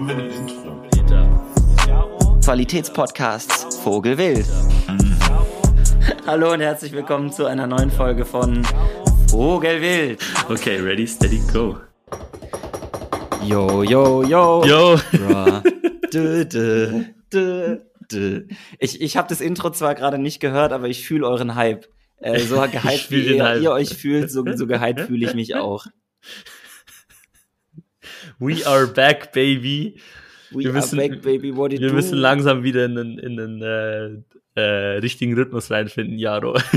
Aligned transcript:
haben 0.00 0.08
wir 0.08 0.16
ein 0.16 0.30
Intro. 0.30 0.80
Qualitätspodcasts 2.42 3.76
Vogelwild. 3.80 4.46
Hallo 6.26 6.52
und 6.52 6.60
herzlich 6.60 6.92
willkommen 6.92 7.30
zu 7.30 7.44
einer 7.44 7.66
neuen 7.66 7.90
Folge 7.90 8.24
von 8.24 8.62
Vogelwild. 9.28 10.22
Okay, 10.48 10.80
ready, 10.80 11.06
steady, 11.06 11.42
go. 11.52 11.76
Yo, 13.44 13.82
yo, 13.82 14.22
yo. 14.22 14.64
Yo. 14.64 14.98
Dö, 16.10 16.44
dö, 16.46 17.04
dö, 17.30 17.78
dö. 18.10 18.46
Ich, 18.78 19.02
ich 19.02 19.16
habe 19.18 19.28
das 19.28 19.42
Intro 19.42 19.70
zwar 19.70 19.94
gerade 19.94 20.18
nicht 20.18 20.40
gehört, 20.40 20.72
aber 20.72 20.88
ich 20.88 21.06
fühle 21.06 21.26
euren 21.26 21.56
Hype. 21.56 21.86
Äh, 22.16 22.40
so 22.40 22.58
gehypt 22.72 23.10
wie 23.10 23.36
ihr, 23.36 23.44
Hype. 23.44 23.60
ihr 23.60 23.72
euch 23.72 23.90
fühlt, 23.90 24.30
so, 24.30 24.44
so 24.54 24.66
gehypt 24.66 25.00
fühle 25.00 25.26
ich 25.26 25.34
mich 25.34 25.56
auch. 25.56 25.86
We 28.40 28.66
are 28.66 28.86
back, 28.86 29.32
baby. 29.32 30.00
We 30.50 30.60
Wir 30.64 30.70
are 30.70 30.72
müssen- 30.74 30.96
back, 30.98 31.22
baby, 31.22 31.54
what 31.54 31.70
Wir 31.72 31.88
do? 31.88 31.94
müssen 31.94 32.16
langsam 32.18 32.62
wieder 32.64 32.86
in 32.86 32.94
den, 32.96 33.18
in 33.18 33.36
den 33.36 33.62
äh, 33.62 34.60
äh, 34.60 34.96
richtigen 34.98 35.34
Rhythmus 35.34 35.70
reinfinden, 35.70 36.18
Jaro. 36.18 36.58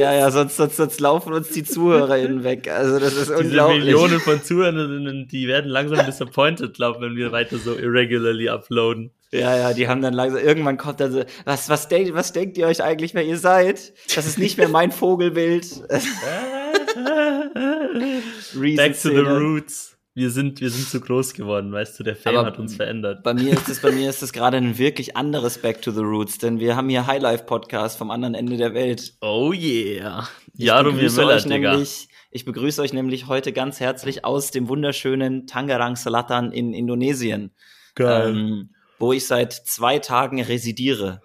Ja, 0.00 0.14
ja, 0.14 0.30
sonst, 0.30 0.56
sonst, 0.56 0.76
sonst 0.78 0.98
laufen 0.98 1.34
uns 1.34 1.50
die 1.50 1.62
ZuhörerInnen 1.62 2.42
weg. 2.42 2.70
Also 2.70 2.98
das 2.98 3.12
ist 3.12 3.28
Diese 3.28 3.36
unglaublich. 3.36 3.80
Millionen 3.84 4.18
von 4.18 4.42
Zuhörern, 4.42 5.28
die 5.30 5.46
werden 5.46 5.70
langsam 5.70 6.06
disappointed, 6.06 6.72
glaube 6.72 7.02
wenn 7.02 7.16
wir 7.16 7.32
weiter 7.32 7.58
so 7.58 7.76
irregularly 7.76 8.48
uploaden. 8.48 9.10
Ja, 9.30 9.54
ja, 9.58 9.72
die 9.74 9.88
haben 9.88 10.00
dann 10.00 10.14
langsam, 10.14 10.42
irgendwann 10.42 10.78
kommt 10.78 11.00
dann 11.00 11.12
so, 11.12 11.22
was, 11.44 11.68
was, 11.68 11.88
denkt, 11.88 12.14
was 12.14 12.32
denkt 12.32 12.56
ihr 12.56 12.66
euch 12.66 12.82
eigentlich, 12.82 13.12
wer 13.12 13.22
ihr 13.24 13.36
seid? 13.36 13.92
Das 14.14 14.24
ist 14.26 14.38
nicht 14.38 14.56
mehr 14.56 14.68
mein 14.70 14.90
Vogelbild. 14.90 15.66
Back 18.76 18.98
to 19.02 19.08
the 19.10 19.18
roots. 19.18 19.98
Wir 20.20 20.28
sind, 20.28 20.60
wir 20.60 20.68
sind 20.68 20.86
zu 20.86 21.00
groß 21.00 21.32
geworden, 21.32 21.72
weißt 21.72 21.98
du, 21.98 22.04
der 22.04 22.14
Fame 22.14 22.36
Aber 22.36 22.48
hat 22.48 22.58
uns 22.58 22.76
verändert. 22.76 23.22
Bei 23.22 23.32
mir 23.32 23.54
ist 23.54 23.70
es, 23.70 23.80
bei 23.80 23.90
mir 23.90 24.10
ist 24.10 24.22
es 24.22 24.34
gerade 24.34 24.58
ein 24.58 24.76
wirklich 24.76 25.16
anderes 25.16 25.56
Back 25.56 25.80
to 25.80 25.92
the 25.92 26.02
Roots, 26.02 26.36
denn 26.36 26.60
wir 26.60 26.76
haben 26.76 26.90
hier 26.90 27.06
Highlife 27.06 27.44
Podcast 27.44 27.96
vom 27.96 28.10
anderen 28.10 28.34
Ende 28.34 28.58
der 28.58 28.74
Welt. 28.74 29.14
Oh 29.22 29.54
yeah. 29.54 30.28
Ich 30.52 30.66
Jaromir 30.66 31.10
Müller, 31.10 31.40
Digga. 31.40 31.72
nämlich, 31.72 32.08
ich 32.30 32.44
begrüße 32.44 32.82
euch 32.82 32.92
nämlich 32.92 33.28
heute 33.28 33.54
ganz 33.54 33.80
herzlich 33.80 34.22
aus 34.22 34.50
dem 34.50 34.68
wunderschönen 34.68 35.46
Tangerang 35.46 35.96
Selatan 35.96 36.52
in 36.52 36.74
Indonesien, 36.74 37.52
Geil. 37.94 38.28
ähm, 38.28 38.74
wo 38.98 39.14
ich 39.14 39.26
seit 39.26 39.54
zwei 39.54 40.00
Tagen 40.00 40.42
residiere. 40.42 41.22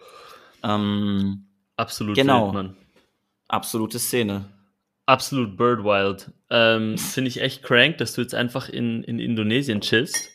Ähm, 0.64 1.48
Absolut 1.76 2.16
genau. 2.16 2.46
wild, 2.46 2.54
Mann. 2.54 2.78
absolute 3.50 4.00
Szene. 4.00 4.46
Absolut 5.06 5.58
Bird 5.58 5.84
Wild. 5.84 6.32
Ähm, 6.50 6.98
Finde 6.98 7.28
ich 7.30 7.42
echt 7.42 7.64
crank, 7.64 7.98
dass 7.98 8.14
du 8.14 8.22
jetzt 8.22 8.36
einfach 8.36 8.70
in, 8.70 9.04
in 9.04 9.20
Indonesien 9.20 9.82
chillst. 9.82 10.30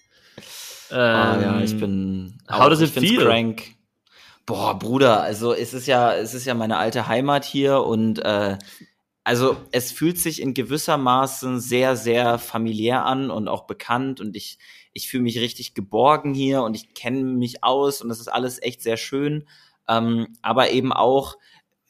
Ähm, 0.90 0.98
Ah 0.98 1.40
ja, 1.40 1.60
ich 1.60 1.76
bin. 1.78 2.38
how 2.50 2.68
does 2.68 2.80
it 2.80 2.90
feel? 2.90 3.24
Crank. 3.24 3.74
Boah, 4.46 4.78
Bruder, 4.78 5.22
also 5.22 5.52
es 5.54 5.74
ist 5.74 5.86
ja, 5.86 6.12
es 6.14 6.34
ist 6.34 6.44
ja 6.44 6.54
meine 6.54 6.76
alte 6.76 7.06
Heimat 7.06 7.44
hier 7.44 7.82
und 7.84 8.18
äh, 8.24 8.58
also 9.22 9.56
es 9.70 9.92
fühlt 9.92 10.18
sich 10.18 10.42
in 10.42 10.54
gewissermaßen 10.54 11.60
sehr, 11.60 11.94
sehr 11.94 12.38
familiär 12.38 13.04
an 13.04 13.30
und 13.30 13.46
auch 13.46 13.66
bekannt 13.66 14.20
und 14.20 14.34
ich, 14.34 14.58
ich 14.92 15.08
fühle 15.08 15.22
mich 15.22 15.38
richtig 15.38 15.74
geborgen 15.74 16.34
hier 16.34 16.62
und 16.62 16.74
ich 16.74 16.94
kenne 16.94 17.22
mich 17.22 17.62
aus 17.62 18.02
und 18.02 18.08
das 18.08 18.18
ist 18.18 18.28
alles 18.28 18.60
echt 18.60 18.82
sehr 18.82 18.96
schön. 18.96 19.46
Ähm, 19.86 20.28
aber 20.42 20.70
eben 20.70 20.92
auch, 20.92 21.36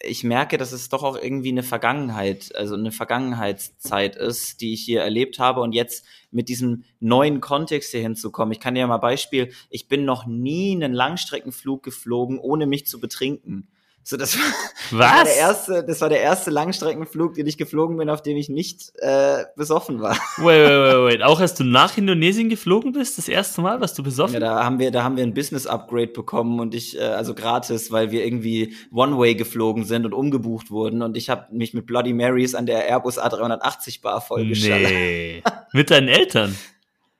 ich 0.02 0.24
merke, 0.24 0.56
dass 0.56 0.72
es 0.72 0.88
doch 0.88 1.02
auch 1.02 1.16
irgendwie 1.16 1.50
eine 1.50 1.62
Vergangenheit, 1.62 2.54
also 2.56 2.74
eine 2.74 2.92
Vergangenheitszeit 2.92 4.16
ist, 4.16 4.60
die 4.60 4.72
ich 4.72 4.82
hier 4.82 5.02
erlebt 5.02 5.38
habe 5.38 5.60
und 5.60 5.72
jetzt 5.72 6.06
mit 6.30 6.48
diesem 6.48 6.84
neuen 7.00 7.40
Kontext 7.40 7.90
hier 7.90 8.00
hinzukommen. 8.00 8.52
Ich 8.52 8.60
kann 8.60 8.74
dir 8.74 8.86
mal 8.86 8.96
Beispiel, 8.96 9.52
ich 9.68 9.88
bin 9.88 10.04
noch 10.04 10.26
nie 10.26 10.72
einen 10.74 10.94
Langstreckenflug 10.94 11.82
geflogen, 11.82 12.38
ohne 12.38 12.66
mich 12.66 12.86
zu 12.86 12.98
betrinken. 12.98 13.68
So, 14.10 14.16
das 14.16 14.36
war, 14.36 14.42
das 14.90 14.98
war 14.98 15.20
Was? 15.20 15.22
der 15.22 15.36
erste, 15.36 15.84
das 15.84 16.00
war 16.00 16.08
der 16.08 16.20
erste 16.20 16.50
Langstreckenflug, 16.50 17.34
den 17.34 17.46
ich 17.46 17.56
geflogen 17.56 17.96
bin, 17.96 18.10
auf 18.10 18.22
dem 18.22 18.36
ich 18.36 18.48
nicht 18.48 18.90
äh, 18.96 19.44
besoffen 19.56 20.00
war. 20.00 20.16
Wait, 20.38 20.68
wait, 20.68 20.68
wait, 20.68 21.12
wait. 21.12 21.22
Auch 21.22 21.38
als 21.38 21.54
du 21.54 21.62
nach 21.62 21.96
Indonesien 21.96 22.48
geflogen 22.48 22.90
bist, 22.90 23.18
das 23.18 23.28
erste 23.28 23.60
Mal, 23.60 23.80
warst 23.80 23.96
du 23.96 24.02
besoffen? 24.02 24.34
Ja, 24.34 24.40
da 24.40 24.64
haben 24.64 24.80
wir, 24.80 24.90
da 24.90 25.04
haben 25.04 25.16
wir 25.16 25.22
ein 25.22 25.32
Business-Upgrade 25.32 26.08
bekommen 26.08 26.58
und 26.58 26.74
ich, 26.74 26.98
äh, 26.98 27.02
also 27.02 27.34
gratis, 27.36 27.92
weil 27.92 28.10
wir 28.10 28.24
irgendwie 28.24 28.74
One-Way 28.92 29.36
geflogen 29.36 29.84
sind 29.84 30.04
und 30.06 30.12
umgebucht 30.12 30.72
wurden 30.72 31.02
und 31.02 31.16
ich 31.16 31.30
habe 31.30 31.46
mich 31.52 31.72
mit 31.72 31.86
Bloody 31.86 32.12
Marys 32.12 32.56
an 32.56 32.66
der 32.66 32.88
Airbus 32.88 33.16
A380 33.16 34.02
Bar 34.02 34.20
vollgeschallert. 34.20 34.90
nee. 34.90 35.42
Mit 35.72 35.92
deinen 35.92 36.08
Eltern? 36.08 36.56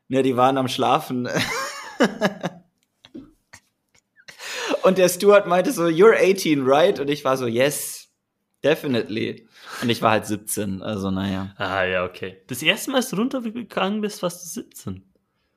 Ja, 0.09 0.23
die 0.23 0.37
waren 0.37 0.59
am 0.59 0.67
Schlafen. 0.67 1.29
Und 4.83 4.99
der 4.99 5.09
Steward 5.09 5.47
meinte 5.47 5.73
so, 5.73 5.85
you're 5.85 6.15
18, 6.15 6.63
right? 6.65 6.99
Und 7.01 7.11
ich 7.11 7.25
war 7.25 7.37
so, 7.37 7.47
yes, 7.47 8.09
definitely. 8.65 9.47
Und 9.83 9.91
ich 9.91 10.03
war 10.03 10.13
halt 10.13 10.27
17, 10.27 10.83
also 10.83 11.11
naja. 11.11 11.55
Ah, 11.57 11.85
ja, 11.85 12.05
okay. 12.05 12.39
Das 12.47 12.63
erste 12.63 12.91
Mal, 12.91 12.99
als 12.99 13.11
du 13.11 13.17
runtergegangen 13.17 14.01
bist, 14.01 14.23
warst 14.23 14.45
du 14.45 14.49
17. 14.49 15.05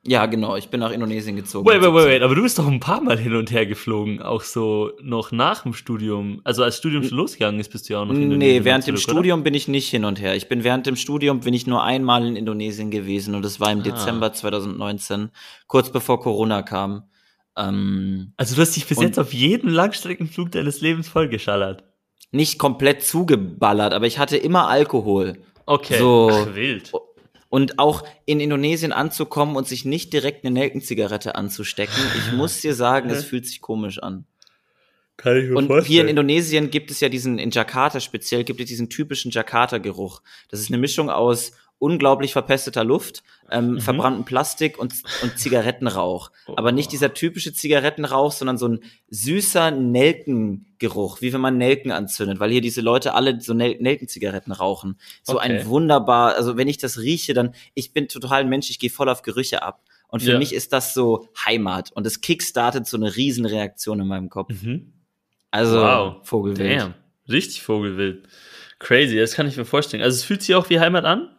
Ja, 0.05 0.25
genau, 0.25 0.57
ich 0.57 0.67
bin 0.67 0.81
nach 0.81 0.91
Indonesien 0.91 1.37
gezogen. 1.37 1.65
Wait, 1.65 1.81
wait, 1.81 1.93
wait, 1.93 2.01
17. 2.01 2.11
wait. 2.11 2.21
Aber 2.23 2.35
du 2.35 2.41
bist 2.41 2.59
doch 2.59 2.67
ein 2.67 2.81
paar 2.81 2.99
Mal 2.99 3.17
hin 3.17 3.35
und 3.35 3.51
her 3.51 3.65
geflogen, 3.65 4.21
auch 4.21 4.41
so 4.41 4.91
noch 5.01 5.31
nach 5.31 5.63
dem 5.63 5.73
Studium. 5.73 6.41
Also 6.43 6.61
als 6.61 6.77
Studium 6.77 7.03
schon 7.03 7.17
losgegangen 7.17 7.61
ist, 7.61 7.71
bist 7.71 7.87
du 7.87 7.93
ja 7.93 8.01
auch 8.01 8.05
noch 8.05 8.13
in 8.13 8.19
Nee, 8.19 8.25
Indonesien 8.25 8.65
während 8.65 8.87
dem 8.87 8.95
zurück, 8.97 9.07
oder? 9.07 9.13
Studium 9.13 9.43
bin 9.43 9.53
ich 9.53 9.69
nicht 9.69 9.89
hin 9.89 10.03
und 10.03 10.19
her. 10.19 10.35
Ich 10.35 10.49
bin 10.49 10.65
während 10.65 10.87
dem 10.87 10.97
Studium 10.97 11.39
bin 11.39 11.53
ich 11.53 11.67
nur 11.67 11.83
einmal 11.83 12.27
in 12.27 12.35
Indonesien 12.35 12.91
gewesen 12.91 13.33
und 13.33 13.45
das 13.45 13.61
war 13.61 13.71
im 13.71 13.81
Dezember 13.81 14.33
2019, 14.33 15.29
kurz 15.67 15.89
bevor 15.89 16.19
Corona 16.19 16.63
kam. 16.63 17.03
Ähm, 17.57 18.33
Also 18.37 18.55
du 18.55 18.61
hast 18.61 18.75
dich 18.75 18.85
bis 18.87 18.99
jetzt 18.99 19.19
auf 19.19 19.33
jeden 19.33 19.69
Langstreckenflug 19.69 20.51
deines 20.51 20.81
Lebens 20.81 21.07
vollgeschallert. 21.07 21.83
nicht 22.31 22.57
komplett 22.57 23.03
zugeballert, 23.03 23.93
aber 23.93 24.07
ich 24.07 24.17
hatte 24.17 24.37
immer 24.37 24.67
Alkohol. 24.67 25.37
Okay. 25.65 25.99
So. 25.99 26.29
Ach, 26.31 26.55
wild. 26.55 26.91
Und 27.49 27.77
auch 27.77 28.03
in 28.25 28.39
Indonesien 28.39 28.91
anzukommen 28.91 29.55
und 29.55 29.67
sich 29.67 29.85
nicht 29.85 30.11
direkt 30.11 30.43
eine 30.43 30.53
Nelkenzigarette 30.55 31.35
anzustecken, 31.35 31.93
ich 32.17 32.33
muss 32.33 32.61
dir 32.61 32.73
sagen, 32.73 33.11
es 33.11 33.23
fühlt 33.29 33.45
sich 33.45 33.61
komisch 33.61 33.99
an. 33.99 34.25
Kann 35.15 35.37
ich 35.37 35.47
mir 35.47 35.57
Und 35.57 35.83
hier 35.85 36.01
in 36.01 36.07
Indonesien 36.07 36.71
gibt 36.71 36.89
es 36.89 36.99
ja 36.99 37.09
diesen, 37.09 37.37
in 37.37 37.51
Jakarta 37.51 37.99
speziell, 37.99 38.43
gibt 38.43 38.59
es 38.59 38.65
diesen 38.65 38.89
typischen 38.89 39.29
Jakarta-Geruch. 39.29 40.23
Das 40.49 40.59
ist 40.59 40.69
eine 40.69 40.79
Mischung 40.79 41.11
aus 41.11 41.51
unglaublich 41.83 42.31
verpesteter 42.31 42.83
Luft, 42.83 43.23
ähm, 43.51 43.79
verbrannten 43.81 44.23
Plastik 44.23 44.79
und, 44.79 44.93
und 45.21 45.37
Zigarettenrauch. 45.37 46.31
Aber 46.55 46.71
nicht 46.71 46.91
dieser 46.93 47.13
typische 47.13 47.53
Zigarettenrauch, 47.53 48.31
sondern 48.31 48.57
so 48.57 48.67
ein 48.69 48.79
süßer 49.09 49.71
Nelkengeruch, 49.71 51.21
wie 51.21 51.33
wenn 51.33 51.41
man 51.41 51.57
Nelken 51.57 51.91
anzündet, 51.91 52.39
weil 52.39 52.51
hier 52.51 52.61
diese 52.61 52.81
Leute 52.81 53.13
alle 53.13 53.39
so 53.41 53.53
Nel 53.53 53.77
Nelkenzigaretten 53.79 54.53
rauchen. 54.53 54.97
So 55.23 55.35
Okay. 55.35 55.59
ein 55.59 55.67
wunderbar, 55.67 56.35
also 56.35 56.57
wenn 56.57 56.67
ich 56.67 56.77
das 56.77 56.99
rieche, 56.99 57.33
dann, 57.33 57.53
ich 57.73 57.93
bin 57.93 58.07
total 58.07 58.41
ein 58.41 58.49
Mensch, 58.49 58.69
ich 58.69 58.79
gehe 58.79 58.89
voll 58.89 59.09
auf 59.09 59.21
Gerüche 59.21 59.61
ab. 59.63 59.83
Und 60.07 60.21
für 60.21 60.31
Ja. 60.33 60.37
mich 60.39 60.53
ist 60.53 60.73
das 60.73 60.93
so 60.93 61.27
Heimat 61.45 61.91
und 61.91 62.05
es 62.05 62.21
kickstartet 62.21 62.87
so 62.87 62.97
eine 62.97 63.15
Riesenreaktion 63.15 63.99
in 63.99 64.07
meinem 64.07 64.29
Kopf. 64.29 64.49
Mhm. 64.61 64.93
Also 65.51 65.81
Wow. 65.81 66.15
Vogelwild. 66.23 66.81
Damn. 66.81 66.93
Richtig 67.29 67.61
Vogelwild. 67.63 68.27
Crazy, 68.79 69.15
das 69.17 69.33
kann 69.33 69.47
ich 69.47 69.55
mir 69.57 69.65
vorstellen. 69.65 70.03
Also 70.03 70.15
es 70.17 70.23
fühlt 70.23 70.41
sich 70.41 70.55
auch 70.55 70.69
wie 70.69 70.79
Heimat 70.79 71.05
an? 71.05 71.29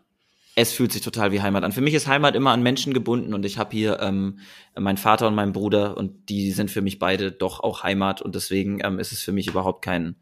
Es 0.57 0.73
fühlt 0.73 0.93
sich 0.93 1.03
total 1.03 1.33
wie 1.33 1.43
Heimat 1.43 1.65
an. 1.65 1.73
Für 1.73 1.81
mich 1.81 1.95
ist 1.95 2.07
Heimat 2.07 2.37
immer 2.37 2.53
an 2.53 2.63
Menschen 2.63 2.95
gebunden 2.95 3.35
und 3.35 3.45
ich 3.45 3.59
habe 3.59 3.75
hier 3.75 3.99
ähm, 4.01 4.39
meinen 4.79 4.97
Vater 4.99 5.27
und 5.27 5.35
meinen 5.35 5.53
Bruder 5.53 5.97
und 5.97 6.29
die 6.29 6.53
sind 6.53 6.71
für 6.71 6.81
mich 6.81 6.99
beide 7.01 7.33
doch 7.33 7.61
auch 7.61 7.83
Heimat 7.83 8.23
und 8.23 8.35
deswegen 8.37 8.79
ähm, 8.85 8.99
ist 9.01 9.11
es 9.13 9.21
für 9.21 9.33
mich 9.33 9.49
überhaupt 9.49 9.83
kein. 9.85 10.15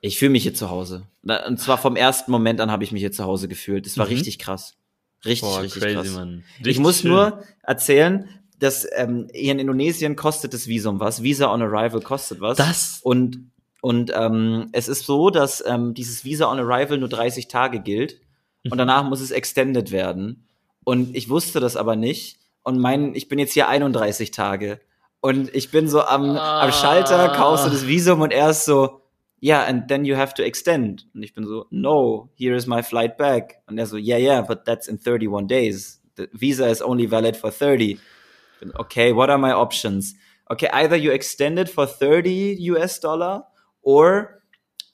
Ich 0.00 0.18
fühle 0.18 0.30
mich 0.30 0.42
hier 0.42 0.54
zu 0.54 0.70
Hause. 0.70 1.02
Und 1.46 1.60
zwar 1.60 1.78
vom 1.78 1.94
ersten 1.94 2.32
Moment 2.32 2.60
an 2.60 2.70
habe 2.70 2.82
ich 2.82 2.90
mich 2.90 3.00
hier 3.00 3.12
zu 3.12 3.24
Hause 3.24 3.46
gefühlt. 3.48 3.86
Es 3.86 3.96
war 3.98 4.06
Mhm. 4.06 4.12
richtig 4.14 4.38
krass. 4.38 4.76
Richtig, 5.24 5.42
Boah, 5.48 5.60
richtig 5.60 5.82
crazy, 5.82 5.94
krass. 5.96 6.10
Mann. 6.14 6.44
ich 6.58 6.66
Richtig 6.66 6.82
muss 6.82 7.00
schön. 7.02 7.10
nur 7.10 7.42
erzählen, 7.62 8.28
dass 8.58 8.86
ähm, 8.96 9.28
hier 9.32 9.52
in 9.52 9.58
Indonesien 9.58 10.16
kostet 10.16 10.52
das 10.54 10.66
Visum 10.66 10.98
was. 11.00 11.22
Visa 11.22 11.52
on 11.52 11.62
Arrival 11.62 12.00
kostet 12.00 12.40
was. 12.40 12.56
Das- 12.56 13.00
Und, 13.02 13.50
und 13.82 14.10
ähm, 14.14 14.68
es 14.72 14.88
ist 14.88 15.04
so, 15.04 15.30
dass 15.30 15.62
ähm, 15.66 15.94
dieses 15.94 16.24
Visa 16.24 16.50
on 16.50 16.58
Arrival 16.58 16.98
nur 16.98 17.08
30 17.10 17.46
Tage 17.48 17.80
gilt 17.80 18.20
und 18.68 18.76
danach 18.76 19.04
muss 19.04 19.20
es 19.20 19.30
extended 19.30 19.90
werden. 19.90 20.46
Und 20.84 21.14
ich 21.14 21.28
wusste 21.28 21.60
das 21.60 21.76
aber 21.76 21.96
nicht. 21.96 22.38
Und 22.62 22.78
mein, 22.78 23.14
ich 23.14 23.28
bin 23.28 23.38
jetzt 23.38 23.52
hier 23.52 23.68
31 23.68 24.30
Tage. 24.30 24.80
Und 25.20 25.54
ich 25.54 25.70
bin 25.70 25.88
so 25.88 26.02
am, 26.02 26.36
am 26.36 26.72
Schalter, 26.72 27.28
kaufst 27.28 27.66
du 27.66 27.70
das 27.70 27.86
Visum 27.86 28.20
und 28.20 28.32
er 28.32 28.50
ist 28.50 28.64
so, 28.64 29.02
yeah, 29.42 29.64
and 29.64 29.88
then 29.88 30.04
you 30.04 30.16
have 30.16 30.34
to 30.34 30.42
extend. 30.42 31.06
Und 31.14 31.22
ich 31.22 31.34
bin 31.34 31.46
so, 31.46 31.66
no, 31.70 32.30
here 32.34 32.56
is 32.56 32.66
my 32.66 32.82
flight 32.82 33.16
back. 33.16 33.62
Und 33.66 33.78
er 33.78 33.86
so, 33.86 33.96
yeah, 33.96 34.18
yeah, 34.18 34.40
but 34.40 34.64
that's 34.64 34.88
in 34.88 34.98
31 34.98 35.46
days. 35.46 36.00
The 36.16 36.28
visa 36.32 36.68
is 36.68 36.82
only 36.82 37.06
valid 37.06 37.36
for 37.36 37.50
30. 37.50 37.92
Ich 37.92 37.98
bin, 38.60 38.72
okay, 38.76 39.14
what 39.14 39.30
are 39.30 39.38
my 39.38 39.52
options? 39.52 40.14
Okay, 40.50 40.68
either 40.72 40.96
you 40.96 41.12
extend 41.12 41.58
it 41.58 41.68
for 41.68 41.86
30 41.86 42.56
US 42.72 42.98
dollar 42.98 43.44
or 43.82 44.39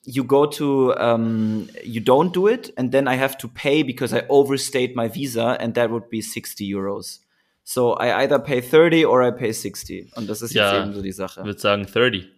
you 0.09 0.23
go 0.23 0.45
to 0.47 0.93
um, 0.97 1.67
you 1.83 1.99
don't 2.01 2.31
do 2.33 2.47
it 2.47 2.71
and 2.77 2.91
then 2.93 3.07
I 3.07 3.15
have 3.17 3.37
to 3.39 3.47
pay 3.49 3.83
because 3.83 4.15
I 4.15 4.23
overstayed 4.29 4.95
my 4.95 5.09
visa 5.09 5.57
and 5.59 5.75
that 5.75 5.89
would 5.91 6.09
be 6.09 6.21
60 6.21 6.65
Euros. 6.65 7.19
So, 7.65 7.93
I 7.99 8.23
either 8.23 8.39
pay 8.39 8.61
30 8.61 9.05
or 9.05 9.21
I 9.21 9.31
pay 9.31 9.51
60. 9.51 10.13
Und 10.15 10.27
das 10.29 10.41
ist 10.41 10.53
Ja. 10.53 10.73
jetzt 10.73 10.83
eben 10.85 10.93
so 10.95 11.01
die 11.01 11.11
Sache. 11.11 11.41
Ich 11.41 11.45
würde 11.45 11.59
sagen 11.59 11.85
30. 11.85 12.29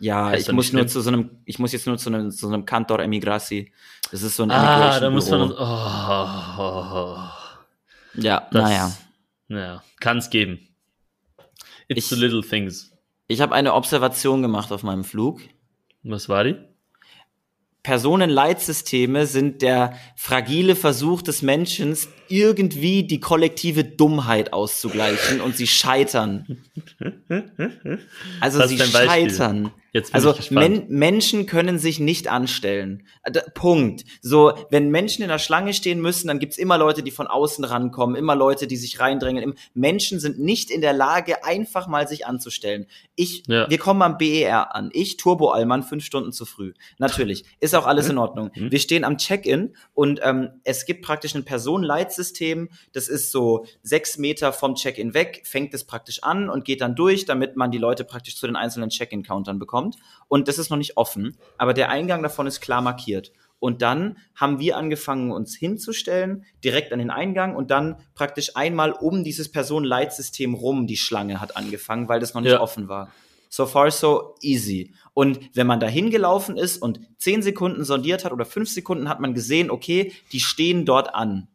Ja, 0.00 0.32
Ist 0.32 0.48
ich 0.48 0.54
muss 0.54 0.72
nur 0.72 0.86
zu 0.86 1.00
so 1.02 1.10
einem, 1.10 1.30
ich 1.44 1.58
muss 1.58 1.72
jetzt 1.72 1.86
nur 1.86 1.98
zu 1.98 2.08
einem, 2.10 2.30
zu 2.30 2.48
einem 2.48 2.64
Cantor 2.64 3.00
Emigrasi. 3.00 3.70
Das 4.10 4.22
ist 4.22 4.36
so 4.36 4.42
ein 4.44 4.50
Ah, 4.50 4.98
da 4.98 5.10
muss 5.10 5.28
man. 5.30 5.42
Immigration-Büro. 5.42 7.16
Oh, 7.16 7.18
Ja, 8.14 8.48
das, 8.50 8.62
naja. 8.62 8.92
Naja, 9.48 9.82
kann 10.00 10.18
es 10.18 10.30
geben. 10.30 10.58
It's 11.88 11.98
Ich- 11.98 12.08
the 12.08 12.16
little 12.16 12.42
things. 12.42 12.90
Ich 13.28 13.40
habe 13.40 13.54
eine 13.54 13.74
Observation 13.74 14.42
gemacht 14.42 14.72
auf 14.72 14.82
meinem 14.82 15.04
Flug. 15.04 15.40
Was 16.02 16.28
war 16.28 16.44
die? 16.44 16.56
Personenleitsysteme 17.84 19.26
sind 19.26 19.62
der 19.62 19.94
fragile 20.16 20.74
Versuch 20.74 21.22
des 21.22 21.42
Menschen, 21.42 21.96
irgendwie 22.28 23.04
die 23.04 23.20
kollektive 23.20 23.84
Dummheit 23.84 24.52
auszugleichen 24.52 25.40
und 25.40 25.56
sie 25.56 25.66
scheitern. 25.66 26.64
Also 28.40 28.58
Was 28.58 28.70
sie 28.70 28.78
scheitern. 28.78 29.70
Also. 30.10 30.34
Men 30.50 30.86
Menschen 30.88 31.46
können 31.46 31.78
sich 31.78 32.00
nicht 32.00 32.26
anstellen. 32.26 33.06
Äh, 33.22 33.30
da- 33.30 33.42
Punkt. 33.54 34.04
So, 34.22 34.54
wenn 34.70 34.90
Menschen 34.90 35.22
in 35.22 35.28
der 35.28 35.38
Schlange 35.38 35.72
stehen 35.72 36.00
müssen, 36.00 36.26
dann 36.26 36.40
gibt's 36.40 36.58
immer 36.58 36.78
Leute, 36.78 37.04
die 37.04 37.12
von 37.12 37.28
außen 37.28 37.64
rankommen, 37.64 38.16
immer 38.16 38.34
Leute, 38.34 38.66
die 38.66 38.76
sich 38.76 38.98
reindrängen. 38.98 39.54
Menschen 39.72 40.18
sind 40.18 40.40
nicht 40.40 40.72
in 40.72 40.80
der 40.80 40.94
Lage, 40.94 41.44
einfach 41.44 41.86
mal 41.86 42.08
sich 42.08 42.26
anzustellen. 42.26 42.86
Ich, 43.16 43.44
Ja. 43.46 43.70
wir 43.70 43.78
kommen 43.78 44.02
am 44.02 44.18
BER 44.18 44.74
an. 44.74 44.90
Ich, 44.92 45.16
Turbo 45.16 45.50
Allmann, 45.50 45.82
fünf 45.82 46.04
Stunden 46.04 46.32
zu 46.32 46.44
früh. 46.44 46.74
Natürlich. 46.98 47.44
Ist 47.60 47.74
auch 47.74 47.86
alles 47.86 48.08
in 48.08 48.18
Ordnung. 48.18 48.50
Mhm. 48.54 48.72
Wir 48.72 48.78
stehen 48.80 49.04
am 49.04 49.18
Check-in 49.18 49.76
und 49.92 50.20
ähm, 50.22 50.50
es 50.64 50.84
gibt 50.84 51.04
praktisch 51.04 51.34
ein 51.34 51.44
Personenleitsystem. 51.44 52.70
Das 52.92 53.08
ist 53.08 53.30
so 53.30 53.66
sechs 53.82 54.18
Meter 54.18 54.52
vom 54.52 54.74
Check-in 54.74 55.14
weg, 55.14 55.42
fängt 55.44 55.74
es 55.74 55.84
praktisch 55.84 56.22
an 56.22 56.48
und 56.50 56.64
geht 56.64 56.80
dann 56.80 56.94
durch, 56.96 57.24
damit 57.24 57.56
man 57.56 57.70
die 57.70 57.78
Leute 57.78 58.04
praktisch 58.04 58.36
zu 58.36 58.46
den 58.46 58.56
einzelnen 58.56 58.90
Check-in-Countern 58.90 59.58
bekommt. 59.58 59.96
Und 60.28 60.48
das 60.48 60.58
ist 60.58 60.70
noch 60.70 60.78
nicht 60.78 60.96
offen, 60.96 61.36
aber 61.56 61.74
der 61.74 61.90
Eingang 61.90 62.22
davon 62.22 62.46
ist 62.46 62.60
klar 62.60 62.82
markiert. 62.82 63.30
Und 63.58 63.80
dann 63.82 64.18
haben 64.34 64.58
wir 64.58 64.76
angefangen, 64.76 65.30
uns 65.32 65.54
hinzustellen, 65.56 66.44
direkt 66.62 66.92
an 66.92 66.98
den 66.98 67.10
Eingang 67.10 67.56
und 67.56 67.70
dann 67.70 67.96
praktisch 68.14 68.56
einmal 68.56 68.92
um 68.92 69.24
dieses 69.24 69.50
Personenleitsystem 69.50 70.54
rum 70.54 70.86
die 70.86 70.96
Schlange 70.98 71.40
hat 71.40 71.56
angefangen, 71.56 72.08
weil 72.08 72.20
das 72.20 72.34
noch 72.34 72.42
nicht 72.42 72.52
Ja. 72.52 72.60
offen 72.60 72.88
war. 72.88 73.10
So 73.48 73.66
far 73.66 73.90
so 73.90 74.34
easy. 74.42 74.92
Und 75.14 75.38
wenn 75.54 75.66
man 75.66 75.78
da 75.78 75.86
hingelaufen 75.86 76.56
ist 76.56 76.76
und 76.76 77.00
zehn 77.18 77.40
Sekunden 77.40 77.84
sondiert 77.84 78.24
hat 78.24 78.32
oder 78.32 78.44
fünf 78.44 78.68
Sekunden, 78.68 79.08
hat 79.08 79.20
man 79.20 79.32
gesehen, 79.32 79.70
okay, 79.70 80.12
die 80.32 80.40
stehen 80.40 80.84
dort 80.84 81.14
an. 81.14 81.46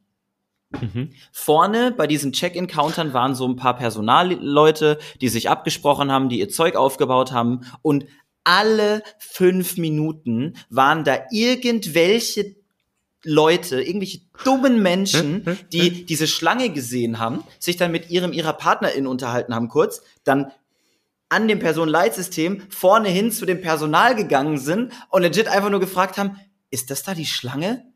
Mhm. 0.71 1.11
Vorne 1.31 1.91
bei 1.91 2.07
diesen 2.07 2.31
Check-in-Countern 2.31 3.13
waren 3.13 3.35
so 3.35 3.47
ein 3.47 3.55
paar 3.55 3.75
Personalleute, 3.75 4.99
die 5.19 5.27
sich 5.29 5.49
abgesprochen 5.49 6.11
haben, 6.11 6.29
die 6.29 6.39
ihr 6.39 6.49
Zeug 6.49 6.75
aufgebaut 6.75 7.31
haben 7.31 7.61
und 7.81 8.05
alle 8.43 9.03
fünf 9.19 9.77
Minuten 9.77 10.55
waren 10.69 11.03
da 11.03 11.19
irgendwelche 11.31 12.55
Leute, 13.23 13.81
irgendwelche 13.81 14.21
dummen 14.45 14.81
Menschen, 14.81 15.43
die 15.73 16.05
diese 16.05 16.27
Schlange 16.27 16.69
gesehen 16.69 17.19
haben, 17.19 17.43
sich 17.59 17.75
dann 17.75 17.91
mit 17.91 18.09
ihrem 18.09 18.31
ihrer 18.31 18.53
Partnerin 18.53 19.07
unterhalten 19.07 19.53
haben 19.53 19.67
kurz, 19.67 20.01
dann 20.23 20.51
an 21.27 21.47
dem 21.47 21.59
Personenleitsystem 21.59 22.63
vorne 22.69 23.09
hin 23.09 23.31
zu 23.31 23.45
dem 23.45 23.61
Personal 23.61 24.15
gegangen 24.15 24.57
sind 24.57 24.93
und 25.09 25.21
legit 25.21 25.47
einfach 25.47 25.69
nur 25.69 25.79
gefragt 25.79 26.17
haben, 26.17 26.39
ist 26.71 26.89
das 26.89 27.03
da 27.03 27.13
die 27.13 27.25
Schlange? 27.25 27.88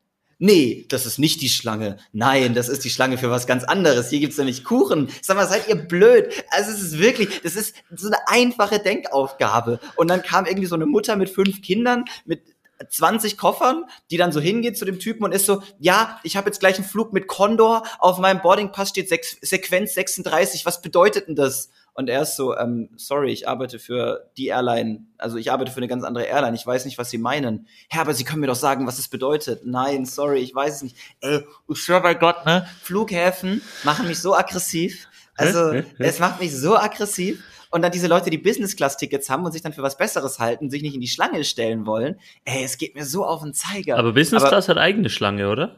Nee, 0.45 0.85
das 0.89 1.05
ist 1.05 1.19
nicht 1.19 1.39
die 1.39 1.47
Schlange. 1.47 1.95
Nein, 2.11 2.53
das 2.53 2.67
ist 2.67 2.83
die 2.83 2.89
Schlange 2.89 3.17
für 3.17 3.29
was 3.29 3.47
ganz 3.47 3.63
anderes. 3.63 4.09
Hier 4.09 4.19
gibt's 4.19 4.37
nämlich 4.37 4.65
Kuchen. 4.65 5.07
Sag 5.21 5.37
mal, 5.37 5.47
seid 5.47 5.69
ihr 5.69 5.75
blöd? 5.75 6.33
Also 6.49 6.69
es 6.69 6.81
ist 6.81 6.99
wirklich, 6.99 7.39
das 7.43 7.55
ist 7.55 7.77
so 7.95 8.07
eine 8.07 8.27
einfache 8.27 8.79
Denkaufgabe. 8.79 9.79
Und 9.95 10.09
dann 10.09 10.21
kam 10.21 10.45
irgendwie 10.45 10.65
so 10.65 10.75
eine 10.75 10.85
Mutter 10.85 11.15
mit 11.15 11.29
fünf 11.29 11.61
Kindern, 11.61 12.03
mit 12.25 12.41
20 12.89 13.37
Koffern, 13.37 13.85
die 14.11 14.17
dann 14.17 14.33
so 14.33 14.41
hingeht 14.41 14.77
zu 14.77 14.83
dem 14.83 14.99
Typen 14.99 15.23
und 15.23 15.31
ist 15.31 15.45
so, 15.45 15.63
ja, 15.79 16.19
ich 16.23 16.35
habe 16.35 16.49
jetzt 16.49 16.59
gleich 16.59 16.75
einen 16.75 16.83
Flug 16.83 17.13
mit 17.13 17.27
Condor, 17.27 17.83
auf 17.99 18.17
meinem 18.17 18.41
Boardingpass 18.41 18.89
steht 18.89 19.07
Sequenz 19.07 19.93
36, 19.93 20.65
was 20.65 20.81
bedeutet 20.81 21.29
denn 21.29 21.35
das? 21.35 21.69
Und 21.95 22.09
er 22.09 22.23
ist 22.23 22.35
so, 22.35 22.57
ähm, 22.57 22.89
sorry, 22.95 23.31
ich 23.31 23.47
arbeite 23.47 23.77
für 23.77 24.31
die 24.35 24.47
Airline, 24.47 25.05
also 25.17 25.37
ich 25.37 25.51
arbeite 25.51 25.71
für 25.71 25.77
eine 25.77 25.87
ganz 25.87 26.03
andere 26.03 26.23
Airline, 26.23 26.55
ich 26.55 26.65
weiß 26.65 26.85
nicht, 26.85 26.97
was 26.97 27.11
Sie 27.11 27.19
meinen. 27.19 27.67
Herr, 27.89 28.01
aber 28.01 28.13
Sie 28.13 28.23
können 28.23 28.41
mir 28.41 28.47
doch 28.47 28.55
sagen, 28.55 28.87
was 28.87 28.97
es 28.97 29.07
bedeutet. 29.07 29.61
Nein, 29.65 30.05
sorry, 30.05 30.39
ich 30.39 30.55
weiß 30.55 30.77
es 30.77 30.81
nicht. 30.81 30.97
Ey, 31.21 31.43
ich 31.69 31.77
schwör 31.77 32.01
bei 32.01 32.15
Gott, 32.15 32.45
ne? 32.45 32.65
Flughäfen 32.81 33.61
machen 33.83 34.07
mich 34.07 34.19
so 34.19 34.35
aggressiv. 34.35 35.07
Also, 35.35 35.73
es 35.99 36.19
macht 36.19 36.39
mich 36.41 36.55
so 36.55 36.77
aggressiv. 36.77 37.43
Und 37.71 37.81
dann 37.81 37.91
diese 37.91 38.05
Leute, 38.07 38.29
die 38.29 38.37
Business-Class-Tickets 38.37 39.31
haben 39.31 39.43
und 39.45 39.51
sich 39.51 39.63
dann 39.63 39.73
für 39.73 39.81
was 39.81 39.97
Besseres 39.97 40.37
halten, 40.37 40.69
sich 40.69 40.83
nicht 40.83 40.93
in 40.93 41.01
die 41.01 41.07
Schlange 41.07 41.43
stellen 41.43 41.87
wollen. 41.87 42.19
Ey, 42.45 42.63
es 42.63 42.77
geht 42.77 42.93
mir 42.93 43.03
so 43.03 43.25
auf 43.25 43.41
den 43.41 43.53
Zeiger. 43.55 43.97
Aber 43.97 44.13
Business 44.13 44.43
Aber- 44.43 44.49
Class 44.49 44.69
hat 44.69 44.77
eigene 44.77 45.09
Schlange, 45.09 45.49
oder? 45.49 45.75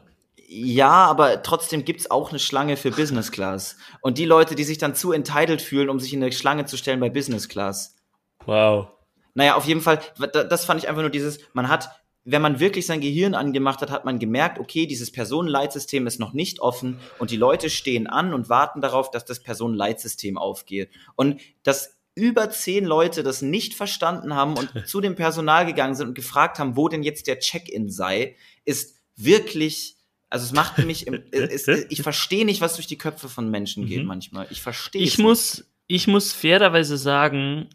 Ja, 0.48 0.90
aber 1.06 1.42
trotzdem 1.42 1.84
gibt's 1.84 2.10
auch 2.10 2.30
eine 2.30 2.38
Schlange 2.38 2.76
für 2.76 2.90
Business 2.90 3.32
Class. 3.32 3.76
Und 4.00 4.18
die 4.18 4.24
Leute, 4.24 4.54
die 4.54 4.64
sich 4.64 4.78
dann 4.78 4.94
zu 4.94 5.12
entitled 5.12 5.60
fühlen, 5.60 5.90
um 5.90 5.98
sich 5.98 6.12
in 6.12 6.22
eine 6.22 6.32
Schlange 6.32 6.66
zu 6.66 6.76
stellen 6.76 7.00
bei 7.00 7.10
Business 7.10 7.48
Class. 7.48 7.96
Wow. 8.44 8.88
Naja, 9.34 9.56
auf 9.56 9.64
jeden 9.66 9.80
Fall, 9.80 10.00
da- 10.32 10.44
das 10.44 10.64
fand 10.64 10.80
ich 10.82 10.88
einfach 10.88 11.02
nur 11.02 11.10
dieses, 11.10 11.40
man 11.52 11.68
hat, 11.68 11.90
wenn 12.24 12.42
man 12.42 12.60
wirklich 12.60 12.86
sein 12.86 13.00
Gehirn 13.00 13.34
angemacht 13.34 13.80
hat, 13.82 13.90
hat 13.90 14.04
man 14.04 14.18
gemerkt, 14.18 14.58
okay, 14.58 14.86
dieses 14.86 15.10
Personenleitsystem 15.12 16.06
ist 16.06 16.20
noch 16.20 16.32
nicht 16.32 16.60
offen 16.60 16.98
und 17.18 17.30
die 17.30 17.36
Leute 17.36 17.68
stehen 17.68 18.06
an 18.06 18.32
und 18.32 18.48
warten 18.48 18.80
darauf, 18.80 19.10
dass 19.10 19.24
das 19.24 19.40
Personenleitsystem 19.42 20.38
aufgeht. 20.38 20.90
Und 21.16 21.40
dass 21.64 21.96
über 22.14 22.50
zehn 22.50 22.84
Leute 22.84 23.22
das 23.22 23.42
nicht 23.42 23.74
verstanden 23.74 24.34
haben 24.34 24.56
und 24.56 24.70
zu 24.88 25.00
dem 25.00 25.16
Personal 25.16 25.66
gegangen 25.66 25.94
sind 25.96 26.08
und 26.08 26.14
gefragt 26.14 26.58
haben, 26.58 26.76
wo 26.76 26.88
denn 26.88 27.02
jetzt 27.02 27.26
der 27.26 27.40
Check-in 27.40 27.90
sei, 27.90 28.36
ist 28.64 28.96
wirklich, 29.16 29.95
also 30.30 30.44
es 30.44 30.52
macht 30.52 30.78
mich, 30.84 31.06
im, 31.06 31.22
es, 31.30 31.68
ich 31.68 32.02
verstehe 32.02 32.44
nicht, 32.44 32.60
was 32.60 32.74
durch 32.74 32.86
die 32.86 32.98
Köpfe 32.98 33.28
von 33.28 33.50
Menschen 33.50 33.86
geht 33.86 34.02
Mhm. 34.02 34.06
manchmal. 34.06 34.46
Ich 34.50 34.60
verstehe 34.62 35.02
Ich 35.02 35.18
muss, 35.18 35.64
ich 35.86 36.06
muss 36.06 36.32
fairerweise 36.32 36.96
sagen, 36.96 37.68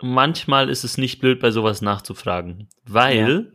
manchmal 0.00 0.68
ist 0.68 0.84
es 0.84 0.98
nicht 0.98 1.20
blöd, 1.20 1.40
bei 1.40 1.50
sowas 1.50 1.80
nachzufragen. 1.82 2.68
Weil 2.84 3.52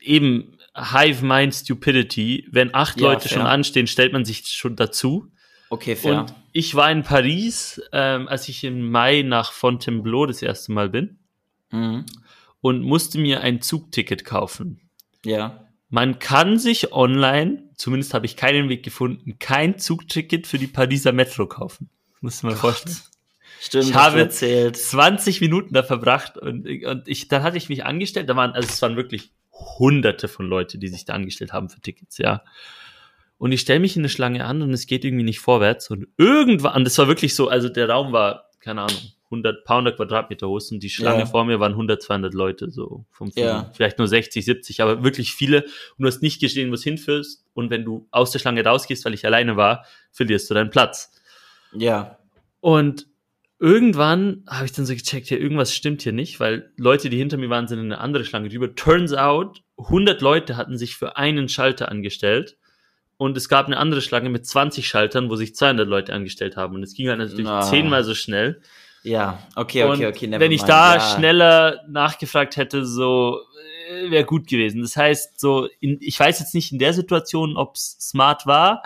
eben 0.00 0.56
Hive 0.74 1.24
Mind 1.24 1.54
Stupidity, 1.54 2.48
wenn 2.50 2.74
acht 2.74 3.00
Ja, 3.00 3.08
Leute 3.08 3.28
fair. 3.28 3.38
schon 3.38 3.46
anstehen, 3.46 3.86
stellt 3.86 4.12
man 4.12 4.24
sich 4.24 4.46
schon 4.46 4.76
dazu. 4.76 5.30
Okay, 5.68 5.94
fair. 5.94 6.20
Und 6.20 6.34
ich 6.52 6.74
war 6.74 6.90
in 6.90 7.02
Paris, 7.04 7.80
ähm, 7.92 8.26
als 8.28 8.48
ich 8.48 8.64
im 8.64 8.90
Mai 8.90 9.22
nach 9.22 9.52
Fontainebleau 9.52 10.26
das 10.26 10.42
erste 10.42 10.72
Mal 10.72 10.88
bin 10.88 11.18
mhm. 11.70 12.06
und 12.60 12.82
musste 12.82 13.18
mir 13.18 13.40
ein 13.42 13.60
Zugticket 13.62 14.24
kaufen. 14.24 14.80
Ja. 15.24 15.66
Man 15.90 16.20
kann 16.20 16.58
sich 16.58 16.92
online, 16.92 17.64
zumindest 17.74 18.14
habe 18.14 18.24
ich 18.24 18.36
keinen 18.36 18.68
Weg 18.68 18.84
gefunden, 18.84 19.38
kein 19.40 19.78
Zugticket 19.78 20.46
für 20.46 20.58
die 20.58 20.68
Pariser 20.68 21.12
Metro 21.12 21.46
kaufen. 21.46 21.90
Das 22.22 22.40
dir 22.40 22.46
mal 22.46 22.56
vorstellen. 22.56 22.96
Stimmt, 23.60 23.84
Ich 23.86 23.94
habe 23.94 24.20
erzählt. 24.20 24.76
20 24.76 25.40
Minuten 25.40 25.74
da 25.74 25.82
verbracht 25.82 26.38
und, 26.38 26.66
und 26.84 27.08
ich, 27.08 27.28
dann 27.28 27.42
hatte 27.42 27.58
ich 27.58 27.68
mich 27.68 27.84
angestellt, 27.84 28.28
da 28.28 28.36
waren, 28.36 28.52
also 28.52 28.68
es 28.68 28.80
waren 28.80 28.96
wirklich 28.96 29.32
hunderte 29.52 30.28
von 30.28 30.46
Leute, 30.46 30.78
die 30.78 30.88
sich 30.88 31.04
da 31.04 31.14
angestellt 31.14 31.52
haben 31.52 31.68
für 31.68 31.80
Tickets, 31.80 32.18
ja. 32.18 32.42
Und 33.36 33.52
ich 33.52 33.60
stelle 33.60 33.80
mich 33.80 33.96
in 33.96 34.02
eine 34.02 34.08
Schlange 34.08 34.44
an 34.44 34.62
und 34.62 34.72
es 34.72 34.86
geht 34.86 35.04
irgendwie 35.04 35.24
nicht 35.24 35.40
vorwärts 35.40 35.90
und 35.90 36.08
irgendwann, 36.16 36.76
und 36.76 36.84
das 36.84 36.96
war 36.98 37.08
wirklich 37.08 37.34
so, 37.34 37.48
also 37.48 37.68
der 37.68 37.90
Raum 37.90 38.12
war, 38.12 38.50
keine 38.60 38.82
Ahnung, 38.82 39.00
100 39.30 39.64
paar 39.64 39.78
hundert 39.78 39.96
Quadratmeter 39.96 40.46
groß 40.46 40.72
und 40.72 40.82
die 40.82 40.90
Schlange 40.90 41.20
Ja. 41.20 41.26
vor 41.26 41.44
mir 41.44 41.60
waren 41.60 41.72
100, 41.72 42.02
200 42.02 42.34
Leute, 42.34 42.70
so 42.70 43.04
vom 43.10 43.30
Film. 43.30 43.46
Ja. 43.46 43.70
Vielleicht 43.74 43.98
nur 43.98 44.08
60, 44.08 44.44
70, 44.44 44.82
aber 44.82 45.04
wirklich 45.04 45.32
viele 45.32 45.62
und 45.64 46.00
du 46.02 46.06
hast 46.06 46.22
nicht 46.22 46.40
gesehen, 46.40 46.70
wo 46.70 46.74
es 46.74 46.82
hinführst 46.82 47.44
und 47.54 47.70
wenn 47.70 47.84
du 47.84 48.08
aus 48.10 48.32
der 48.32 48.38
Schlange 48.40 48.64
rausgehst, 48.64 49.04
weil 49.04 49.14
ich 49.14 49.24
alleine 49.24 49.56
war, 49.56 49.84
verlierst 50.10 50.50
du 50.50 50.54
deinen 50.54 50.70
Platz. 50.70 51.12
Ja. 51.72 52.18
Und 52.60 53.06
irgendwann 53.60 54.44
habe 54.48 54.64
ich 54.66 54.72
dann 54.72 54.86
so 54.86 54.94
gecheckt, 54.94 55.30
ja, 55.30 55.36
irgendwas 55.36 55.74
stimmt 55.74 56.02
hier 56.02 56.12
nicht, 56.12 56.40
weil 56.40 56.72
Leute, 56.76 57.10
die 57.10 57.18
hinter 57.18 57.36
mir 57.36 57.50
waren, 57.50 57.68
sind 57.68 57.78
in 57.78 57.86
eine 57.86 58.00
andere 58.00 58.24
Schlange 58.24 58.48
drüber. 58.48 58.74
Turns 58.74 59.12
out, 59.12 59.62
100 59.78 60.20
Leute 60.22 60.56
hatten 60.56 60.76
sich 60.78 60.96
für 60.96 61.16
einen 61.16 61.48
Schalter 61.48 61.88
angestellt 61.90 62.56
und 63.16 63.36
es 63.36 63.48
gab 63.48 63.66
eine 63.66 63.76
andere 63.76 64.00
Schlange 64.00 64.30
mit 64.30 64.46
20 64.46 64.88
Schaltern, 64.88 65.28
wo 65.30 65.36
sich 65.36 65.54
200 65.54 65.86
Leute 65.86 66.12
angestellt 66.14 66.56
haben 66.56 66.74
und 66.74 66.82
es 66.82 66.94
ging 66.94 67.08
halt 67.08 67.18
natürlich 67.18 67.44
Na. 67.44 67.60
zehnmal 67.60 68.02
so 68.02 68.14
schnell. 68.14 68.60
Ja. 69.02 69.38
Okay, 69.56 69.84
okay, 69.84 70.04
und 70.04 70.04
okay. 70.04 70.26
never 70.26 70.40
wenn 70.40 70.52
ich 70.52 70.62
da 70.62 70.96
ja. 70.96 71.00
schneller 71.00 71.80
nachgefragt 71.88 72.56
hätte, 72.56 72.84
so 72.84 73.40
wäre 74.08 74.24
gut 74.24 74.46
gewesen. 74.46 74.82
Das 74.82 74.96
heißt, 74.96 75.40
so 75.40 75.68
in, 75.80 75.98
ich 76.00 76.18
weiß 76.18 76.40
jetzt 76.40 76.54
nicht 76.54 76.72
in 76.72 76.78
der 76.78 76.92
Situation, 76.92 77.56
ob 77.56 77.76
es 77.76 77.96
smart 78.00 78.46
war, 78.46 78.82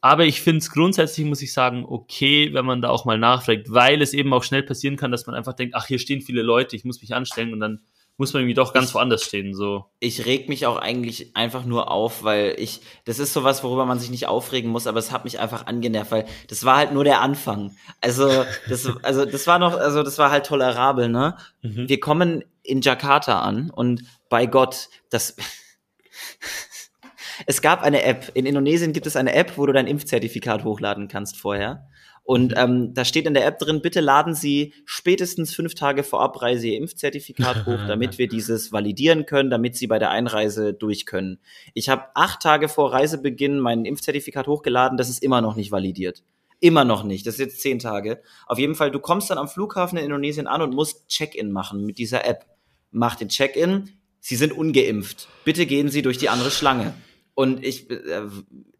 aber 0.00 0.26
ich 0.26 0.40
finde 0.40 0.58
es 0.58 0.70
grundsätzlich, 0.70 1.26
muss 1.26 1.42
ich 1.42 1.52
sagen, 1.52 1.84
okay, 1.86 2.52
wenn 2.52 2.64
man 2.64 2.82
da 2.82 2.90
auch 2.90 3.04
mal 3.04 3.18
nachfragt, 3.18 3.72
weil 3.72 4.02
es 4.02 4.12
eben 4.12 4.32
auch 4.32 4.44
schnell 4.44 4.62
passieren 4.62 4.96
kann, 4.96 5.10
dass 5.10 5.26
man 5.26 5.34
einfach 5.34 5.54
denkt, 5.54 5.74
ach, 5.74 5.86
hier 5.86 5.98
stehen 5.98 6.20
viele 6.20 6.42
Leute, 6.42 6.76
ich 6.76 6.84
muss 6.84 7.00
mich 7.00 7.14
anstellen 7.14 7.52
und 7.52 7.60
dann 7.60 7.80
muss 8.18 8.32
man 8.32 8.42
irgendwie 8.42 8.54
doch 8.54 8.72
ganz 8.72 8.94
woanders 8.94 9.24
stehen. 9.24 9.54
So. 9.54 9.84
Ich 10.00 10.24
reg 10.24 10.48
mich 10.48 10.66
auch 10.66 10.78
eigentlich 10.78 11.36
einfach 11.36 11.64
nur 11.64 11.90
auf, 11.90 12.24
weil 12.24 12.54
ich, 12.58 12.80
das 13.04 13.18
ist 13.18 13.32
sowas, 13.32 13.62
worüber 13.62 13.84
man 13.84 13.98
sich 13.98 14.10
nicht 14.10 14.26
aufregen 14.26 14.70
muss, 14.70 14.86
aber 14.86 14.98
es 14.98 15.12
hat 15.12 15.24
mich 15.24 15.38
einfach 15.38 15.66
angenervt, 15.66 16.10
weil 16.10 16.26
das 16.48 16.64
war 16.64 16.78
halt 16.78 16.92
nur 16.92 17.04
der 17.04 17.20
Anfang. 17.20 17.76
Also, 18.00 18.44
das, 18.68 18.90
also 19.02 19.26
das 19.26 19.46
war 19.46 19.58
noch, 19.58 19.76
also 19.76 20.02
das 20.02 20.18
war 20.18 20.30
halt 20.30 20.46
tolerabel, 20.46 21.08
ne? 21.08 21.36
Mhm. 21.62 21.88
Wir 21.88 22.00
kommen 22.00 22.44
in 22.62 22.80
Jakarta 22.80 23.40
an 23.40 23.70
und 23.70 24.02
bei 24.28 24.46
Gott, 24.46 24.88
das. 25.10 25.36
es 27.46 27.60
gab 27.60 27.82
eine 27.82 28.02
App. 28.02 28.30
In 28.34 28.46
Indonesien 28.46 28.94
gibt 28.94 29.06
es 29.06 29.16
eine 29.16 29.34
App, 29.34 29.58
wo 29.58 29.66
du 29.66 29.72
dein 29.72 29.86
Impfzertifikat 29.86 30.64
hochladen 30.64 31.08
kannst 31.08 31.36
vorher. 31.36 31.86
Und 32.26 32.54
ähm, 32.56 32.92
da 32.92 33.04
steht 33.04 33.26
in 33.26 33.34
der 33.34 33.46
App 33.46 33.60
drin, 33.60 33.80
bitte 33.80 34.00
laden 34.00 34.34
Sie 34.34 34.74
spätestens 34.84 35.54
fünf 35.54 35.76
Tage 35.76 36.02
vor 36.02 36.22
Abreise 36.22 36.66
Ihr 36.66 36.76
Impfzertifikat 36.76 37.66
hoch, 37.66 37.78
damit 37.86 38.18
wir 38.18 38.26
dieses 38.28 38.72
validieren 38.72 39.26
können, 39.26 39.48
damit 39.48 39.76
Sie 39.76 39.86
bei 39.86 40.00
der 40.00 40.10
Einreise 40.10 40.74
durch 40.74 41.06
können. 41.06 41.38
Ich 41.72 41.88
habe 41.88 42.06
acht 42.16 42.40
Tage 42.42 42.68
vor 42.68 42.92
Reisebeginn 42.92 43.60
mein 43.60 43.84
Impfzertifikat 43.84 44.48
hochgeladen, 44.48 44.98
das 44.98 45.08
ist 45.08 45.22
immer 45.22 45.40
noch 45.40 45.54
nicht 45.54 45.70
validiert. 45.70 46.24
Immer 46.58 46.84
noch 46.84 47.04
nicht. 47.04 47.28
Das 47.28 47.34
ist 47.34 47.40
jetzt 47.40 47.60
zehn 47.60 47.78
Tage. 47.78 48.20
Auf 48.46 48.58
jeden 48.58 48.74
Fall, 48.74 48.90
du 48.90 48.98
kommst 48.98 49.30
dann 49.30 49.38
am 49.38 49.46
Flughafen 49.46 49.96
in 49.96 50.06
Indonesien 50.06 50.48
an 50.48 50.62
und 50.62 50.74
musst 50.74 51.06
Check-in 51.06 51.52
machen 51.52 51.84
mit 51.84 51.96
dieser 51.96 52.26
App. 52.26 52.44
Mach 52.90 53.14
den 53.14 53.28
Check-in. 53.28 53.90
Sie 54.18 54.34
sind 54.34 54.52
ungeimpft. 54.52 55.28
Bitte 55.44 55.64
gehen 55.64 55.90
Sie 55.90 56.02
durch 56.02 56.18
die 56.18 56.28
andere 56.28 56.50
Schlange. 56.50 56.92
Und 57.36 57.62
ich 57.62 57.90
äh, 57.90 58.22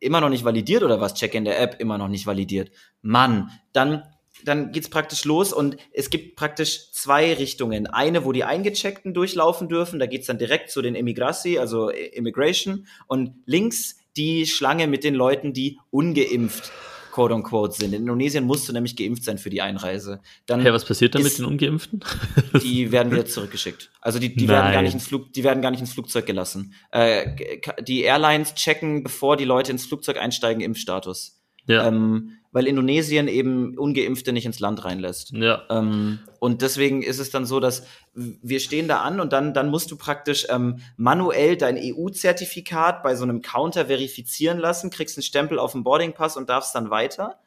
immer 0.01 0.23
noch 0.23 0.31
nicht 0.31 0.45
validiert 0.45 0.83
oder 0.83 0.99
was? 0.99 1.13
Check-in 1.13 1.45
der 1.45 1.61
App 1.61 1.77
immer 1.79 1.99
noch 1.99 2.09
nicht 2.09 2.27
validiert. 2.27 2.71
Mann, 3.03 3.51
dann 3.73 4.03
dann 4.45 4.73
geht's 4.73 4.91
praktisch 4.91 5.25
los 5.25 5.53
und 5.53 5.77
es 5.93 6.11
gibt 6.11 6.37
praktisch 6.37 6.93
zwei 6.93 7.33
Richtungen. 7.35 7.87
Eine, 7.87 8.25
wo 8.25 8.33
die 8.33 8.45
Eingecheckten 8.45 9.15
durchlaufen 9.15 9.69
dürfen, 9.69 9.99
da 9.99 10.07
geht's 10.07 10.27
dann 10.27 10.39
direkt 10.39 10.71
zu 10.71 10.83
den 10.83 10.95
Immigrassi, 10.95 11.59
also 11.59 11.89
Immigration, 11.89 12.87
und 13.07 13.35
links 13.47 13.97
die 14.17 14.47
Schlange 14.47 14.89
mit 14.89 15.05
den 15.05 15.15
Leuten, 15.15 15.53
die 15.53 15.79
ungeimpft 15.91 16.71
quote 17.17 17.35
unquote 17.35 17.75
sind. 17.75 17.95
In 17.95 18.03
Indonesien 18.03 18.45
musst 18.45 18.69
du 18.69 18.75
nämlich 18.75 18.95
geimpft 18.95 19.25
sein 19.25 19.39
für 19.39 19.49
die 19.49 19.63
Einreise. 19.63 20.21
Dann 20.45 20.61
Hey, 20.61 20.71
was 20.71 20.85
passiert 20.85 21.15
dann 21.15 21.23
mit 21.23 21.39
den 21.39 21.47
Ungeimpften? 21.47 22.05
die 22.63 22.93
werden 22.93 23.11
wieder 23.11 23.25
zurückgeschickt. 23.25 23.91
Also 24.03 24.19
die, 24.19 24.37
die 24.37 24.45
Nein. 24.45 24.57
werden 24.57 24.73
gar 24.75 24.83
nicht 24.83 24.93
ins 24.93 25.07
Flug, 25.07 25.33
die 25.33 25.43
werden 25.43 25.63
gar 25.63 25.71
nicht 25.71 25.81
ins 25.81 25.95
Flugzeug 25.95 26.27
gelassen. 26.27 26.75
Äh, 26.91 27.61
die 27.81 28.03
Airlines 28.03 28.55
checken, 28.55 29.03
bevor 29.03 29.39
die 29.39 29.47
Leute 29.47 29.73
ins 29.73 29.87
Flugzeug 29.87 30.19
einsteigen, 30.19 30.61
Impfstatus. 30.61 31.41
Ja. 31.67 31.87
Ähm, 31.87 32.33
weil 32.53 32.67
Indonesien 32.69 33.29
eben 33.29 33.77
Ungeimpfte 33.77 34.33
nicht 34.33 34.47
ins 34.47 34.61
Land 34.61 34.83
reinlässt. 34.85 35.33
ja. 35.33 35.63
Ähm, 35.69 36.21
und 36.39 36.63
deswegen 36.63 37.03
ist 37.03 37.19
es 37.19 37.31
dann 37.31 37.45
so, 37.45 37.61
dass 37.61 37.87
wir 38.15 38.61
stehen 38.61 38.89
da 38.89 39.03
an 39.03 39.21
und 39.21 39.33
dann, 39.35 39.53
dann 39.53 39.69
musst 39.69 39.91
du 39.91 39.97
praktisch 39.97 40.47
ähm, 40.49 40.79
manuell 40.97 41.57
dein 41.57 41.77
EU-Zertifikat 41.77 43.03
bei 43.03 43.15
so 43.15 43.25
einem 43.25 43.43
Counter 43.43 43.87
verifizieren 43.87 44.59
lassen, 44.59 44.89
kriegst 44.91 45.19
einen 45.19 45.23
Stempel 45.23 45.59
auf 45.59 45.73
dem 45.73 45.85
Boardingpass 45.85 46.39
und 46.39 46.49
darfst 46.49 46.75
dann 46.75 46.89
weiter. 46.89 47.39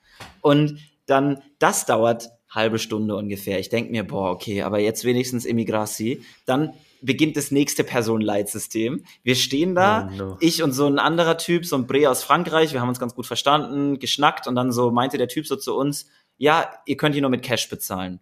Und 0.41 0.79
dann, 1.07 1.41
das 1.57 1.85
dauert 1.87 2.29
halbe 2.49 2.77
Stunde 2.77 3.15
ungefähr. 3.15 3.59
Ich 3.59 3.69
denk 3.69 3.89
mir, 3.91 4.05
boah, 4.05 4.31
okay, 4.31 4.61
aber 4.61 4.79
jetzt 4.79 5.05
wenigstens 5.05 5.45
Immigrasi. 5.45 6.21
Dann 6.45 6.73
beginnt 7.01 7.37
das 7.37 7.51
nächste 7.51 7.83
Personenleitsystem. 7.83 9.03
Wir 9.23 9.35
stehen 9.35 9.75
da, 9.75 10.09
Oh 10.11 10.15
no. 10.15 10.37
ich 10.39 10.63
und 10.63 10.73
so 10.73 10.85
ein 10.85 10.99
anderer 10.99 11.37
Typ, 11.37 11.65
so 11.65 11.75
ein 11.75 11.87
Bre 11.87 12.09
aus 12.09 12.23
Frankreich, 12.23 12.73
wir 12.73 12.81
haben 12.81 12.89
uns 12.89 12.99
ganz 12.99 13.15
gut 13.15 13.25
verstanden, 13.25 13.99
geschnackt 13.99 14.47
und 14.47 14.55
dann 14.55 14.71
so 14.71 14.91
meinte 14.91 15.17
der 15.17 15.27
Typ 15.27 15.47
so 15.47 15.55
zu 15.55 15.75
uns, 15.75 16.07
ja, 16.37 16.69
ihr 16.85 16.97
könnt 16.97 17.15
hier 17.15 17.21
nur 17.21 17.31
mit 17.31 17.43
Cash 17.43 17.69
bezahlen. 17.69 18.19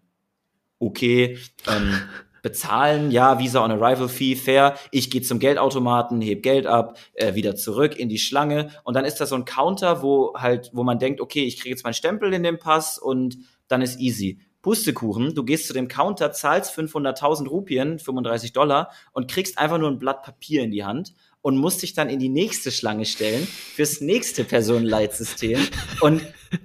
Okay, 0.78 1.38
ähm, 1.66 2.00
bezahlen, 2.42 3.10
ja, 3.10 3.38
Visa 3.38 3.64
on 3.64 3.72
Arrival 3.72 4.08
Fee, 4.08 4.36
fair. 4.36 4.76
Ich 4.92 5.10
gehe 5.10 5.22
zum 5.22 5.38
Geldautomaten, 5.38 6.20
heb 6.20 6.42
Geld 6.42 6.66
ab, 6.66 6.98
äh, 7.14 7.34
wieder 7.34 7.56
zurück 7.56 7.98
in 7.98 8.08
die 8.08 8.18
Schlange 8.18 8.70
und 8.84 8.94
dann 8.94 9.04
ist 9.04 9.16
da 9.16 9.26
so 9.26 9.34
ein 9.34 9.44
Counter, 9.44 10.02
wo 10.02 10.34
halt, 10.36 10.70
wo 10.72 10.84
man 10.84 10.98
denkt, 10.98 11.20
okay, 11.20 11.44
ich 11.44 11.58
kriege 11.58 11.70
jetzt 11.70 11.84
meinen 11.84 11.94
Stempel 11.94 12.32
in 12.32 12.42
den 12.42 12.58
Pass 12.58 12.98
und 12.98 13.38
dann 13.66 13.82
ist 13.82 13.98
easy. 13.98 14.40
Pustekuchen, 14.68 15.34
du 15.34 15.44
gehst 15.44 15.66
zu 15.66 15.72
dem 15.72 15.88
Counter, 15.88 16.30
zahlst 16.30 16.78
500.000 16.78 17.48
Rupien, 17.48 17.98
35 17.98 18.52
Dollar 18.52 18.90
und 19.12 19.26
kriegst 19.26 19.56
einfach 19.56 19.78
nur 19.78 19.90
ein 19.90 19.98
Blatt 19.98 20.22
Papier 20.22 20.62
in 20.62 20.70
die 20.70 20.84
Hand 20.84 21.14
und 21.40 21.56
musst 21.56 21.80
dich 21.80 21.94
dann 21.94 22.10
in 22.10 22.18
die 22.18 22.28
nächste 22.28 22.70
Schlange 22.70 23.06
stellen 23.06 23.46
fürs 23.46 24.02
nächste 24.02 24.44
Personenleitsystem. 24.44 25.58
Und 26.02 26.20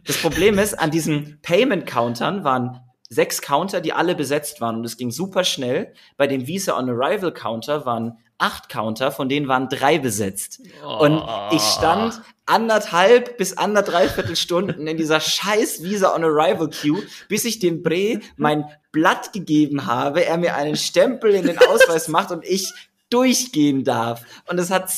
das 0.05 0.17
Problem 0.17 0.60
ist, 0.60 0.77
an 0.77 0.91
diesen 0.91 1.39
Payment-Countern 1.43 2.43
waren 2.43 2.81
sechs 3.07 3.41
Counter, 3.41 3.79
die 3.79 3.93
alle 3.93 4.15
besetzt 4.15 4.60
waren 4.60 4.75
und 4.75 4.83
es 4.83 4.98
ging 4.98 5.10
super 5.10 5.45
schnell. 5.45 5.93
Bei 6.17 6.27
dem 6.27 6.45
Visa 6.45 6.77
on 6.77 6.89
Arrival 6.89 7.33
Counter 7.33 7.86
waren 7.86 8.17
acht 8.37 8.69
Counter, 8.69 9.11
von 9.11 9.29
denen 9.29 9.47
waren 9.47 9.69
drei 9.69 9.99
besetzt. 9.99 10.61
Und 10.99 11.23
ich 11.51 11.61
stand 11.61 12.21
anderthalb 12.45 13.37
bis 13.37 13.57
anderthalb 13.57 14.37
Stunden 14.37 14.87
in 14.87 14.97
dieser 14.97 15.19
scheiß 15.19 15.83
Visa 15.83 16.13
on 16.13 16.23
Arrival 16.23 16.69
Queue, 16.69 17.03
bis 17.29 17.45
ich 17.45 17.59
dem 17.59 17.83
Bre 17.83 18.19
mein 18.35 18.65
Blatt 18.91 19.33
gegeben 19.33 19.85
habe, 19.85 20.25
er 20.25 20.37
mir 20.37 20.55
einen 20.55 20.75
Stempel 20.75 21.33
in 21.33 21.45
den 21.45 21.57
Ausweis 21.57 22.07
macht 22.07 22.31
und 22.31 22.45
ich 22.45 22.71
durchgehen 23.09 23.83
darf. 23.83 24.23
Und 24.47 24.59
es 24.59 24.71
hat 24.71 24.91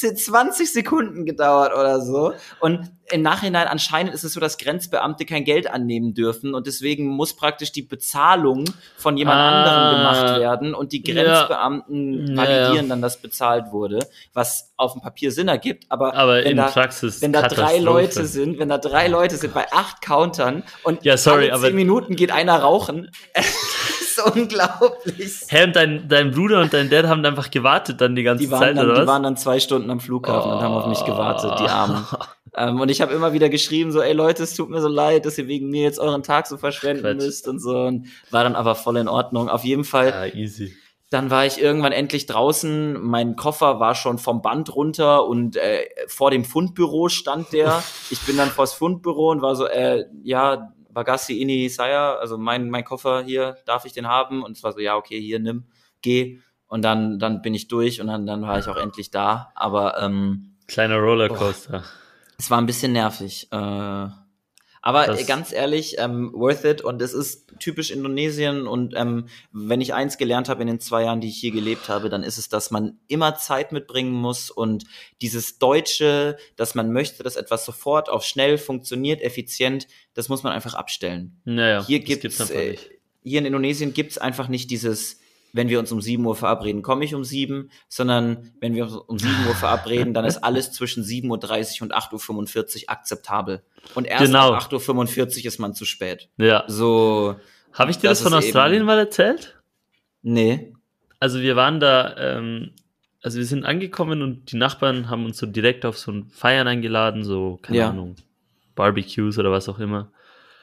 20 0.00 0.72
Sekunden 0.72 1.24
gedauert 1.24 1.72
oder 1.72 2.00
so. 2.00 2.32
Und 2.60 2.90
im 3.12 3.20
Nachhinein 3.22 3.66
anscheinend 3.68 4.14
ist 4.14 4.24
es 4.24 4.32
so, 4.32 4.40
dass 4.40 4.56
Grenzbeamte 4.56 5.26
kein 5.26 5.44
Geld 5.44 5.70
annehmen 5.70 6.14
dürfen 6.14 6.54
und 6.54 6.66
deswegen 6.66 7.06
muss 7.06 7.36
praktisch 7.36 7.70
die 7.70 7.82
Bezahlung 7.82 8.64
von 8.96 9.16
jemand 9.18 9.38
Ah. 9.38 9.48
anderem 9.62 9.96
gemacht 9.98 10.40
werden 10.40 10.74
und 10.74 10.92
die. 10.92 11.02
Grenzbeamten 11.02 12.28
Ja, 12.28 12.36
validieren 12.36 12.86
ja. 12.86 12.90
dann, 12.90 13.02
dass 13.02 13.18
bezahlt 13.20 13.72
wurde, 13.72 13.98
was 14.32 14.72
auf 14.76 14.92
dem 14.92 15.02
Papier 15.02 15.30
Sinn 15.32 15.48
ergibt, 15.48 15.84
aber, 15.90 16.14
Aber 16.14 16.36
wenn 16.36 16.52
in 16.52 16.56
da, 16.56 16.68
Praxis 16.68 17.20
wenn 17.22 17.32
da 17.32 17.42
drei. 17.46 17.78
Leute 17.78 18.24
sind, 18.24 18.58
wenn 18.58 18.68
da 18.70 18.78
drei 18.78 19.06
Leute 19.08 19.36
sind 19.36 19.52
bei 19.54 19.70
acht 19.70 20.00
Countern 20.00 20.62
und 20.82 21.04
Ja, 21.04 21.16
sorry, 21.16 21.52
zehn 21.60 21.74
Minuten 21.76 22.16
geht 22.16 22.30
einer 22.32 22.56
rauchen, 22.58 23.10
ist 24.16 24.36
unglaublich. 24.36 25.40
Hä, 25.48 25.64
und 25.64 25.76
dein, 25.76 26.08
dein 26.08 26.30
Bruder 26.30 26.60
und 26.60 26.72
dein 26.72 26.90
Dad 26.90 27.06
haben 27.06 27.24
einfach 27.24 27.50
gewartet 27.50 28.00
dann 28.00 28.14
die 28.16 28.22
ganze 28.22 28.44
Die 28.44 28.50
waren, 28.50 28.60
Zeit, 28.60 28.76
dann, 28.76 28.86
oder 28.86 28.94
die 28.94 29.00
was? 29.02 29.06
waren 29.08 29.22
dann 29.22 29.36
zwei 29.36 29.60
Stunden 29.60 29.90
am 29.90 30.00
Flughafen 30.00 30.52
und 30.52 30.60
haben 30.60 30.74
auf 30.74 30.86
mich 30.86 31.04
gewartet, 31.04 31.58
die 31.60 31.68
Armen. 31.68 32.04
Oh. 32.12 32.16
Ähm, 32.56 32.80
und 32.80 32.88
ich 32.88 33.00
habe 33.00 33.12
immer 33.12 33.32
wieder 33.32 33.48
geschrieben, 33.48 33.90
so, 33.90 34.00
ey 34.00 34.12
Leute, 34.12 34.42
es 34.44 34.54
tut 34.54 34.70
mir 34.70 34.80
so 34.80 34.86
leid, 34.88 35.26
dass 35.26 35.36
ihr 35.38 35.48
wegen 35.48 35.70
mir 35.70 35.82
jetzt 35.82 35.98
euren 35.98 36.22
Tag 36.22 36.46
so 36.46 36.56
verschwenden 36.56 37.02
Quatsch. 37.02 37.16
müsst 37.16 37.48
und 37.48 37.58
so. 37.58 37.76
Und 37.80 38.06
war 38.30 38.44
dann 38.44 38.54
aber 38.54 38.76
voll 38.76 38.96
in 38.96 39.08
Ordnung. 39.08 39.48
Auf 39.48 39.64
jeden 39.64 39.82
Fall, 39.82 40.08
Ja, 40.10 40.26
easy. 40.40 40.72
dann 41.10 41.30
war 41.30 41.44
ich 41.46 41.60
irgendwann 41.60 41.90
endlich 41.90 42.26
draußen. 42.26 43.02
Mein 43.02 43.34
Koffer 43.34 43.80
war 43.80 43.96
schon 43.96 44.18
vom 44.18 44.40
Band 44.40 44.72
runter 44.76 45.26
und 45.26 45.56
äh, 45.56 45.80
vor 46.06 46.30
dem 46.30 46.44
Fundbüro 46.44 47.08
stand 47.08 47.52
der. 47.52 47.82
Ich 48.10 48.20
bin 48.20 48.36
dann 48.36 48.50
vors 48.50 48.72
Fundbüro 48.72 49.32
und 49.32 49.42
war 49.42 49.56
so, 49.56 49.66
äh, 49.66 50.04
ja, 50.22 50.72
Bagassi 50.94 51.40
Ini 51.40 51.68
Saya, 51.68 52.14
also 52.14 52.38
mein, 52.38 52.70
mein 52.70 52.84
Koffer 52.84 53.22
hier, 53.22 53.56
darf 53.66 53.84
ich 53.84 53.92
den 53.92 54.08
haben? 54.08 54.42
Und 54.42 54.56
es 54.56 54.62
war 54.62 54.72
so, 54.72 54.78
ja, 54.78 54.96
okay, 54.96 55.20
hier, 55.20 55.40
nimm, 55.40 55.64
geh. 56.00 56.38
Und 56.66 56.82
dann, 56.82 57.18
dann 57.18 57.42
bin 57.42 57.54
ich 57.54 57.68
durch 57.68 58.00
und 58.00 58.06
dann, 58.06 58.26
dann 58.26 58.42
war 58.42 58.58
ich 58.58 58.68
auch 58.68 58.76
endlich 58.76 59.10
da. 59.10 59.52
Aber 59.54 60.00
ähm, 60.00 60.56
Kleiner 60.66 60.96
Rollercoaster. 60.96 61.84
es 62.38 62.50
war 62.50 62.58
ein 62.58 62.66
bisschen 62.66 62.92
nervig. 62.92 63.48
Äh, 63.52 64.08
aber 64.86 65.06
Das- 65.06 65.26
ganz 65.26 65.50
ehrlich, 65.50 65.96
ähm, 65.98 66.30
worth 66.34 66.62
it. 66.66 66.82
Und 66.82 67.00
es 67.00 67.14
ist 67.14 67.54
typisch 67.58 67.90
Indonesien. 67.90 68.66
Und 68.66 68.92
ähm, 68.94 69.28
wenn 69.50 69.80
ich 69.80 69.94
eins 69.94 70.18
gelernt 70.18 70.50
habe 70.50 70.60
in 70.60 70.66
den 70.66 70.78
zwei 70.78 71.04
Jahren, 71.04 71.22
die 71.22 71.28
ich 71.28 71.38
hier 71.38 71.52
gelebt 71.52 71.88
habe, 71.88 72.10
dann 72.10 72.22
ist 72.22 72.36
es, 72.36 72.50
dass 72.50 72.70
man 72.70 72.98
immer 73.08 73.34
Zeit 73.36 73.72
mitbringen 73.72 74.12
muss. 74.12 74.50
Und 74.50 74.84
dieses 75.22 75.58
Deutsche, 75.58 76.36
dass 76.56 76.74
man 76.74 76.92
möchte, 76.92 77.22
dass 77.22 77.36
etwas 77.36 77.64
sofort 77.64 78.10
auch 78.10 78.22
schnell 78.22 78.58
funktioniert, 78.58 79.22
effizient, 79.22 79.86
das 80.12 80.28
muss 80.28 80.42
man 80.42 80.52
einfach 80.52 80.74
abstellen. 80.74 81.40
Naja, 81.44 81.82
Hier 81.86 82.00
gibt's, 82.00 82.50
äh, 82.50 82.76
hier 83.22 83.38
in 83.38 83.46
Indonesien 83.46 83.94
gibt's 83.94 84.18
einfach 84.18 84.48
nicht 84.48 84.70
dieses, 84.70 85.18
wenn 85.54 85.68
wir 85.70 85.78
uns 85.78 85.90
um 85.92 86.02
7 86.02 86.22
Uhr 86.26 86.34
verabreden, 86.36 86.82
komme 86.82 87.04
ich 87.04 87.14
um 87.14 87.24
7, 87.24 87.70
sondern 87.88 88.50
wenn 88.60 88.74
wir 88.74 88.84
uns 88.84 88.94
um 88.96 89.18
7 89.18 89.32
Uhr 89.46 89.54
verabreden, 89.54 90.12
dann 90.12 90.24
ist 90.26 90.38
alles 90.44 90.72
zwischen 90.72 91.02
7.30 91.04 91.76
Uhr 91.80 91.82
und 91.84 91.94
8.45 91.94 92.82
Uhr 92.84 92.90
akzeptabel. 92.90 93.62
Und 93.94 94.06
erst 94.06 94.24
Genau. 94.26 94.52
ab 94.52 94.68
8.45 94.70 95.38
Uhr 95.40 95.46
ist 95.46 95.58
man 95.60 95.72
zu 95.74 95.84
spät. 95.84 96.28
Ja. 96.36 96.64
So, 96.66 97.36
Habe 97.72 97.90
ich 97.92 97.98
dir 97.98 98.08
das, 98.08 98.18
das 98.18 98.28
von 98.28 98.36
Australien 98.36 98.84
mal 98.84 98.98
erzählt? 98.98 99.58
nee. 100.22 100.72
Also 101.20 101.40
wir 101.40 101.56
waren 101.56 101.80
da, 101.80 102.16
ähm, 102.18 102.72
also 103.22 103.38
wir 103.38 103.46
sind 103.46 103.64
angekommen 103.64 104.20
und 104.20 104.52
die 104.52 104.56
Nachbarn 104.58 105.08
haben 105.08 105.24
uns 105.24 105.38
so 105.38 105.46
direkt 105.46 105.86
auf 105.86 105.96
so 105.96 106.12
ein 106.12 106.28
Feiern 106.28 106.66
eingeladen, 106.68 107.24
so, 107.24 107.58
keine 107.62 107.78
Ja. 107.78 107.88
Ahnung, 107.90 108.16
Barbecues 108.74 109.38
oder 109.38 109.50
was 109.50 109.68
auch 109.70 109.78
immer. 109.78 110.10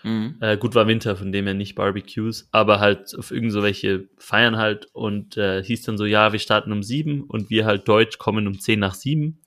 Mhm. 0.04 0.38
Äh, 0.40 0.58
gut, 0.58 0.76
war 0.76 0.88
Winter, 0.88 1.16
von 1.16 1.32
dem 1.32 1.46
her 1.46 1.54
nicht 1.54 1.76
Barbecues, 1.76 2.48
aber 2.52 2.80
halt 2.80 3.16
auf 3.18 3.32
irgend 3.32 3.52
so 3.52 3.62
welche 3.64 4.08
Feiern 4.18 4.58
halt 4.58 4.88
und 4.94 5.38
äh, 5.38 5.64
hieß 5.64 5.84
dann 5.84 5.98
so, 5.98 6.06
ja, 6.06 6.32
wir 6.32 6.40
starten 6.40 6.72
um 6.72 6.84
sieben 6.84 7.24
und 7.24 7.50
wir 7.50 7.66
halt 7.66 7.88
Deutsch 7.88 8.18
kommen 8.18 8.48
um 8.48 8.60
zehn 8.60 8.80
nach 8.80 8.96
sieben 8.96 9.40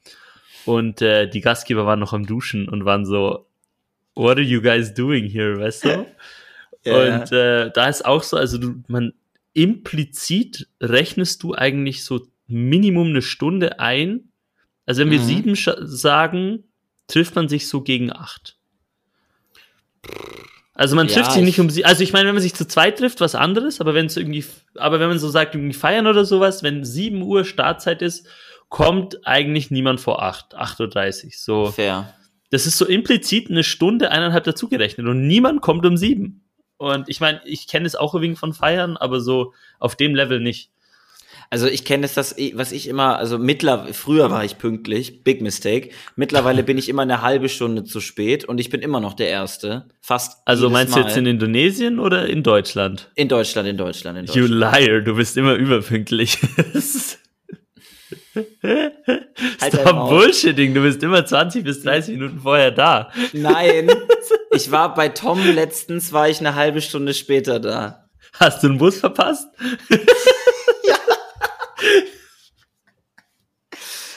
und 0.64 1.02
äh, 1.02 1.28
die 1.28 1.40
Gastgeber 1.40 1.86
waren 1.86 2.00
noch 2.00 2.12
am 2.12 2.26
Duschen 2.26 2.68
und 2.68 2.84
waren 2.84 3.04
so, 3.04 3.46
what 4.14 4.36
are 4.36 4.42
you 4.42 4.62
guys 4.62 4.94
doing 4.94 5.28
here, 5.28 5.58
weißt 5.58 5.84
du? 5.84 6.06
Und 6.86 7.32
äh, 7.32 7.70
da 7.72 7.88
ist 7.88 8.04
auch 8.04 8.22
so, 8.22 8.36
also 8.36 8.58
du, 8.58 8.82
man, 8.88 9.14
implizit 9.54 10.68
rechnest 10.82 11.42
du 11.42 11.54
eigentlich 11.54 12.04
so 12.04 12.26
Minimum 12.46 13.08
eine 13.08 13.22
Stunde 13.22 13.80
ein. 13.80 14.28
Also 14.84 15.00
wenn 15.00 15.10
wir 15.10 15.18
Mhm. 15.18 15.22
sieben 15.22 15.54
sagen, 15.56 16.64
trifft 17.06 17.36
man 17.36 17.48
sich 17.48 17.68
so 17.68 17.80
gegen 17.80 18.12
acht. 18.12 18.58
Also 20.76 20.96
man 20.96 21.06
Ja, 21.06 21.14
trifft 21.14 21.32
sich 21.32 21.42
nicht 21.42 21.54
ich- 21.56 21.60
um 21.60 21.70
sie. 21.70 21.84
Also 21.84 22.02
ich 22.02 22.12
meine, 22.12 22.26
wenn 22.26 22.34
man 22.34 22.42
sich 22.42 22.54
zu 22.54 22.66
zweit 22.66 22.98
trifft, 22.98 23.20
was 23.20 23.34
anderes, 23.34 23.80
aber 23.80 23.94
wenn 23.94 24.06
es 24.06 24.16
irgendwie, 24.16 24.44
aber 24.76 24.98
wenn 24.98 25.08
man 25.08 25.18
so 25.18 25.28
sagt, 25.28 25.54
irgendwie 25.54 25.72
feiern 25.74 26.06
oder 26.08 26.24
sowas, 26.24 26.62
wenn 26.62 26.84
7 26.84 27.22
Uhr 27.22 27.44
Startzeit 27.44 28.02
ist, 28.02 28.26
kommt 28.68 29.24
eigentlich 29.24 29.70
niemand 29.70 30.00
vor 30.00 30.22
8, 30.22 30.56
8.30 30.56 31.24
Uhr. 31.26 31.30
So. 31.36 31.66
Fair. 31.70 32.12
Das 32.50 32.66
ist 32.66 32.76
so 32.76 32.86
implizit 32.86 33.50
eine 33.50 33.62
Stunde, 33.64 34.10
eineinhalb 34.10 34.44
dazugerechnet 34.44 35.06
und 35.06 35.26
niemand 35.26 35.60
kommt 35.60 35.86
um 35.86 35.96
sieben. 35.96 36.44
Und 36.76 37.08
ich 37.08 37.20
meine, 37.20 37.40
ich 37.44 37.68
kenne 37.68 37.86
es 37.86 37.94
auch 37.94 38.20
wenig 38.20 38.38
von 38.38 38.52
Feiern, 38.52 38.96
aber 38.96 39.20
so 39.20 39.54
auf 39.78 39.94
dem 39.94 40.14
Level 40.14 40.40
nicht. 40.40 40.70
Also 41.54 41.68
ich 41.68 41.84
kenne 41.84 42.04
es, 42.04 42.14
das, 42.14 42.34
was 42.54 42.72
ich 42.72 42.88
immer, 42.88 43.16
also 43.16 43.38
mittler, 43.38 43.86
früher 43.92 44.28
war 44.28 44.44
ich 44.44 44.58
pünktlich, 44.58 45.22
big 45.22 45.40
mistake. 45.40 45.90
Mittlerweile 46.16 46.64
bin 46.64 46.78
ich 46.78 46.88
immer 46.88 47.02
eine 47.02 47.22
halbe 47.22 47.48
Stunde 47.48 47.84
zu 47.84 48.00
spät 48.00 48.44
und 48.44 48.58
ich 48.58 48.70
bin 48.70 48.82
immer 48.82 48.98
noch 48.98 49.14
der 49.14 49.28
Erste. 49.28 49.86
Fast. 50.00 50.42
Also 50.46 50.68
meinst 50.68 50.96
du 50.96 50.98
Mal. 50.98 51.06
jetzt 51.06 51.16
in 51.16 51.26
Indonesien 51.26 52.00
oder 52.00 52.26
in 52.26 52.42
Deutschland? 52.42 53.08
in 53.14 53.28
Deutschland, 53.28 53.68
in 53.68 53.76
Deutschland, 53.76 54.18
in 54.18 54.24
You 54.24 54.48
Deutschland. 54.48 54.80
liar, 54.80 55.00
du 55.02 55.14
bist 55.14 55.36
immer 55.36 55.54
überpünktlich. 55.54 56.38
Halt 58.64 59.74
Stop. 59.74 60.08
Bullshitting, 60.08 60.74
du 60.74 60.82
bist 60.82 61.04
immer 61.04 61.24
20 61.24 61.62
bis 61.62 61.84
30 61.84 62.16
Minuten 62.16 62.40
vorher 62.40 62.72
da. 62.72 63.12
Nein, 63.32 63.92
ich 64.50 64.72
war 64.72 64.92
bei 64.92 65.08
Tom 65.08 65.38
letztens, 65.54 66.12
war 66.12 66.28
ich 66.28 66.40
eine 66.40 66.56
halbe 66.56 66.80
Stunde 66.80 67.14
später 67.14 67.60
da. 67.60 68.08
Hast 68.40 68.64
du 68.64 68.66
einen 68.66 68.78
Bus 68.78 68.98
verpasst? 68.98 69.46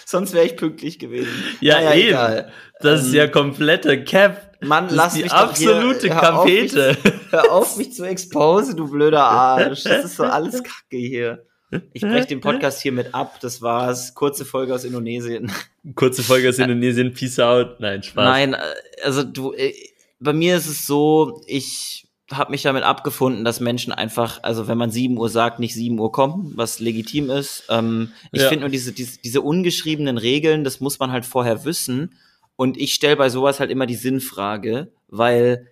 Sonst 0.09 0.33
wäre 0.33 0.45
ich 0.45 0.55
pünktlich 0.55 0.99
gewesen. 0.99 1.27
Ja, 1.59 1.75
Naja, 1.81 1.93
eben. 1.95 2.07
egal. 2.09 2.51
Das 2.79 3.01
ist 3.01 3.09
Ähm, 3.09 3.15
ja 3.15 3.27
kompletter 3.27 3.97
Cap. 3.97 4.55
Mann, 4.61 4.87
lass 4.89 5.07
ist 5.13 5.17
die 5.17 5.23
mich 5.23 5.31
doch 5.33 5.53
hier- 5.57 5.75
absolute 5.75 6.09
hör 6.15 6.39
auf, 6.39 6.45
mich- 6.45 6.73
Kapete. 6.73 6.97
Hör 7.29 7.51
auf, 7.51 7.75
mich 7.77 7.91
zu 7.93 8.05
expose, 8.05 8.73
du 8.73 8.89
blöder 8.89 9.23
Arsch. 9.25 9.83
Das 9.83 10.05
ist 10.05 10.15
so 10.15 10.23
alles 10.23 10.63
Kacke 10.63 10.95
hier. 10.97 11.43
Ich 11.91 12.01
breche 12.01 12.27
den 12.27 12.39
Podcast 12.39 12.81
hiermit 12.81 13.13
ab. 13.13 13.39
Das 13.41 13.61
war's. 13.61 14.13
Kurze 14.15 14.45
Folge 14.45 14.73
aus 14.73 14.85
Indonesien. 14.85 15.51
Kurze 15.95 16.23
Folge 16.23 16.47
aus 16.47 16.57
Indonesien, 16.57 17.13
Peace 17.13 17.39
out. 17.41 17.81
Nein, 17.81 18.01
Spaß. 18.01 18.23
Nein, 18.23 18.53
äh, 18.53 18.59
also 19.03 19.23
du, 19.23 19.51
äh, 19.51 19.73
bei 20.21 20.31
mir 20.31 20.55
ist 20.55 20.67
es 20.67 20.87
so, 20.87 21.41
ich 21.47 22.06
habe 22.31 22.51
mich 22.51 22.61
damit 22.63 22.83
abgefunden, 22.83 23.45
dass 23.45 23.59
Menschen 23.59 23.93
einfach, 23.93 24.43
also 24.43 24.67
wenn 24.67 24.77
man 24.77 24.91
7 24.91 25.17
Uhr 25.17 25.29
sagt, 25.29 25.59
nicht 25.59 25.73
7 25.73 25.97
Uhr 25.99 26.11
kommen, 26.11 26.51
was 26.55 26.79
legitim 26.79 27.29
ist. 27.29 27.63
Ähm, 27.69 28.11
ich 28.31 28.41
Ja. 28.41 28.49
finde 28.49 28.61
nur 28.61 28.69
diese, 28.69 28.91
diese, 28.91 29.19
diese 29.19 29.41
ungeschriebenen 29.41 30.17
Regeln, 30.17 30.63
das 30.63 30.79
muss 30.81 30.99
man 30.99 31.11
halt 31.11 31.25
vorher 31.25 31.63
wissen. 31.63 32.17
Und 32.57 32.77
ich 32.77 32.93
stelle 32.93 33.15
bei 33.15 33.29
sowas 33.29 33.59
halt 33.59 33.71
immer 33.71 33.85
die 33.85 33.95
Sinnfrage, 33.95 34.91
weil 35.07 35.67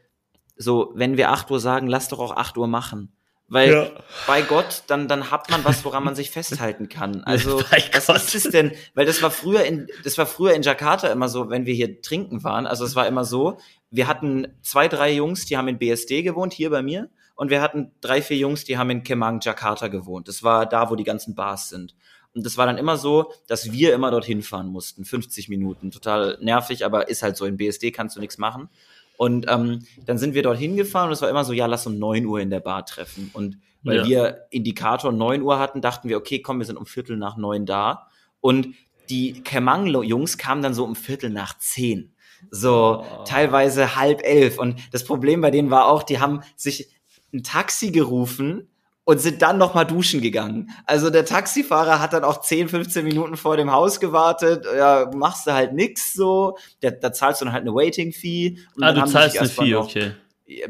so, 0.58 0.92
wenn 0.96 1.18
wir 1.18 1.32
8 1.32 1.52
Uhr 1.52 1.60
sagen, 1.60 1.88
lass 1.88 2.08
doch 2.08 2.20
auch 2.20 2.36
8 2.38 2.58
Uhr 2.58 2.68
machen. 2.68 3.12
Weil 3.48 3.72
Ja. 3.74 3.88
bei 4.26 4.42
Gott, 4.42 4.84
dann, 4.88 5.08
dann 5.08 5.30
hat 5.30 5.52
man 5.52 5.64
was, 5.66 5.86
woran 5.86 6.04
man 6.04 6.16
sich 6.16 6.32
festhalten 6.32 6.90
kann. 6.90 7.22
Also, 7.26 7.60
was 7.60 8.08
Gott. 8.08 8.16
ist 8.16 8.34
es 8.34 8.44
denn? 8.50 8.72
Weil 8.96 9.06
das 9.06 9.22
war 9.22 9.30
früher 9.30 9.64
in, 9.66 9.88
das 10.04 10.18
war 10.18 10.26
früher 10.26 10.54
in 10.56 10.62
Jakarta 10.64 11.10
immer 11.10 11.28
so, 11.30 11.50
wenn 11.50 11.66
wir 11.68 11.74
hier 11.76 12.02
trinken 12.02 12.44
waren. 12.44 12.66
Also 12.66 12.86
es 12.86 12.96
war 12.96 13.06
immer 13.08 13.24
so, 13.26 13.58
wir 13.96 14.08
hatten 14.08 14.48
zwei, 14.62 14.88
drei 14.88 15.14
Jungs, 15.14 15.46
die 15.46 15.58
haben 15.58 15.68
in 15.68 15.78
BSD 15.78 16.22
gewohnt, 16.24 16.54
hier 16.54 16.70
bei 16.70 16.82
mir. 16.82 17.10
Und 17.36 17.50
wir 17.50 17.62
hatten 17.62 17.92
drei, 18.02 18.22
vier 18.22 18.38
Jungs, 18.38 18.64
die 18.64 18.78
haben 18.78 18.90
in 18.90 19.04
Kemang, 19.04 19.40
Jakarta 19.42 19.88
gewohnt. 19.90 20.28
Das 20.28 20.42
war 20.44 20.66
da, 20.66 20.90
wo 20.90 20.96
die 20.96 21.04
ganzen 21.04 21.36
Bars 21.36 21.70
sind. 21.70 21.96
Und 22.34 22.46
das 22.46 22.58
war 22.58 22.66
dann 22.66 22.78
immer 22.78 22.98
so, 22.98 23.32
dass 23.48 23.72
wir 23.72 23.94
immer 23.94 24.12
dorthin 24.12 24.42
fahren 24.42 24.68
mussten. 24.68 25.06
50 25.06 25.50
Minuten. 25.50 25.92
Total 25.92 26.38
nervig, 26.42 26.86
aber 26.86 27.10
ist 27.10 27.24
halt 27.24 27.38
so. 27.38 27.46
In 27.46 27.58
BSD 27.58 27.92
kannst 27.92 28.16
du 28.16 28.20
nichts 28.20 28.38
machen. 28.38 28.70
Und 29.18 29.46
ähm, 29.50 29.86
dann 30.06 30.18
sind 30.18 30.34
wir 30.34 30.44
dorthin 30.44 30.76
gefahren 30.76 31.08
und 31.08 31.14
es 31.14 31.22
war 31.22 31.30
immer 31.30 31.46
so, 31.46 31.54
ja, 31.54 31.66
lass 31.68 31.88
um 31.88 31.98
9 31.98 32.26
Uhr 32.26 32.40
in 32.42 32.50
der 32.50 32.60
Bar 32.60 32.86
treffen. 32.86 33.30
Und 33.34 33.58
weil 33.84 33.98
Ja. 33.98 34.06
wir 34.08 34.48
Indikator 34.50 35.12
9 35.14 35.42
Uhr 35.42 35.60
hatten, 35.60 35.80
dachten 35.82 36.10
wir, 36.10 36.18
okay, 36.18 36.42
komm, 36.42 36.60
wir 36.60 36.66
sind 36.66 36.78
um 36.78 36.86
Viertel 36.86 37.16
nach 37.16 37.38
neun 37.38 37.66
da. 37.66 38.08
Und 38.42 38.76
die 39.10 39.42
Kemang-Jungs 39.44 40.38
kamen 40.38 40.62
dann 40.62 40.74
so 40.74 40.84
um 40.84 40.96
Viertel 40.96 41.30
nach 41.30 41.58
zehn. 41.60 42.15
So 42.52 43.04
Oh. 43.04 43.24
teilweise 43.26 43.96
halb 43.96 44.22
elf. 44.24 44.58
Und 44.60 44.76
das 44.92 45.04
Problem 45.04 45.42
bei 45.42 45.52
denen 45.52 45.72
war 45.72 45.88
auch, 45.88 46.04
die 46.04 46.20
haben 46.20 46.42
sich 46.56 46.90
ein 47.34 47.44
Taxi 47.44 47.92
gerufen 47.92 48.70
und 49.04 49.20
sind 49.20 49.42
dann 49.42 49.58
noch 49.58 49.74
mal 49.76 49.84
duschen 49.86 50.22
gegangen. 50.22 50.72
Also 50.86 51.10
der 51.10 51.26
Taxifahrer 51.26 52.00
hat 52.00 52.14
dann 52.14 52.24
auch 52.24 52.42
10, 52.42 52.70
15 52.70 53.04
Minuten 53.06 53.38
vor 53.38 53.56
dem 53.58 53.72
Haus 53.72 54.00
gewartet. 54.00 54.66
Ja, 54.76 55.10
machst 55.14 55.46
du 55.48 55.54
halt 55.54 55.74
nix 55.74 56.14
so. 56.14 56.58
Da, 56.82 56.90
da 56.92 57.12
zahlst 57.14 57.42
du 57.42 57.46
dann 57.46 57.54
halt 57.54 57.62
eine 57.62 57.74
Waiting-Fee. 57.76 58.58
Ah, 58.82 58.94
du 58.94 59.06
zahlst 59.06 59.38
eine 59.40 59.50
Fee, 59.50 59.72
noch- 59.74 59.86
okay. 59.86 60.14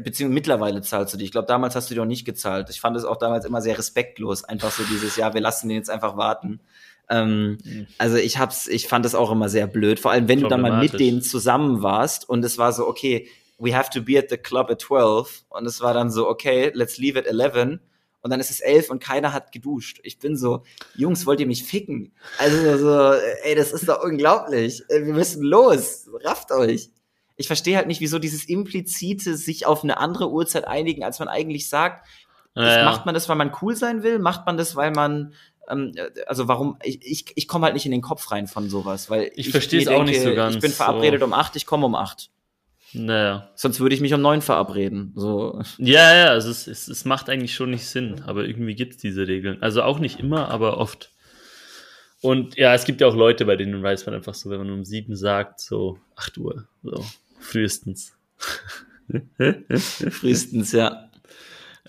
beziehungsweise 0.00 0.34
mittlerweile 0.34 0.82
zahlst 0.82 1.14
du 1.14 1.18
die. 1.18 1.24
Ich 1.24 1.32
glaube, 1.32 1.46
damals 1.46 1.76
hast 1.76 1.88
du 1.90 1.94
die 1.94 2.00
auch 2.00 2.04
nicht 2.04 2.24
gezahlt. 2.26 2.68
Ich 2.70 2.80
fand 2.80 2.96
es 2.96 3.04
auch 3.04 3.16
damals 3.16 3.44
immer 3.46 3.62
sehr 3.62 3.78
respektlos, 3.78 4.44
einfach 4.44 4.70
so 4.70 4.82
dieses, 4.84 5.16
ja, 5.16 5.32
wir 5.32 5.40
lassen 5.40 5.68
den 5.68 5.76
jetzt 5.78 5.90
einfach 5.90 6.16
warten. 6.16 6.60
Ähm, 7.08 7.58
Mhm. 7.64 7.86
also 7.98 8.16
ich 8.16 8.38
hab's, 8.38 8.66
ich 8.66 8.88
fand 8.88 9.06
es 9.06 9.14
auch 9.14 9.30
immer 9.30 9.48
sehr 9.48 9.66
blöd, 9.66 10.00
vor 10.00 10.10
allem 10.10 10.26
wenn 10.28 10.40
du 10.40 10.48
dann 10.48 10.60
mal 10.60 10.80
mit 10.80 10.98
denen 10.98 11.22
zusammen 11.22 11.82
warst 11.82 12.28
und 12.28 12.44
es 12.44 12.58
war 12.58 12.72
so, 12.72 12.86
okay, 12.88 13.28
we 13.58 13.74
have 13.76 13.90
to 13.90 14.02
be 14.02 14.18
at 14.18 14.28
the 14.28 14.36
club 14.36 14.70
at 14.70 14.80
12 14.80 15.44
und 15.48 15.66
es 15.66 15.80
war 15.80 15.94
dann 15.94 16.10
so, 16.10 16.28
okay, 16.28 16.70
let's 16.74 16.98
leave 16.98 17.18
at 17.18 17.26
11 17.26 17.78
und 18.22 18.30
dann 18.30 18.40
ist 18.40 18.50
es 18.50 18.60
11 18.60 18.90
und 18.90 19.00
keiner 19.00 19.32
hat 19.32 19.52
geduscht. 19.52 20.00
Ich 20.02 20.18
bin 20.18 20.36
so, 20.36 20.64
Jungs, 20.96 21.26
wollt 21.26 21.38
ihr 21.38 21.46
mich 21.46 21.62
ficken? 21.62 22.12
Also 22.38 22.76
so, 22.78 23.12
ey, 23.44 23.54
das 23.54 23.70
ist 23.72 23.88
doch 23.88 24.02
unglaublich. 24.02 24.82
Äh, 24.88 25.06
Wir 25.06 25.14
müssen 25.14 25.42
los, 25.44 26.08
rafft 26.24 26.50
euch 26.50 26.88
ich 27.38 27.48
verstehe 27.48 27.76
halt 27.76 27.86
nicht, 27.86 28.00
wieso 28.00 28.18
dieses 28.18 28.48
implizite 28.48 29.36
sich 29.36 29.66
auf 29.66 29.84
eine 29.84 29.98
andere 29.98 30.30
Uhrzeit 30.30 30.66
einigen, 30.66 31.04
als 31.04 31.18
man 31.18 31.28
eigentlich 31.28 31.68
sagt. 31.68 32.06
Das 32.54 32.64
Naja. 32.64 32.84
Macht 32.86 33.04
man 33.04 33.14
das, 33.14 33.28
weil 33.28 33.36
man 33.36 33.52
cool 33.60 33.76
sein 33.76 34.02
will? 34.02 34.18
Macht 34.18 34.46
man 34.46 34.56
das, 34.56 34.74
weil 34.74 34.90
man 34.90 35.34
also 36.26 36.48
warum 36.48 36.76
ich 36.82 37.00
ich, 37.02 37.24
ich 37.34 37.48
komme 37.48 37.64
halt 37.64 37.74
nicht 37.74 37.86
in 37.86 37.92
den 37.92 38.02
Kopf 38.02 38.30
rein 38.30 38.46
von 38.46 38.68
sowas, 38.68 39.10
weil 39.10 39.30
Ich 39.34 39.50
versteh's 39.50 39.86
mir 39.86 39.96
auch 39.96 40.04
nicht 40.04 40.20
so 40.20 40.34
ganz, 40.34 40.56
Ich 40.56 40.60
bin 40.60 40.70
verabredet 40.70 41.22
um 41.22 41.32
acht, 41.32 41.56
ich 41.56 41.66
komme 41.66 41.86
um 41.86 41.94
acht. 41.94 42.30
Naja. 42.92 43.50
Sonst 43.56 43.80
würde 43.80 43.94
ich 43.94 44.00
mich 44.00 44.14
um 44.14 44.22
neun 44.22 44.42
verabreden. 44.42 45.12
So. 45.16 45.60
Ja, 45.78 46.14
ja, 46.14 46.26
also 46.28 46.50
es, 46.50 46.66
es, 46.66 46.88
es 46.88 47.04
macht 47.04 47.28
eigentlich 47.28 47.54
schon 47.54 47.70
nicht 47.70 47.86
Sinn, 47.86 48.22
aber 48.24 48.44
irgendwie 48.44 48.74
gibt's 48.74 48.98
diese 48.98 49.26
Regeln. 49.26 49.62
Also 49.62 49.82
auch 49.82 49.98
nicht 49.98 50.20
immer, 50.20 50.48
aber 50.48 50.78
oft. 50.78 51.10
Und 52.20 52.56
ja, 52.56 52.74
es 52.74 52.84
gibt 52.84 53.00
ja 53.00 53.06
auch 53.06 53.14
Leute, 53.14 53.44
bei 53.44 53.56
denen 53.56 53.82
weiß 53.82 54.06
man 54.06 54.14
einfach 54.14 54.34
so, 54.34 54.50
wenn 54.50 54.58
man 54.58 54.70
um 54.70 54.84
sieben 54.84 55.16
sagt, 55.16 55.60
so 55.60 55.98
8 56.16 56.38
Uhr, 56.38 56.68
so 56.82 57.04
frühestens. 57.40 58.16
Frühestens, 60.10 60.72
ja. 60.72 61.05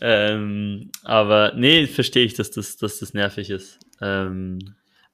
Ähm, 0.02 0.92
aber 1.04 1.54
nee, 1.56 1.88
verstehe 1.88 2.26
ich, 2.26 2.34
dass 2.34 2.52
das, 2.52 2.78
dass 2.78 3.00
das 3.00 3.14
nervig 3.14 3.50
ist. 3.50 3.80
Ähm, 4.02 4.60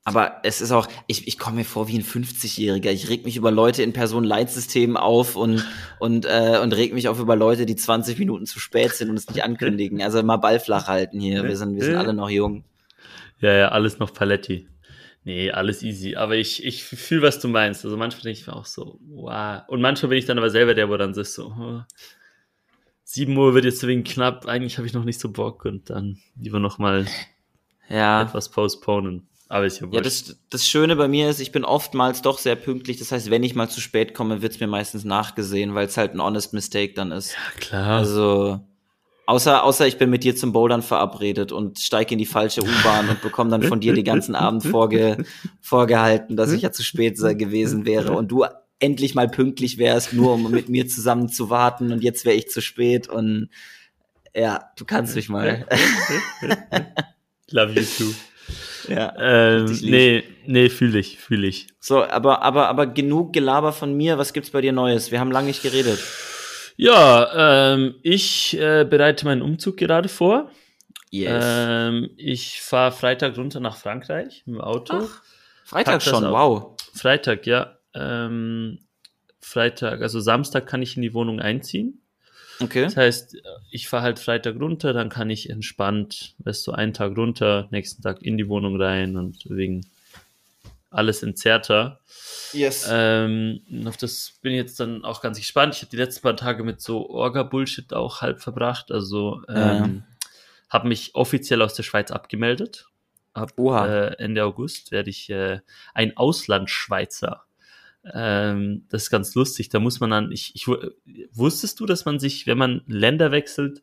Aber 0.03 0.41
es 0.43 0.59
ist 0.59 0.71
auch, 0.71 0.87
ich, 1.07 1.27
ich 1.27 1.39
komme 1.39 1.57
mir 1.57 1.63
vor 1.65 1.87
wie 1.87 1.97
ein 1.97 2.03
50-Jähriger. 2.03 2.91
Ich 2.91 3.09
reg 3.09 3.23
mich 3.23 3.37
über 3.37 3.51
Leute 3.51 3.83
in 3.83 3.93
Personenleitsystemen 3.93 4.97
auf 4.97 5.35
und, 5.37 5.65
und, 5.99 6.25
äh, 6.25 6.59
und 6.61 6.73
reg 6.73 6.93
mich 6.93 7.07
auf 7.07 7.19
über 7.19 7.35
Leute, 7.37 7.65
die 7.65 7.77
20 7.77 8.19
Minuten 8.19 8.45
zu 8.45 8.59
spät 8.59 8.91
sind 8.91 9.09
und 9.09 9.15
es 9.17 9.29
nicht 9.29 9.43
ankündigen. 9.43 10.01
Also 10.01 10.21
mal 10.23 10.37
Ball 10.37 10.59
flach 10.59 10.87
halten 10.87 11.19
hier. 11.19 11.43
Wir 11.43 11.55
sind, 11.55 11.75
wir 11.75 11.83
sind 11.83 11.95
alle 11.95 12.13
noch 12.13 12.29
jung. 12.29 12.65
ja, 13.39 13.53
ja, 13.53 13.67
alles 13.69 13.99
noch 13.99 14.13
Paletti. 14.13 14.67
Nee, 15.25 15.51
alles 15.51 15.83
easy. 15.83 16.15
Aber 16.17 16.35
ich, 16.35 16.65
ich 16.65 16.83
fühle, 16.83 17.21
was 17.21 17.39
du 17.39 17.47
meinst. 17.47 17.85
Also 17.85 17.95
manchmal 17.95 18.23
denke 18.23 18.39
ich 18.41 18.47
mir 18.47 18.55
auch 18.57 18.65
so, 18.65 18.99
wow. 19.07 19.61
Und 19.67 19.79
manchmal 19.79 20.09
bin 20.09 20.17
ich 20.17 20.25
dann 20.25 20.37
aber 20.37 20.49
selber 20.49 20.73
der, 20.73 20.89
wo 20.89 20.97
dann 20.97 21.13
ist 21.13 21.33
so, 21.33 21.55
oh, 21.57 21.81
7 23.13 23.37
Uhr 23.37 23.53
wird 23.53 23.65
jetzt 23.65 23.85
wegen 23.85 24.03
knapp, 24.03 24.47
eigentlich 24.47 24.77
habe 24.77 24.87
ich 24.87 24.93
noch 24.93 25.03
nicht 25.03 25.19
so 25.19 25.29
Bock 25.29 25.65
und 25.65 25.91
dann 25.91 26.17
lieber 26.35 26.59
nochmal 26.59 27.05
Ja. 27.87 28.23
etwas 28.23 28.49
postponen. 28.49 29.27
Aber 29.49 29.67
ist 29.67 29.79
ja. 29.81 29.87
Ja, 29.91 30.01
das, 30.01 30.35
das 30.49 30.67
Schöne 30.67 30.95
bei 30.95 31.07
mir 31.07 31.29
ist, 31.29 31.39
ich 31.39 31.51
bin 31.51 31.63
oftmals 31.63 32.23
doch 32.23 32.39
sehr 32.39 32.55
pünktlich. 32.55 32.97
Das 32.97 33.11
heißt, 33.11 33.29
wenn 33.29 33.43
ich 33.43 33.53
mal 33.53 33.69
zu 33.69 33.81
spät 33.81 34.15
komme, 34.15 34.41
wird's 34.41 34.59
mir 34.59 34.65
meistens 34.65 35.03
nachgesehen, 35.03 35.75
weil 35.75 35.85
es 35.85 35.95
halt 35.95 36.15
ein 36.15 36.23
honest 36.23 36.53
mistake 36.53 36.95
dann 36.95 37.11
ist. 37.11 37.35
klar. 37.59 37.99
Also, 37.99 38.61
außer, 39.27 39.63
außer 39.63 39.85
ich 39.85 39.99
bin 39.99 40.09
mit 40.09 40.23
dir 40.23 40.35
zum 40.35 40.51
Bouldern 40.51 40.81
verabredet 40.81 41.51
und 41.51 41.77
steige 41.77 42.13
in 42.13 42.17
die 42.17 42.25
falsche 42.25 42.63
U-Bahn 42.63 43.09
und 43.09 43.21
bekomme 43.21 43.51
dann 43.51 43.61
von 43.61 43.79
dir 43.79 43.93
den 43.93 44.05
ganzen 44.05 44.33
Abend 44.33 44.63
vorge, 44.63 45.23
vorgehalten, 45.61 46.35
dass 46.35 46.51
ich 46.51 46.63
ja 46.63 46.71
zu 46.71 46.83
spät 46.83 47.17
gewesen 47.17 47.85
wäre 47.85 48.13
und 48.13 48.29
du 48.31 48.45
endlich 48.83 49.15
mal 49.15 49.29
pünktlich 49.29 49.77
wärst, 49.77 50.13
nur 50.13 50.33
um 50.33 50.51
mit 50.51 50.67
mir 50.67 50.87
zusammen 50.87 51.29
zu 51.29 51.49
warten 51.49 51.91
und 51.91 52.03
jetzt 52.03 52.25
wäre 52.25 52.35
ich 52.35 52.49
zu 52.49 52.61
spät 52.61 53.07
und 53.07 53.49
ja, 54.35 54.71
du 54.77 54.85
kannst 54.85 55.15
mich 55.15 55.29
mal. 55.29 55.65
Love 57.51 57.79
you 57.79 57.85
too. 57.85 58.13
ja. 58.91 59.13
Ähm, 59.17 59.79
nee, 59.83 60.23
nee, 60.45 60.69
fühle 60.69 60.99
ich, 60.99 61.19
fühle 61.19 61.47
ich. 61.47 61.67
So, 61.79 62.03
aber, 62.03 62.41
aber, 62.41 62.67
aber 62.67 62.87
genug 62.87 63.31
Gelaber 63.31 63.71
von 63.71 63.95
mir. 63.95 64.17
Was 64.17 64.33
gibt's 64.33 64.49
bei 64.49 64.61
dir 64.61 64.73
Neues? 64.73 65.11
Wir 65.11 65.19
haben 65.19 65.31
lange 65.31 65.47
nicht 65.47 65.61
geredet. 65.61 65.99
Ja, 66.75 67.73
ähm, 67.73 67.95
ich 68.01 68.57
äh, 68.59 68.85
bereite 68.89 69.25
meinen 69.25 69.43
Umzug 69.43 69.77
gerade 69.77 70.09
vor. 70.09 70.49
Yes. 71.11 71.43
Ähm, 71.45 72.09
ich 72.17 72.59
fahre 72.61 72.91
Freitag 72.91 73.37
runter 73.37 73.59
nach 73.59 73.77
Frankreich 73.77 74.43
mit 74.47 74.55
dem 74.55 74.61
Auto. 74.61 75.01
Ach, 75.03 75.21
Freitag 75.63 76.01
schon, 76.01 76.23
wow. 76.23 76.75
Freitag, 76.95 77.45
ja. 77.45 77.77
Ähm, 77.93 78.79
Freitag, 79.39 80.01
also 80.01 80.19
Samstag 80.19 80.67
kann 80.67 80.81
ich 80.81 80.95
in 80.95 81.01
die 81.01 81.13
Wohnung 81.13 81.39
einziehen. 81.39 82.01
Okay. 82.59 82.83
Das 82.83 82.97
heißt, 82.97 83.37
ich 83.71 83.87
fahre 83.87 84.03
halt 84.03 84.19
Freitag 84.19 84.59
runter, 84.59 84.93
dann 84.93 85.09
kann 85.09 85.29
ich 85.29 85.49
entspannt, 85.49 86.35
weißt 86.39 86.67
du, 86.67 86.71
einen 86.71 86.93
Tag 86.93 87.17
runter, 87.17 87.67
nächsten 87.71 88.01
Tag 88.01 88.21
in 88.21 88.37
die 88.37 88.47
Wohnung 88.47 88.79
rein 88.81 89.17
und 89.17 89.49
wegen 89.49 89.85
alles 90.89 91.23
entzerrter. 91.23 91.99
Yes. 92.53 92.87
Ähm, 92.89 93.61
auf 93.85 93.97
das 93.97 94.33
bin 94.41 94.53
ich 94.53 94.59
jetzt 94.59 94.79
dann 94.79 95.03
auch 95.03 95.21
ganz 95.21 95.39
gespannt. 95.39 95.75
Ich 95.75 95.81
habe 95.81 95.89
die 95.89 95.97
letzten 95.97 96.21
paar 96.21 96.37
Tage 96.37 96.63
mit 96.63 96.81
so 96.81 97.09
Orga-Bullshit 97.09 97.93
auch 97.93 98.21
halb 98.21 98.41
verbracht. 98.41 98.91
Also 98.91 99.41
ähm, 99.49 100.03
habe 100.69 100.87
mich 100.87 101.15
offiziell 101.15 101.61
aus 101.61 101.73
der 101.73 101.83
Schweiz 101.83 102.11
abgemeldet. 102.11 102.85
Ab 103.33 103.53
äh, 103.57 104.13
Ende 104.19 104.43
August 104.43 104.91
werde 104.91 105.09
ich 105.09 105.29
äh, 105.31 105.59
ein 105.95 106.15
Auslandschweizer. 106.15 107.43
Ähm, 108.11 108.85
das 108.89 109.03
ist 109.03 109.09
ganz 109.09 109.33
lustig. 109.35 109.69
Da 109.69 109.79
muss 109.79 109.99
man 109.99 110.09
dann, 110.09 110.31
ich, 110.31 110.51
ich 110.55 110.67
wu- 110.67 110.77
wusstest 111.31 111.79
du, 111.79 111.85
dass 111.85 112.05
man 112.05 112.19
sich, 112.19 112.47
wenn 112.47 112.57
man 112.57 112.81
Länder 112.87 113.31
wechselt, 113.31 113.81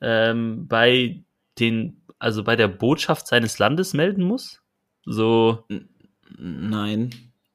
ähm, 0.00 0.66
bei 0.68 1.22
den, 1.58 2.02
also 2.18 2.44
bei 2.44 2.56
der 2.56 2.68
Botschaft 2.68 3.26
seines 3.26 3.58
Landes 3.58 3.94
melden 3.94 4.22
muss? 4.22 4.60
So, 5.04 5.64
Nein. 6.38 7.10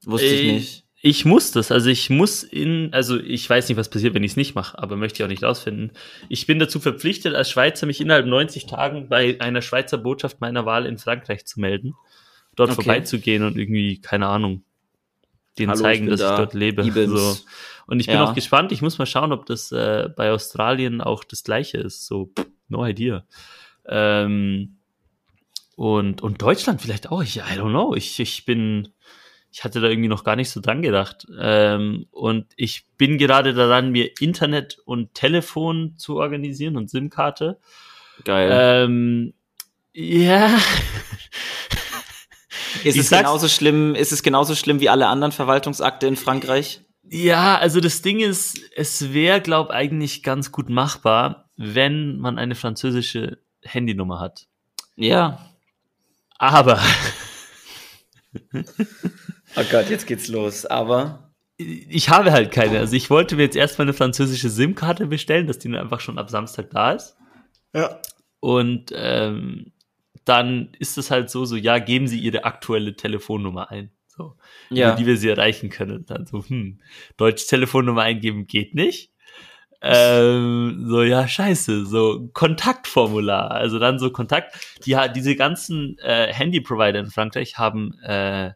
Wusste 0.06 0.28
Äh, 0.28 0.36
ich 0.36 0.44
nicht. 0.44 0.84
Ich 1.04 1.26
muss 1.26 1.52
das, 1.52 1.72
also 1.72 1.90
ich 1.90 2.12
muss 2.12 2.44
in, 2.44 2.94
also 2.94 3.20
ich 3.20 3.50
weiß 3.50 3.68
nicht, 3.68 3.78
was 3.78 3.90
passiert, 3.90 4.14
wenn 4.14 4.24
ich 4.24 4.32
es 4.32 4.38
nicht 4.38 4.54
mache, 4.54 4.78
aber 4.78 4.96
möchte 4.98 5.18
ich 5.18 5.24
auch 5.24 5.30
nicht 5.30 5.44
rausfinden. 5.44 5.92
Ich 6.30 6.46
bin 6.46 6.60
dazu 6.60 6.80
verpflichtet, 6.80 7.34
als 7.34 7.50
Schweizer 7.50 7.88
mich 7.88 8.02
innerhalb 8.02 8.28
90 8.28 8.68
Tagen 8.68 9.10
bei 9.10 9.42
einer 9.42 9.64
Schweizer 9.64 9.98
Botschaft 9.98 10.42
meiner 10.42 10.66
Wahl 10.68 10.86
in 10.86 11.00
Frankreich 11.00 11.46
zu 11.46 11.60
melden, 11.60 11.94
dort 12.56 12.70
Okay. 12.70 12.76
vorbeizugehen 12.76 13.44
und 13.44 13.58
irgendwie, 13.58 14.00
keine 14.00 14.28
Ahnung, 14.28 14.64
denen 15.60 15.70
Hallo, 15.72 15.80
ich 15.80 15.84
zeigen, 15.84 16.06
bin 16.06 16.12
dass 16.12 16.20
da. 16.22 16.34
ich 16.34 16.38
dort 16.38 16.54
lebe. 16.54 16.84
So. 17.08 17.38
Und 17.88 18.00
ich 18.00 18.06
bin 18.08 18.16
Ja. 18.16 18.24
auch 18.26 18.34
gespannt, 18.34 18.72
ich 18.72 18.82
muss 18.82 18.98
mal 18.98 19.06
schauen, 19.06 19.32
ob 19.32 19.46
das 19.46 19.72
äh, 19.72 20.10
bei 20.16 20.32
Australien 20.32 21.02
auch 21.02 21.24
das 21.24 21.44
gleiche 21.44 21.78
ist. 21.78 22.06
So, 22.06 22.32
pff, 22.38 22.46
no 22.70 22.86
idea. 22.86 23.26
Ähm, 23.86 24.78
und, 25.76 26.22
und 26.22 26.42
Deutschland 26.42 26.82
vielleicht 26.82 27.10
auch. 27.12 27.24
Ich, 27.24 27.38
I 27.38 27.58
don't 27.58 27.72
know. 27.72 27.96
Ich, 27.96 28.20
ich 28.20 28.46
bin, 28.46 28.90
ich 29.52 29.64
hatte 29.64 29.82
da 29.82 29.88
irgendwie 29.90 30.10
noch 30.10 30.24
gar 30.24 30.36
nicht 30.36 30.50
so 30.52 30.62
dran 30.62 30.82
gedacht. 30.82 31.28
Ähm, 31.40 32.06
und 32.12 32.46
ich 32.56 32.86
bin 32.98 33.18
gerade 33.18 33.54
daran, 33.54 33.92
mir 33.92 34.12
Internet 34.22 34.78
und 34.86 35.14
Telefon 35.14 35.96
zu 35.98 36.18
organisieren 36.18 36.78
und 36.78 36.90
SIM-Karte. 36.90 37.60
Geil. 38.24 38.50
Ähm, 38.54 39.34
ja. 39.94 40.58
ist, 42.84 42.96
ich 42.96 43.02
es 43.02 43.10
genauso 43.10 43.48
schlimm, 43.48 43.96
ist 43.96 44.12
es 44.12 44.24
genauso 44.24 44.56
schlimm 44.56 44.80
wie 44.80 44.90
alle 44.90 45.08
anderen 45.08 45.32
Verwaltungsakte 45.32 46.08
in 46.08 46.16
Frankreich? 46.16 46.82
Ja, 47.04 47.58
also 47.58 47.80
das 47.80 48.02
Ding 48.02 48.20
ist, 48.20 48.60
es 48.76 49.14
wäre, 49.14 49.42
glaube 49.42 49.74
eigentlich 49.74 50.24
ganz 50.24 50.52
gut 50.52 50.70
machbar, 50.70 51.50
wenn 51.58 52.18
man 52.20 52.38
eine 52.38 52.56
französische 52.56 53.40
Handynummer 53.64 54.20
hat. 54.20 54.48
Ja. 54.96 55.50
Aber 56.38 56.82
Oh 59.58 59.64
Gott, 59.70 59.90
jetzt 59.90 60.08
geht's 60.08 60.28
los. 60.28 60.66
Aber. 60.66 61.32
ich 61.58 62.10
habe 62.10 62.32
halt 62.32 62.52
keine. 62.52 62.80
Also 62.80 62.96
ich 62.96 63.10
wollte 63.10 63.36
mir 63.36 63.44
jetzt 63.44 63.56
erstmal 63.56 63.86
eine 63.86 63.94
französische 63.94 64.50
SIM-Karte 64.50 65.08
bestellen, 65.08 65.48
dass 65.48 65.60
die 65.60 65.70
dann 65.70 65.82
einfach 65.82 66.00
schon 66.00 66.18
ab 66.18 66.30
Samstag 66.30 66.70
da 66.72 66.94
ist. 66.94 67.16
Ja. 67.74 68.00
Und 68.40 68.92
ähm, 68.96 69.72
dann 70.26 70.70
ist 70.80 70.98
es 70.98 71.12
halt 71.12 71.30
so, 71.30 71.46
so, 71.46 71.56
ja, 71.56 71.80
geben 71.80 72.08
Sie 72.08 72.20
Ihre 72.20 72.44
aktuelle 72.44 72.96
Telefonnummer 72.96 73.72
ein. 73.72 73.92
So, 74.08 74.36
Ja. 74.70 74.90
über 74.90 74.98
die 74.98 75.06
wir 75.06 75.18
sie 75.18 75.30
erreichen 75.30 75.70
können. 75.70 76.06
Dann 76.06 76.26
so, 76.26 76.44
hm, 76.46 76.80
deutsche 77.18 77.48
Telefonnummer 77.48 78.02
eingeben 78.04 78.46
geht 78.46 78.76
nicht. 78.76 79.10
Ähm, 79.84 80.86
so, 80.88 81.02
ja, 81.02 81.28
scheiße, 81.28 81.86
so 81.86 82.30
Kontaktformular. 82.34 83.50
Also 83.52 83.80
dann 83.80 83.98
so 83.98 84.12
Kontakt. 84.12 84.54
Die, 84.86 84.96
diese 85.16 85.36
ganzen 85.36 85.98
äh, 86.00 86.32
Handy-Provider 86.32 87.00
in 87.00 87.08
Frankreich 87.10 87.58
haben 87.58 87.98
äh, 88.04 88.52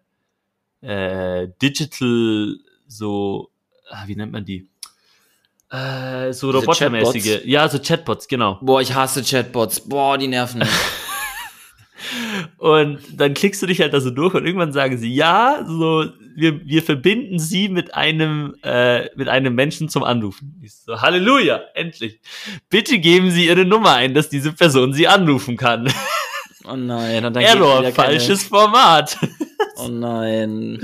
äh, 0.82 1.48
Digital, 1.62 2.58
so, 2.88 3.50
ah, 3.90 4.04
wie 4.06 4.16
nennt 4.16 4.32
man 4.34 4.46
die? 4.46 4.70
Äh, 5.72 6.32
so 6.32 6.52
robotermäßige. 6.52 7.42
Ja, 7.46 7.68
so 7.70 7.80
Chatbots, 7.80 8.28
genau. 8.28 8.60
Boah, 8.62 8.82
ich 8.82 8.94
hasse 8.94 9.24
Chatbots. 9.24 9.82
Boah, 9.82 10.18
die 10.18 10.28
nerven. 10.28 10.64
Und 12.58 13.00
dann 13.16 13.34
klickst 13.34 13.62
du 13.62 13.66
dich 13.68 13.82
halt 13.82 13.94
da 13.94 14.02
so 14.02 14.10
durch 14.12 14.34
und 14.34 14.46
irgendwann 14.46 14.72
sagen 14.74 14.98
sie, 14.98 15.14
ja, 15.14 15.64
so, 15.68 16.06
wir, 16.36 16.66
wir 16.66 16.84
verbinden 16.84 17.40
sie 17.40 17.70
mit 17.70 17.94
einem, 17.96 18.56
äh, 18.64 19.10
mit 19.16 19.28
einem 19.30 19.56
Menschen 19.56 19.90
zum 19.90 20.04
Anrufen. 20.04 20.60
Ich 20.64 20.76
so, 20.76 21.02
Halleluja, 21.02 21.62
endlich. 21.74 22.20
Bitte 22.70 23.00
geben 23.00 23.32
Sie 23.32 23.48
Ihre 23.48 23.66
Nummer 23.66 23.94
ein, 23.96 24.14
dass 24.14 24.30
diese 24.30 24.52
Person 24.54 24.94
Sie 24.94 25.08
anrufen 25.08 25.58
kann. 25.58 25.92
Oh 26.68 26.76
nein, 26.76 27.24
und 27.24 27.34
dann 27.36 27.44
Error, 27.44 27.80
wieder 27.80 27.92
keine- 27.92 28.10
falsches 28.20 28.44
Format. 28.44 29.18
Oh 29.78 29.90
nein. 29.90 30.82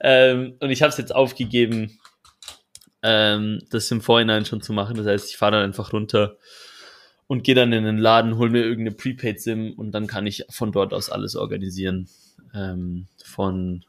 ähm, 0.00 0.54
und 0.60 0.68
ich 0.70 0.82
habe 0.82 0.90
es 0.90 0.98
jetzt 0.98 1.14
aufgegeben, 1.14 1.98
ähm, 3.02 3.60
das 3.70 3.90
im 3.90 4.02
Vorhinein 4.02 4.44
schon 4.44 4.60
zu 4.60 4.74
machen. 4.74 4.96
Das 4.98 5.06
heißt, 5.06 5.30
ich 5.30 5.38
fahre 5.38 5.52
dann 5.52 5.64
einfach 5.64 5.94
runter 5.94 6.36
und 7.28 7.44
gehe 7.44 7.54
dann 7.54 7.72
in 7.72 7.84
den 7.84 7.98
Laden, 7.98 8.38
hol 8.38 8.50
mir 8.50 8.62
irgendeine 8.62 8.96
Prepaid-SIM 8.96 9.74
und 9.76 9.92
dann 9.92 10.08
kann 10.08 10.26
ich 10.26 10.44
von 10.50 10.72
dort 10.72 10.92
aus 10.92 11.10
alles 11.10 11.36
organisieren. 11.36 12.08
Ähm, 12.54 13.06
von 13.22 13.84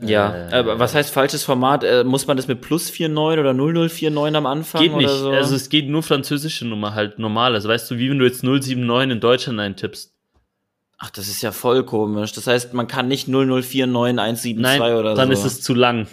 Ja, 0.00 0.48
äh, 0.48 0.78
was 0.78 0.94
heißt 0.94 1.12
falsches 1.14 1.44
Format? 1.44 1.84
Äh, 1.84 2.02
muss 2.02 2.26
man 2.26 2.36
das 2.36 2.48
mit 2.48 2.60
plus 2.60 2.90
49 2.90 3.38
oder 3.38 3.54
0049 3.54 4.36
am 4.36 4.46
Anfang 4.46 4.82
Geht 4.82 4.96
nicht. 4.96 5.08
so? 5.08 5.30
Also 5.30 5.54
es 5.54 5.68
geht 5.68 5.88
nur 5.88 6.02
französische 6.02 6.66
Nummer 6.66 6.94
halt 6.94 7.20
normal. 7.20 7.54
Also 7.54 7.68
weißt 7.68 7.88
du, 7.92 7.98
wie 7.98 8.10
wenn 8.10 8.18
du 8.18 8.26
jetzt 8.26 8.42
079 8.42 9.12
in 9.12 9.20
Deutschland 9.20 9.60
eintippst. 9.60 10.12
Ach, 10.98 11.10
das 11.10 11.28
ist 11.28 11.42
ja 11.42 11.52
voll 11.52 11.84
komisch. 11.84 12.32
Das 12.32 12.48
heißt, 12.48 12.74
man 12.74 12.88
kann 12.88 13.06
nicht 13.06 13.28
0049172 13.28 14.56
Nein, 14.58 14.80
oder 14.80 15.14
dann 15.14 15.28
so. 15.28 15.32
ist 15.34 15.44
es 15.44 15.60
zu 15.60 15.74
lang. 15.74 16.08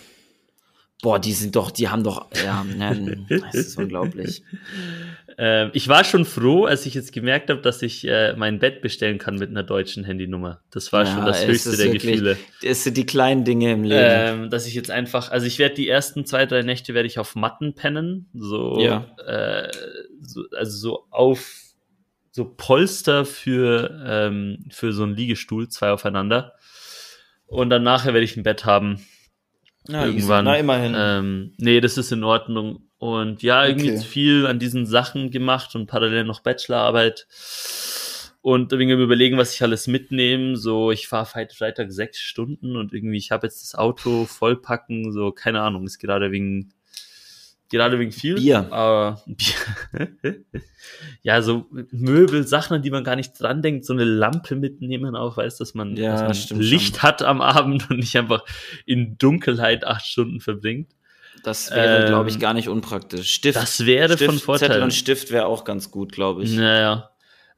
Boah, 1.02 1.18
die 1.18 1.34
sind 1.34 1.56
doch, 1.56 1.72
die 1.72 1.88
haben 1.90 2.04
doch, 2.04 2.28
ja, 2.44 2.66
das 3.30 3.56
ist 3.56 3.78
unglaublich. 3.78 4.44
Ähm, 5.42 5.70
ich 5.72 5.88
war 5.88 6.04
schon 6.04 6.26
froh, 6.26 6.66
als 6.66 6.86
ich 6.86 6.94
jetzt 6.96 7.14
gemerkt 7.14 7.50
habe, 7.50 7.62
dass 7.62 7.82
ich 7.82 8.06
äh, 8.06 8.34
mein 8.36 8.60
Bett 8.60 8.82
bestellen 8.82 9.20
kann 9.20 9.36
mit 9.36 9.50
einer 9.50 9.64
deutschen 9.64 10.04
Handynummer. 10.04 10.60
Das 10.70 10.92
war 10.92 11.06
Ja, 11.06 11.14
schon 11.16 11.26
das 11.26 11.48
höchste 11.48 11.78
der 11.78 11.94
wirklich- 11.94 12.12
Gefühle. 12.16 12.38
Es 12.62 12.84
sind 12.84 12.98
die 12.98 13.06
kleinen 13.06 13.46
Dinge 13.46 13.72
im 13.72 13.84
Leben. 13.84 14.44
Ähm, 14.44 14.50
dass 14.50 14.68
ich 14.68 14.74
jetzt 14.74 14.92
einfach, 14.92 15.32
also 15.32 15.48
ich 15.48 15.58
werde 15.58 15.76
die 15.76 15.88
ersten 15.88 16.26
zwei, 16.26 16.46
drei 16.46 16.62
Nächte 16.64 16.94
werde 16.94 17.08
ich 17.08 17.20
auf 17.20 17.36
Matten 17.36 17.74
pennen, 17.74 18.28
so, 18.34 18.80
Ja. 18.82 19.06
äh, 19.26 19.72
so 20.22 20.44
also 20.58 20.78
so 20.78 21.06
auf 21.10 21.56
so 22.32 22.46
Polster 22.46 23.24
für 23.24 24.04
ähm, 24.06 24.66
für 24.72 24.92
so 24.92 25.04
einen 25.04 25.16
Liegestuhl, 25.16 25.70
zwei 25.70 25.92
aufeinander. 25.92 26.54
Und 27.48 27.70
dann 27.70 27.84
nachher 27.84 28.14
werde 28.14 28.26
ich 28.26 28.36
ein 28.36 28.44
Bett 28.44 28.66
haben. 28.66 29.06
Na, 29.88 30.06
irgendwann. 30.06 30.44
Na, 30.46 30.56
immerhin. 30.58 30.94
Ähm, 30.98 31.54
nee, 31.58 31.80
das 31.80 31.98
ist 31.98 32.12
in 32.12 32.24
Ordnung. 32.26 32.89
Und 33.00 33.42
ja, 33.44 33.66
irgendwie 33.66 33.92
Okay. 33.92 34.02
viel 34.06 34.46
an 34.46 34.60
diesen 34.60 34.86
Sachen 34.86 35.32
gemacht 35.32 35.74
und 35.76 35.88
parallel 35.88 36.26
noch 36.26 36.42
Bachelorarbeit. 36.42 37.28
Und 38.42 38.72
irgendwie 38.72 38.94
am 38.94 39.04
überlegen, 39.04 39.38
was 39.38 39.54
ich 39.54 39.64
alles 39.64 39.88
mitnehme. 39.88 40.56
So, 40.58 40.92
ich 40.92 41.08
fahre 41.08 41.26
Freitag 41.56 41.92
sechs 41.92 42.20
Stunden 42.20 42.76
und 42.76 42.94
irgendwie, 42.94 43.18
ich 43.18 43.32
habe 43.32 43.48
jetzt 43.48 43.64
das 43.64 43.76
Auto 43.76 44.26
vollpacken, 44.26 45.12
so, 45.14 45.32
keine 45.32 45.62
Ahnung, 45.62 45.86
ist 45.86 46.00
gerade 46.00 46.32
wegen, 46.32 46.74
gerade 47.72 48.00
wegen 48.00 48.12
viel. 48.12 48.36
Bier. 48.36 48.68
Aber 48.72 49.22
Bier. 49.28 50.44
ja, 51.22 51.42
so 51.42 51.68
Möbel, 51.92 52.48
Sachen, 52.48 52.76
an 52.76 52.82
die 52.82 52.92
man 52.92 53.04
gar 53.04 53.16
nicht 53.16 53.34
dran 53.40 53.62
denkt, 53.62 53.86
so 53.86 53.94
eine 53.94 54.06
Lampe 54.06 54.56
mitnehmen 54.56 55.16
auch, 55.16 55.38
weißt, 55.38 55.60
dass 55.60 55.74
man, 55.74 55.96
Ja, 55.96 56.28
dass 56.28 56.50
man 56.52 56.60
Licht 56.62 57.02
hat 57.04 57.22
am 57.22 57.42
Abend 57.42 57.90
und 57.90 58.00
nicht 58.00 58.16
einfach 58.18 58.44
in 58.86 59.18
Dunkelheit 59.18 59.86
acht 59.86 60.06
Stunden 60.06 60.40
verbringt. 60.40 60.92
Das 61.44 61.72
wäre, 61.72 62.02
ähm, 62.04 62.08
glaube 62.08 62.30
ich, 62.30 62.40
gar 62.40 62.54
nicht 62.54 62.70
unpraktisch. 62.70 63.32
Stift. 63.34 63.58
Das 63.58 63.86
wäre 63.86 64.14
Stift, 64.16 64.26
von 64.26 64.40
Vorteil. 64.40 64.70
Zettel 64.70 64.84
und 64.84 64.94
Stift 64.94 65.32
wäre 65.32 65.46
auch 65.46 65.64
ganz 65.64 65.92
gut, 65.92 66.12
glaube 66.12 66.44
ich. 66.44 66.52
Naja. 66.54 67.10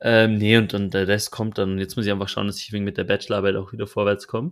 Ähm, 0.01 0.37
nee, 0.37 0.57
und, 0.57 0.73
und 0.73 0.93
der 0.93 1.07
Rest 1.07 1.31
kommt 1.31 1.57
dann. 1.57 1.73
Und 1.73 1.79
jetzt 1.79 1.95
muss 1.95 2.05
ich 2.05 2.11
einfach 2.11 2.29
schauen, 2.29 2.47
dass 2.47 2.57
ich 2.59 2.71
wegen 2.71 2.83
mit 2.83 2.97
der 2.97 3.03
Bachelorarbeit 3.03 3.55
auch 3.55 3.71
wieder 3.71 3.87
vorwärts 3.87 4.27
komme. 4.27 4.51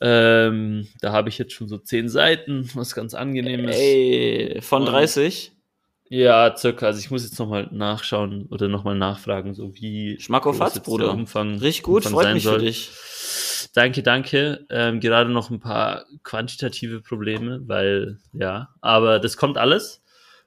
Ähm, 0.00 0.88
da 1.00 1.12
habe 1.12 1.28
ich 1.28 1.38
jetzt 1.38 1.52
schon 1.52 1.68
so 1.68 1.76
zehn 1.78 2.08
Seiten, 2.08 2.68
was 2.74 2.94
ganz 2.94 3.14
angenehm 3.14 3.68
ist. 3.68 3.76
Ey, 3.76 4.58
von 4.62 4.82
Und- 4.82 4.88
30? 4.92 5.52
Ja, 6.12 6.56
circa. 6.56 6.86
Also 6.86 6.98
ich 6.98 7.10
muss 7.12 7.22
jetzt 7.22 7.38
nochmal 7.38 7.68
nachschauen 7.70 8.46
oder 8.50 8.66
nochmal 8.66 8.96
nachfragen, 8.96 9.54
so 9.54 9.72
wie 9.76 10.18
Schmack 10.20 10.44
auf 10.44 10.58
Hatz, 10.58 10.80
Bruder. 10.80 11.04
der 11.04 11.14
Umfang, 11.14 11.58
Richtig 11.58 11.84
gut, 11.84 11.98
Umfang 11.98 12.12
freut 12.14 12.24
sein 12.24 12.34
mich 12.34 12.42
für 12.42 12.48
soll. 12.48 12.62
Danke, 13.72 14.02
danke. 14.02 14.66
Ähm, 14.70 15.00
gerade 15.00 15.30
noch 15.30 15.50
ein 15.50 15.60
paar 15.60 16.04
quantitative 16.22 17.00
Probleme, 17.00 17.60
weil 17.66 18.18
ja, 18.32 18.70
aber 18.80 19.20
das 19.20 19.36
kommt 19.36 19.58
alles. 19.58 20.02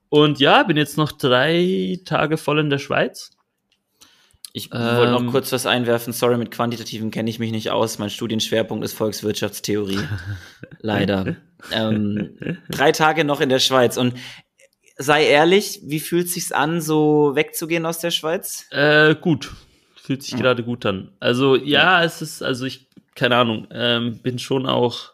Und 0.09 0.39
ja, 0.39 0.63
bin 0.63 0.77
jetzt 0.77 0.97
noch 0.97 1.11
drei 1.11 1.99
Tage 2.05 2.37
voll 2.37 2.59
in 2.59 2.69
der 2.69 2.79
Schweiz. 2.79 3.31
Ich 4.55 4.71
wollte 4.71 5.11
noch 5.11 5.31
kurz 5.31 5.51
was 5.51 5.65
einwerfen. 5.65 6.13
Sorry, 6.13 6.37
mit 6.37 6.51
Quantitativen 6.51 7.09
kenne 7.09 7.27
ich 7.27 7.39
mich 7.39 7.51
nicht 7.51 7.71
aus. 7.71 7.97
Mein 7.97 8.11
Studienschwerpunkt 8.11 8.85
ist 8.85 8.93
Volkswirtschaftstheorie. 8.93 9.97
Leider. 10.79 11.37
ähm, 11.71 12.37
drei 12.69 12.91
Tage 12.91 13.23
noch 13.23 13.41
in 13.41 13.49
der 13.49 13.57
Schweiz. 13.57 13.97
Und 13.97 14.13
sei 14.95 15.25
ehrlich, 15.25 15.81
wie 15.85 15.99
fühlt 15.99 16.29
sich's 16.29 16.51
an, 16.51 16.81
so 16.81 17.31
wegzugehen 17.33 17.87
aus 17.87 17.97
der 17.97 18.11
Schweiz? 18.11 18.67
Äh, 18.69 19.15
gut. 19.15 19.51
Fühlt 20.03 20.21
sich 20.21 20.33
ja. 20.33 20.39
gerade 20.39 20.63
gut 20.63 20.85
an. 20.85 21.13
Also 21.21 21.55
ja, 21.55 21.99
ja, 21.99 22.03
es 22.03 22.21
ist, 22.21 22.43
also 22.43 22.65
ich, 22.65 22.89
keine 23.15 23.37
Ahnung, 23.37 23.67
ähm, 23.71 24.17
bin 24.21 24.37
schon 24.37 24.65
auch. 24.65 25.13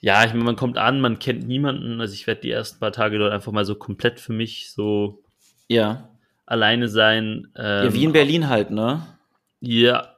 Ja, 0.00 0.24
ich 0.24 0.32
meine, 0.32 0.44
man 0.44 0.56
kommt 0.56 0.78
an, 0.78 1.02
man 1.02 1.18
kennt 1.18 1.46
niemanden. 1.46 2.00
Also 2.00 2.14
ich 2.14 2.26
werde 2.26 2.40
die 2.40 2.50
ersten 2.50 2.80
paar 2.80 2.92
Tage 2.92 3.18
dort 3.18 3.30
einfach 3.30 3.52
mal 3.52 3.66
so 3.66 3.74
komplett 3.74 4.20
für 4.20 4.32
mich 4.32 4.72
so 4.72 5.22
ja 5.68 6.08
alleine 6.46 6.88
sein. 6.88 7.48
Ähm, 7.54 7.84
ja, 7.84 7.92
wie 7.92 8.04
in 8.04 8.12
Berlin 8.12 8.48
halt, 8.48 8.70
ne? 8.70 9.06
Ja, 9.60 10.16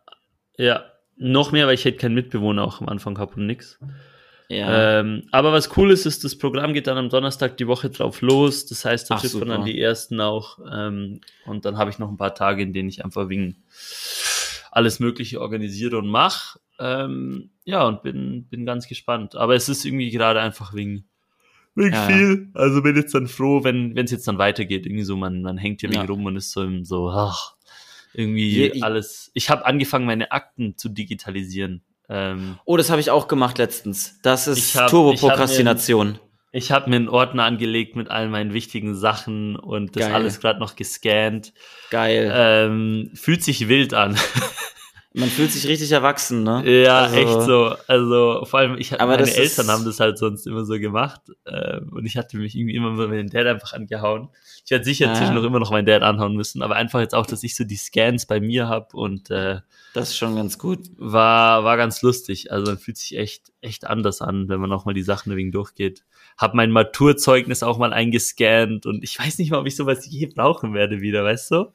ja. 0.57 0.85
Noch 1.16 1.51
mehr, 1.51 1.66
weil 1.66 1.75
ich 1.75 1.85
halt 1.85 1.99
keinen 1.99 2.14
Mitbewohner 2.14 2.62
auch 2.62 2.81
am 2.81 2.88
Anfang 2.88 3.18
habe 3.18 3.35
und 3.35 3.47
nix. 3.47 3.81
Ja. 4.49 5.01
Ähm, 5.01 5.27
aber 5.31 5.53
was 5.53 5.77
cool 5.77 5.91
ist, 5.91 6.05
ist, 6.07 6.23
das 6.23 6.37
Programm 6.37 6.75
geht 6.75 6.87
dann 6.87 6.99
am 6.99 7.09
Donnerstag 7.09 7.57
die 7.57 7.67
Woche 7.67 7.91
drauf 7.91 8.21
los. 8.21 8.67
Das 8.67 8.85
heißt, 8.85 9.11
da 9.11 9.17
trifft 9.17 9.37
man 9.37 9.49
dann 9.49 9.65
die 9.65 9.81
ersten 9.81 10.21
auch. 10.21 10.59
Ähm, 10.71 11.21
und 11.47 11.65
dann 11.65 11.79
habe 11.79 11.91
ich 11.91 11.99
noch 11.99 12.11
ein 12.11 12.19
paar 12.19 12.35
Tage, 12.35 12.63
in 12.63 12.73
denen 12.73 12.89
ich 12.89 13.05
einfach 13.05 13.29
wegen 13.29 13.57
alles 14.71 15.01
Mögliche 15.01 15.41
organisiere 15.41 15.99
und 15.99 16.09
mache. 16.09 16.59
Ähm, 16.79 17.51
ja, 17.65 17.87
und 17.87 18.03
bin, 18.03 18.47
bin 18.49 18.67
ganz 18.67 18.87
gespannt. 18.87 19.35
Aber 19.35 19.55
es 19.55 19.69
ist 19.69 19.85
irgendwie 19.85 20.11
gerade 20.11 20.41
einfach 20.41 20.75
wegen 20.75 21.07
Wirklich 21.75 21.95
ja. 21.95 22.07
viel. 22.07 22.51
Also 22.55 22.83
bin 22.83 22.95
jetzt 22.95 23.15
dann 23.15 23.27
froh, 23.27 23.65
wenn 23.65 23.97
es 23.97 24.11
jetzt 24.11 24.29
dann 24.29 24.39
weitergeht. 24.39 24.87
Irgendwie 24.87 25.03
so, 25.03 25.17
man, 25.17 25.43
man 25.43 25.59
hängt 25.59 25.81
hier 25.81 25.91
ja. 25.91 26.03
rum 26.03 26.25
und 26.25 26.37
ist 26.37 26.53
so, 26.53 26.63
im, 26.63 26.85
so 26.85 27.11
ach, 27.11 27.57
irgendwie 28.13 28.49
Je, 28.49 28.83
alles. 28.83 29.31
Ich 29.35 29.51
habe 29.51 29.67
angefangen, 29.67 30.07
meine 30.07 30.31
Akten 30.31 30.79
zu 30.79 30.89
digitalisieren. 30.89 31.83
Ähm, 32.09 32.59
oh, 32.64 32.77
das 32.77 32.90
habe 32.90 33.01
ich 33.01 33.11
auch 33.11 33.29
gemacht 33.29 33.59
letztens. 33.59 34.19
Das 34.23 34.47
ist 34.47 34.75
Turbo-Prokrastination. 34.75 36.19
Ich 36.53 36.71
habe 36.71 36.88
mir 36.88 36.97
einen 36.97 37.09
Ordner 37.09 37.45
angelegt 37.45 37.97
mit 37.97 38.11
all 38.11 38.29
meinen 38.29 38.53
wichtigen 38.53 38.95
Sachen 38.95 39.57
und 39.57 39.97
das 39.97 40.05
Geil. 40.05 40.14
alles 40.14 40.38
gerade 40.38 40.61
noch 40.61 40.77
gescannt. 40.77 41.53
Geil. 41.90 42.31
Ähm, 42.33 43.11
fühlt 43.14 43.43
sich 43.43 43.69
wild 43.69 43.93
an. 43.93 44.17
Man 45.16 45.29
fühlt 45.29 45.53
sich 45.53 45.68
richtig 45.68 45.92
erwachsen, 45.92 46.42
ne? 46.42 46.83
Ja, 46.83 47.03
also, 47.03 47.16
echt 47.16 47.42
so. 47.42 47.77
Also 47.87 48.44
vor 48.46 48.59
allem, 48.59 48.77
ich 48.77 49.00
aber 49.00 49.16
meine 49.16 49.33
Eltern 49.33 49.68
haben 49.68 49.85
das 49.85 50.00
halt 50.00 50.18
sonst 50.18 50.44
immer 50.44 50.64
so 50.64 50.77
gemacht 50.81 51.20
äh, 51.44 51.79
und 51.92 52.05
ich 52.05 52.16
hatte 52.16 52.37
mich 52.37 52.57
irgendwie 52.57 52.74
immer 52.74 52.90
mit 52.90 53.09
meinem 53.11 53.31
Dad 53.31 53.46
einfach 53.46 53.74
angehauen. 53.74 54.29
Ich 54.64 54.72
werde 54.72 54.85
sicher 54.85 55.07
ja. 55.07 55.14
zwischendurch 55.14 55.46
immer 55.46 55.61
noch 55.61 55.70
meinen 55.70 55.87
Dad 55.87 56.03
anhauen 56.03 56.35
müssen, 56.35 56.62
aber 56.62 56.74
einfach 56.74 56.98
jetzt 56.98 57.14
auch, 57.14 57.27
dass 57.27 57.44
ich 57.44 57.55
so 57.55 57.62
die 57.62 57.77
Scans 57.77 58.27
bei 58.27 58.40
mir 58.40 58.66
habe 58.66 58.96
und 58.96 59.31
äh, 59.31 59.61
das 59.92 60.09
ist 60.09 60.16
schon 60.16 60.35
ganz 60.35 60.59
gut. 60.59 60.81
War 60.96 61.62
war 61.62 61.77
ganz 61.77 62.03
lustig. 62.03 62.50
Also 62.50 62.72
man 62.72 62.79
fühlt 62.79 62.96
sich 62.96 63.16
echt 63.16 63.53
echt 63.61 63.87
anders 63.87 64.20
an, 64.20 64.48
wenn 64.48 64.59
man 64.59 64.72
auch 64.72 64.85
mal 64.85 64.94
die 64.94 65.05
Sachen 65.05 65.37
wegen 65.37 65.53
durchgeht. 65.53 66.03
Hab 66.37 66.55
mein 66.55 66.72
Maturzeugnis 66.72 67.62
auch 67.62 67.79
mal 67.79 67.92
eingescannt 67.92 68.85
und 68.85 69.05
ich 69.05 69.16
weiß 69.16 69.38
nicht 69.38 69.53
mal, 69.53 69.61
ob 69.61 69.66
ich 69.68 69.77
sowas 69.77 70.05
je 70.11 70.27
brauchen 70.27 70.74
werde 70.74 71.00
wieder, 71.00 71.22
weißt 71.22 71.53
du? 71.53 71.72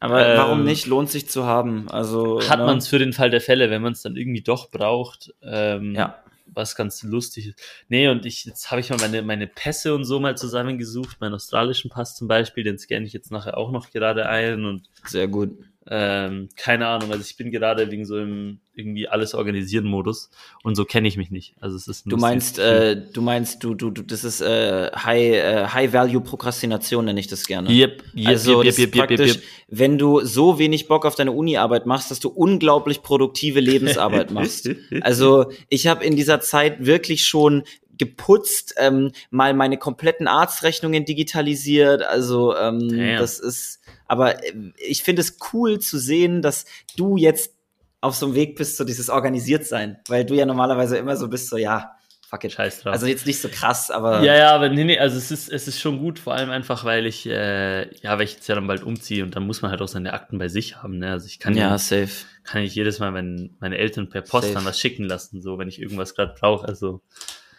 Aber 0.00 0.26
ähm, 0.26 0.38
warum 0.38 0.64
nicht? 0.64 0.86
Lohnt 0.86 1.10
sich 1.10 1.28
zu 1.28 1.44
haben. 1.44 1.88
Also 1.90 2.40
hat 2.48 2.58
ne? 2.58 2.66
man 2.66 2.78
es 2.78 2.88
für 2.88 2.98
den 2.98 3.12
Fall 3.12 3.30
der 3.30 3.40
Fälle, 3.40 3.70
wenn 3.70 3.82
man 3.82 3.92
es 3.92 4.02
dann 4.02 4.16
irgendwie 4.16 4.42
doch 4.42 4.70
braucht. 4.70 5.34
Ähm, 5.42 5.94
ja. 5.94 6.22
Was 6.46 6.76
ganz 6.76 7.02
lustig 7.02 7.48
ist. 7.48 7.60
Nee, 7.88 8.08
und 8.08 8.24
ich, 8.24 8.44
jetzt 8.44 8.70
habe 8.70 8.80
ich 8.80 8.90
mal 8.90 8.98
meine, 8.98 9.22
meine 9.22 9.46
Pässe 9.46 9.94
und 9.94 10.04
so 10.04 10.20
mal 10.20 10.36
zusammengesucht, 10.36 11.20
meinen 11.20 11.34
australischen 11.34 11.90
Pass 11.90 12.14
zum 12.14 12.28
Beispiel, 12.28 12.64
den 12.64 12.78
scanne 12.78 13.04
ich 13.04 13.12
jetzt 13.12 13.32
nachher 13.32 13.58
auch 13.58 13.72
noch 13.72 13.90
gerade 13.90 14.28
ein 14.28 14.64
und. 14.64 14.88
Sehr 15.04 15.28
gut. 15.28 15.58
Ähm, 15.88 16.48
keine 16.56 16.88
Ahnung, 16.88 17.12
also 17.12 17.22
ich 17.22 17.36
bin 17.36 17.50
gerade 17.50 17.90
wegen 17.90 18.04
so 18.04 18.18
im 18.18 18.58
irgendwie 18.74 19.08
alles 19.08 19.34
organisieren 19.34 19.86
Modus 19.86 20.30
und 20.62 20.74
so 20.74 20.84
kenne 20.84 21.08
ich 21.08 21.16
mich 21.16 21.30
nicht. 21.30 21.54
Also 21.60 21.76
es 21.76 21.88
ist 21.88 22.04
Du 22.06 22.16
meinst, 22.16 22.58
äh, 22.58 23.00
du 23.10 23.22
meinst, 23.22 23.64
du, 23.64 23.74
du, 23.74 23.90
du, 23.90 24.02
das 24.02 24.22
ist 24.22 24.42
äh, 24.42 24.90
High, 24.94 25.34
äh, 25.34 25.66
High 25.68 25.92
Value 25.92 26.20
Prokrastination 26.20 27.06
nenne 27.06 27.18
ich 27.18 27.26
das 27.26 27.46
gerne. 27.46 27.70
Yep, 27.70 28.02
yep, 28.14 28.26
also 28.26 28.62
yep, 28.62 28.78
yep, 28.78 28.92
praktisch, 28.92 29.34
yep, 29.34 29.36
yep. 29.36 29.44
wenn 29.68 29.96
du 29.96 30.20
so 30.20 30.58
wenig 30.58 30.88
Bock 30.88 31.06
auf 31.06 31.14
deine 31.14 31.32
Uni-Arbeit 31.32 31.86
machst, 31.86 32.10
dass 32.10 32.20
du 32.20 32.28
unglaublich 32.28 33.02
produktive 33.02 33.60
Lebensarbeit 33.60 34.30
machst. 34.32 34.68
also 35.00 35.50
ich 35.68 35.86
habe 35.86 36.04
in 36.04 36.16
dieser 36.16 36.40
Zeit 36.40 36.84
wirklich 36.84 37.24
schon 37.26 37.62
geputzt, 37.98 38.74
ähm, 38.76 39.12
mal 39.30 39.54
meine 39.54 39.78
kompletten 39.78 40.28
Arztrechnungen 40.28 41.06
digitalisiert. 41.06 42.02
Also 42.02 42.54
ähm, 42.54 42.90
das 43.16 43.40
ist 43.40 43.80
aber 44.06 44.44
äh, 44.44 44.72
ich 44.76 45.02
finde 45.02 45.22
es 45.22 45.38
cool 45.52 45.78
zu 45.78 45.98
sehen, 45.98 46.42
dass 46.42 46.64
du 46.96 47.16
jetzt 47.16 47.54
auf 48.00 48.14
so 48.14 48.26
einem 48.26 48.34
Weg 48.34 48.56
bist, 48.56 48.76
so 48.76 48.84
dieses 48.84 49.08
Organisiertsein, 49.08 49.98
weil 50.08 50.24
du 50.24 50.34
ja 50.34 50.46
normalerweise 50.46 50.96
immer 50.96 51.16
so 51.16 51.28
bist, 51.28 51.48
so 51.48 51.56
ja, 51.56 51.96
fuck 52.28 52.44
it. 52.44 52.52
Scheiß 52.52 52.80
drauf. 52.80 52.92
Also 52.92 53.06
jetzt 53.06 53.26
nicht 53.26 53.40
so 53.40 53.48
krass, 53.48 53.90
aber. 53.90 54.22
Ja, 54.22 54.36
ja, 54.36 54.54
aber 54.54 54.68
nee, 54.68 54.84
nee, 54.84 54.98
also 54.98 55.16
es 55.16 55.30
ist, 55.30 55.48
es 55.48 55.68
ist 55.68 55.80
schon 55.80 55.98
gut, 55.98 56.18
vor 56.18 56.34
allem 56.34 56.50
einfach, 56.50 56.84
weil 56.84 57.06
ich, 57.06 57.26
äh, 57.26 57.94
ja, 58.00 58.18
weil 58.18 58.22
ich 58.22 58.34
jetzt 58.34 58.48
ja 58.48 58.54
dann 58.54 58.66
bald 58.66 58.82
umziehe 58.82 59.24
und 59.24 59.34
dann 59.34 59.46
muss 59.46 59.62
man 59.62 59.70
halt 59.70 59.82
auch 59.82 59.88
seine 59.88 60.12
Akten 60.12 60.38
bei 60.38 60.48
sich 60.48 60.82
haben, 60.82 60.98
ne? 60.98 61.12
Also 61.12 61.26
ich 61.26 61.38
kann 61.38 61.56
ja, 61.56 61.76
safe. 61.78 62.10
Kann 62.44 62.62
ich 62.62 62.74
jedes 62.74 62.98
Mal 62.98 63.10
mein, 63.10 63.56
meine 63.60 63.78
Eltern 63.78 64.08
per 64.08 64.22
Post 64.22 64.44
safe. 64.44 64.54
dann 64.54 64.64
was 64.64 64.78
schicken 64.78 65.04
lassen, 65.04 65.42
so, 65.42 65.58
wenn 65.58 65.68
ich 65.68 65.80
irgendwas 65.80 66.14
gerade 66.14 66.34
brauche, 66.38 66.66
also. 66.66 67.02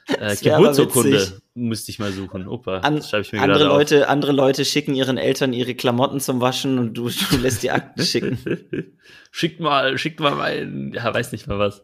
Äh, 0.08 0.36
Geburtsurkunde 0.36 1.42
müsste 1.54 1.92
ich 1.92 2.00
mal 2.00 2.12
suchen. 2.12 2.48
Opa, 2.48 2.80
An, 2.80 2.98
ich 2.98 3.34
mir 3.34 3.42
andere 3.42 3.66
Leute, 3.66 4.06
auf. 4.06 4.10
andere 4.10 4.32
Leute 4.32 4.64
schicken 4.64 4.96
ihren 4.96 5.18
Eltern 5.18 5.54
ihre 5.54 5.76
Klamotten 5.76 6.20
zum 6.20 6.40
Waschen 6.40 6.80
und 6.80 6.94
du, 6.94 7.10
du 7.10 7.38
lässt 7.38 7.64
die 7.64 7.72
Akten 7.72 8.04
schicken. 8.04 8.38
schickt 9.32 9.60
mal, 9.60 9.98
schickt 9.98 10.20
mal 10.20 10.36
mein, 10.36 10.94
ja, 10.94 11.14
weiß 11.14 11.32
nicht 11.32 11.48
mal 11.48 11.60
was. 11.60 11.84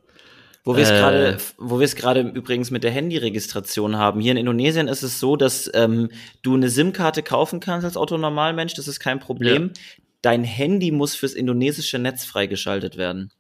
Wo 0.66 0.78
wir 0.78 0.84
es 0.84 0.92
äh, 0.92 0.94
gerade, 0.94 1.38
wo 1.58 1.80
wir 1.80 1.86
es 1.86 1.96
gerade 1.96 2.22
übrigens 2.22 2.72
mit 2.72 2.86
der 2.86 2.92
Handyregistration 2.92 3.98
haben. 3.98 4.22
Hier 4.22 4.32
in 4.32 4.38
Indonesien 4.38 4.88
ist 4.88 5.04
es 5.04 5.20
so, 5.20 5.36
dass 5.36 5.70
ähm, 5.74 6.10
du 6.42 6.54
eine 6.54 6.70
SIM-Karte 6.70 7.22
kaufen 7.22 7.60
kannst 7.60 7.84
als 7.84 7.98
Autonormalmensch. 7.98 8.74
Das 8.74 8.88
ist 8.88 9.02
kein 9.02 9.20
Problem. 9.20 9.72
Ja. 9.76 9.82
Dein 10.22 10.46
Handy 10.46 10.92
muss 10.92 11.16
fürs 11.16 11.34
indonesische 11.34 12.00
Netz 12.00 12.24
freigeschaltet 12.24 12.96
werden. 12.96 13.34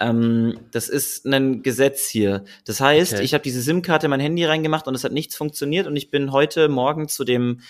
Ähm, 0.00 0.58
das 0.70 0.88
ist 0.88 1.26
ein 1.26 1.62
Gesetz 1.62 2.08
hier. 2.08 2.44
Das 2.64 2.80
heißt, 2.80 3.14
okay. 3.14 3.24
ich 3.24 3.34
habe 3.34 3.42
diese 3.42 3.60
SIM-Karte 3.60 4.06
in 4.06 4.10
mein 4.10 4.20
Handy 4.20 4.44
reingemacht 4.44 4.86
und 4.86 4.94
es 4.94 5.04
hat 5.04 5.12
nichts 5.12 5.36
funktioniert 5.36 5.86
und 5.86 5.96
ich 5.96 6.10
bin 6.10 6.32
heute 6.32 6.68
Morgen 6.68 7.08
zu 7.08 7.24
dem 7.24 7.60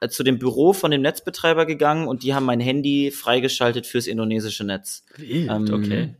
äh, 0.00 0.08
zu 0.08 0.22
dem 0.22 0.38
Büro 0.38 0.72
von 0.72 0.90
dem 0.90 1.02
Netzbetreiber 1.02 1.66
gegangen 1.66 2.06
und 2.08 2.22
die 2.22 2.34
haben 2.34 2.44
mein 2.44 2.60
Handy 2.60 3.10
freigeschaltet 3.10 3.86
fürs 3.86 4.06
indonesische 4.06 4.64
Netz. 4.64 5.04
Ähm, 5.18 5.68
okay. 5.72 6.14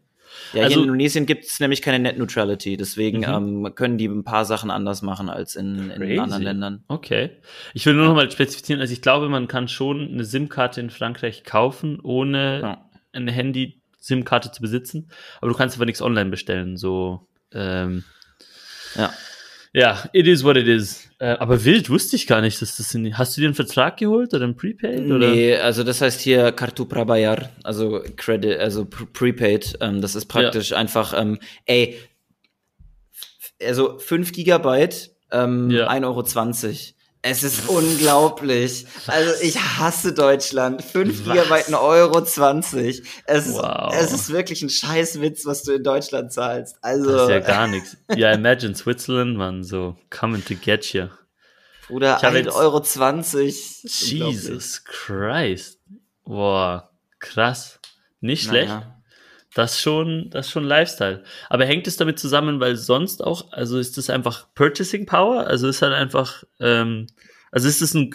Ja, 0.53 0.65
also, 0.65 0.75
hier 0.75 0.77
in 0.79 0.83
Indonesien 0.85 1.27
gibt 1.27 1.45
es 1.45 1.61
nämlich 1.61 1.81
keine 1.81 2.01
Net 2.01 2.19
Neutrality, 2.19 2.77
deswegen 2.77 3.19
mhm. 3.19 3.65
ähm, 3.65 3.75
können 3.75 3.99
die 3.99 4.07
ein 4.07 4.25
paar 4.25 4.45
Sachen 4.45 4.71
anders 4.71 5.03
machen 5.03 5.29
als 5.29 5.55
in, 5.55 5.91
in 5.91 6.19
anderen 6.19 6.43
Ländern. 6.43 6.85
Okay. 6.89 7.31
Ich 7.73 7.87
will 7.87 7.95
nur 7.95 8.07
noch 8.07 8.15
mal 8.15 8.31
spezifizieren, 8.31 8.81
also 8.81 8.93
ich 8.93 9.01
glaube, 9.01 9.29
man 9.29 9.49
kann 9.49 9.69
schon 9.69 10.09
eine 10.09 10.25
SIM-Karte 10.25 10.81
in 10.81 10.91
Frankreich 10.91 11.45
kaufen, 11.45 12.01
ohne 12.03 12.61
ja. 12.61 12.91
ein 13.13 13.29
Handy 13.29 13.81
SIM-Karte 14.05 14.51
zu 14.53 14.61
besitzen, 14.61 15.09
aber 15.41 15.51
du 15.51 15.57
kannst 15.57 15.77
aber 15.77 15.87
nichts 15.87 16.03
online 16.03 16.31
bestellen. 16.31 16.77
So, 16.77 17.27
ähm, 17.53 18.05
ja. 18.97 19.13
Ja, 19.73 20.05
it 20.13 20.29
is 20.29 20.45
what 20.45 20.57
it 20.57 20.69
is. 20.69 21.11
Äh, 21.19 21.31
aber 21.31 21.65
wild 21.65 21.91
wusste 21.91 22.15
ich 22.15 22.29
gar 22.29 22.41
nicht, 22.41 22.63
dass 22.63 22.77
das 22.77 22.95
in, 22.95 23.19
Hast 23.19 23.37
du 23.37 23.41
dir 23.41 23.49
einen 23.49 23.57
Vertrag 23.57 23.97
geholt 23.97 24.33
oder 24.33 24.47
ein 24.47 24.55
Prepaid? 24.55 25.11
Oder? 25.11 25.31
Nee, 25.31 25.57
also 25.57 25.83
das 25.83 26.01
heißt 26.01 26.21
hier 26.21 26.53
Kartu 26.53 26.85
Prabayar, 26.85 27.51
also 27.65 28.01
Credit, 28.17 28.61
also 28.61 28.85
Prepaid. 28.85 29.77
Ähm, 29.81 30.01
das 30.01 30.15
ist 30.15 30.27
praktisch 30.27 30.71
ja. 30.71 30.77
einfach, 30.77 31.13
ähm, 31.21 31.41
ey, 31.67 31.99
also 33.61 33.99
5 33.99 34.31
Gigabyte, 34.31 35.11
ähm, 35.33 35.71
ja. 35.71 35.89
1,20 35.89 36.05
Euro. 36.05 36.25
Es 37.27 37.43
ist 37.43 37.71
unglaublich. 37.71 38.87
Also 39.07 39.33
ich 39.41 39.59
hasse 39.59 40.13
Deutschland. 40.13 40.85
5 40.85 41.25
Gigabyte, 41.25 41.69
1,20 41.69 41.83
Euro. 41.83 42.23
20. 42.23 43.03
Es, 43.25 43.51
wow. 43.51 43.95
es 43.99 44.13
ist 44.13 44.29
wirklich 44.31 44.61
ein 44.61 44.69
Scheißwitz, 44.69 45.47
was 45.47 45.63
du 45.63 45.73
in 45.73 45.83
Deutschland 45.83 46.35
zahlst. 46.35 46.77
Also, 46.83 47.11
das 47.11 47.23
ist 47.23 47.29
ja 47.31 47.41
gar 47.41 47.67
nichts. 47.67 47.97
Ja, 48.15 48.31
imagine 48.33 48.75
Switzerland, 48.75 49.39
man, 49.39 49.65
so 49.65 49.97
coming 50.11 50.45
to 50.45 50.55
get 50.55 50.93
you. 50.93 51.07
Oder 51.89 52.23
1,20 52.23 52.55
Euro. 52.55 52.81
20. 52.83 53.85
Jesus 53.85 54.85
Christ. 54.85 55.81
Boah, 56.25 56.91
krass. 57.21 57.81
Nicht 58.21 58.45
schlecht. 58.45 58.69
Naja. 58.69 58.94
Das 59.55 59.81
schon, 59.81 60.31
das 60.31 60.51
schon 60.51 60.65
Lifestyle. 60.65 61.23
Aber 61.49 61.65
hängt 61.65 61.87
es 61.87 61.97
damit 61.97 62.19
zusammen, 62.19 62.59
weil 62.59 62.77
sonst 62.77 63.23
auch, 63.23 63.53
also 63.53 63.79
ist 63.79 63.97
das 63.97 64.11
einfach 64.11 64.53
Purchasing 64.55 65.07
Power? 65.07 65.47
Also 65.47 65.69
ist 65.69 65.81
halt 65.81 65.95
einfach, 65.95 66.43
ähm, 66.59 67.07
also 67.53 67.69
ist 67.69 67.81
das 67.81 67.95
ein 67.95 68.15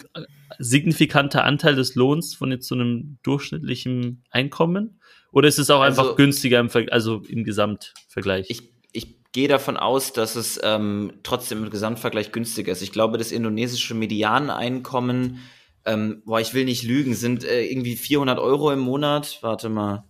signifikanter 0.58 1.44
Anteil 1.44 1.74
des 1.74 1.94
Lohns 1.94 2.34
von 2.34 2.50
jetzt 2.50 2.68
so 2.68 2.74
einem 2.74 3.18
durchschnittlichen 3.22 4.22
Einkommen? 4.30 5.00
Oder 5.32 5.48
ist 5.48 5.58
es 5.58 5.70
auch 5.70 5.80
also, 5.80 6.02
einfach 6.02 6.16
günstiger 6.16 6.60
im, 6.60 6.68
Ver 6.68 6.86
also 6.90 7.22
im 7.26 7.44
Gesamtvergleich? 7.44 8.46
Ich, 8.50 8.70
ich 8.92 9.32
gehe 9.32 9.48
davon 9.48 9.78
aus, 9.78 10.12
dass 10.12 10.36
es 10.36 10.60
ähm, 10.62 11.14
trotzdem 11.22 11.64
im 11.64 11.70
Gesamtvergleich 11.70 12.32
günstiger 12.32 12.72
ist. 12.72 12.82
Ich 12.82 12.92
glaube, 12.92 13.16
das 13.16 13.32
indonesische 13.32 13.94
Medianeinkommen 13.94 15.40
ähm, 15.86 16.22
boah, 16.24 16.40
ich 16.40 16.54
will 16.54 16.64
nicht 16.64 16.82
lügen, 16.82 17.14
sind 17.14 17.44
äh, 17.44 17.64
irgendwie 17.64 17.96
400 17.96 18.38
Euro 18.38 18.70
im 18.70 18.80
Monat. 18.80 19.38
Warte 19.40 19.68
mal. 19.68 20.04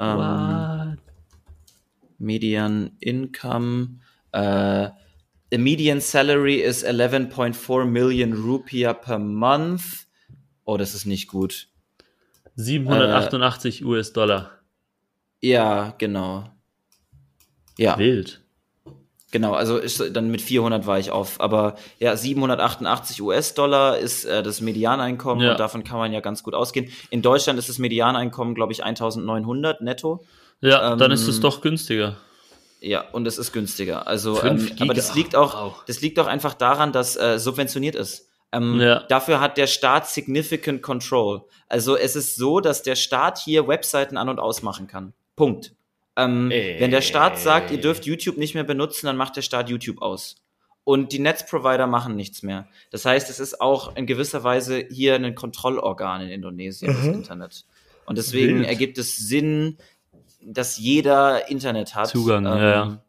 Ähm? 0.00 0.98
Median 2.18 2.96
Income. 3.00 4.00
Äh, 4.32 4.90
the 5.50 5.58
median 5.58 6.00
salary 6.00 6.62
is 6.62 6.84
11.4 6.84 7.86
million 7.86 8.32
Rupiah 8.32 8.94
per 8.94 9.18
month. 9.18 10.06
Oh, 10.64 10.76
das 10.76 10.94
ist 10.94 11.06
nicht 11.06 11.28
gut. 11.28 11.68
788 12.56 13.84
US-Dollar. 13.84 14.50
Ja, 15.40 15.94
genau. 15.98 16.50
Ja, 17.78 17.98
Wild. 17.98 18.42
Genau. 19.30 19.52
Also 19.54 19.76
ist, 19.78 20.02
dann 20.14 20.30
mit 20.30 20.40
400 20.42 20.86
war 20.86 20.98
ich 20.98 21.10
auf. 21.10 21.40
Aber 21.40 21.76
ja, 21.98 22.16
788 22.16 23.20
US-Dollar 23.22 23.98
ist 23.98 24.24
äh, 24.24 24.42
das 24.42 24.60
Medianeinkommen 24.60 25.44
Ja. 25.44 25.52
und 25.52 25.60
davon 25.60 25.84
kann 25.84 25.98
man 25.98 26.12
ja 26.12 26.20
ganz 26.20 26.42
gut 26.42 26.54
ausgehen. 26.54 26.90
In 27.10 27.22
Deutschland 27.22 27.58
ist 27.58 27.68
das 27.68 27.78
Medianeinkommen, 27.78 28.54
glaube 28.54 28.72
ich, 28.72 28.84
1900 28.84 29.80
netto. 29.80 30.24
Ja, 30.60 30.96
dann 30.96 31.10
ist 31.12 31.24
Ähm, 31.24 31.30
es 31.30 31.40
doch 31.40 31.60
günstiger. 31.60 32.16
Ja, 32.82 33.04
und 33.12 33.26
es 33.26 33.36
ist 33.38 33.52
günstiger. 33.52 34.06
Also, 34.06 34.42
ähm, 34.42 34.70
aber 34.80 34.94
das 34.94 35.14
liegt 35.14 35.36
auch, 35.36 35.84
das 35.84 36.00
liegt 36.00 36.18
auch 36.18 36.26
einfach 36.26 36.54
daran, 36.54 36.92
dass 36.92 37.16
äh, 37.16 37.38
subventioniert 37.38 37.94
ist. 37.94 38.28
Ähm, 38.52 38.80
Ja. 38.80 39.00
Dafür 39.08 39.40
hat 39.40 39.58
der 39.58 39.66
Staat 39.66 40.08
significant 40.08 40.82
control. 40.82 41.42
Also 41.68 41.96
es 41.96 42.16
ist 42.16 42.36
so, 42.36 42.60
dass 42.60 42.82
der 42.82 42.96
Staat 42.96 43.38
hier 43.38 43.68
Webseiten 43.68 44.16
an 44.16 44.28
und 44.28 44.38
ausmachen 44.40 44.86
kann. 44.86 45.12
Punkt. 45.36 45.72
Ähm, 46.16 46.50
Äh. 46.50 46.80
Wenn 46.80 46.90
der 46.90 47.02
Staat 47.02 47.38
sagt, 47.38 47.70
ihr 47.70 47.80
dürft 47.80 48.06
YouTube 48.06 48.36
nicht 48.36 48.54
mehr 48.54 48.64
benutzen, 48.64 49.06
dann 49.06 49.16
macht 49.16 49.36
der 49.36 49.42
Staat 49.42 49.68
YouTube 49.68 50.02
aus. 50.02 50.36
Und 50.84 51.12
die 51.12 51.18
Netzprovider 51.18 51.86
machen 51.86 52.16
nichts 52.16 52.42
mehr. 52.42 52.66
Das 52.90 53.04
heißt, 53.04 53.30
es 53.30 53.38
ist 53.38 53.60
auch 53.60 53.96
in 53.96 54.06
gewisser 54.06 54.42
Weise 54.44 54.84
hier 54.90 55.14
ein 55.14 55.34
Kontrollorgan 55.34 56.22
in 56.22 56.28
Indonesien, 56.30 56.92
das 56.92 57.06
Internet. 57.06 57.64
Und 58.06 58.18
deswegen 58.18 58.60
Wild. 58.60 58.68
ergibt 58.68 58.98
es 58.98 59.16
Sinn, 59.16 59.76
dass 60.42 60.78
jeder 60.78 61.48
Internet 61.48 61.94
hat. 61.94 62.08
Zugang, 62.08 62.44
ja, 62.44 62.68
ja. 62.68 63.02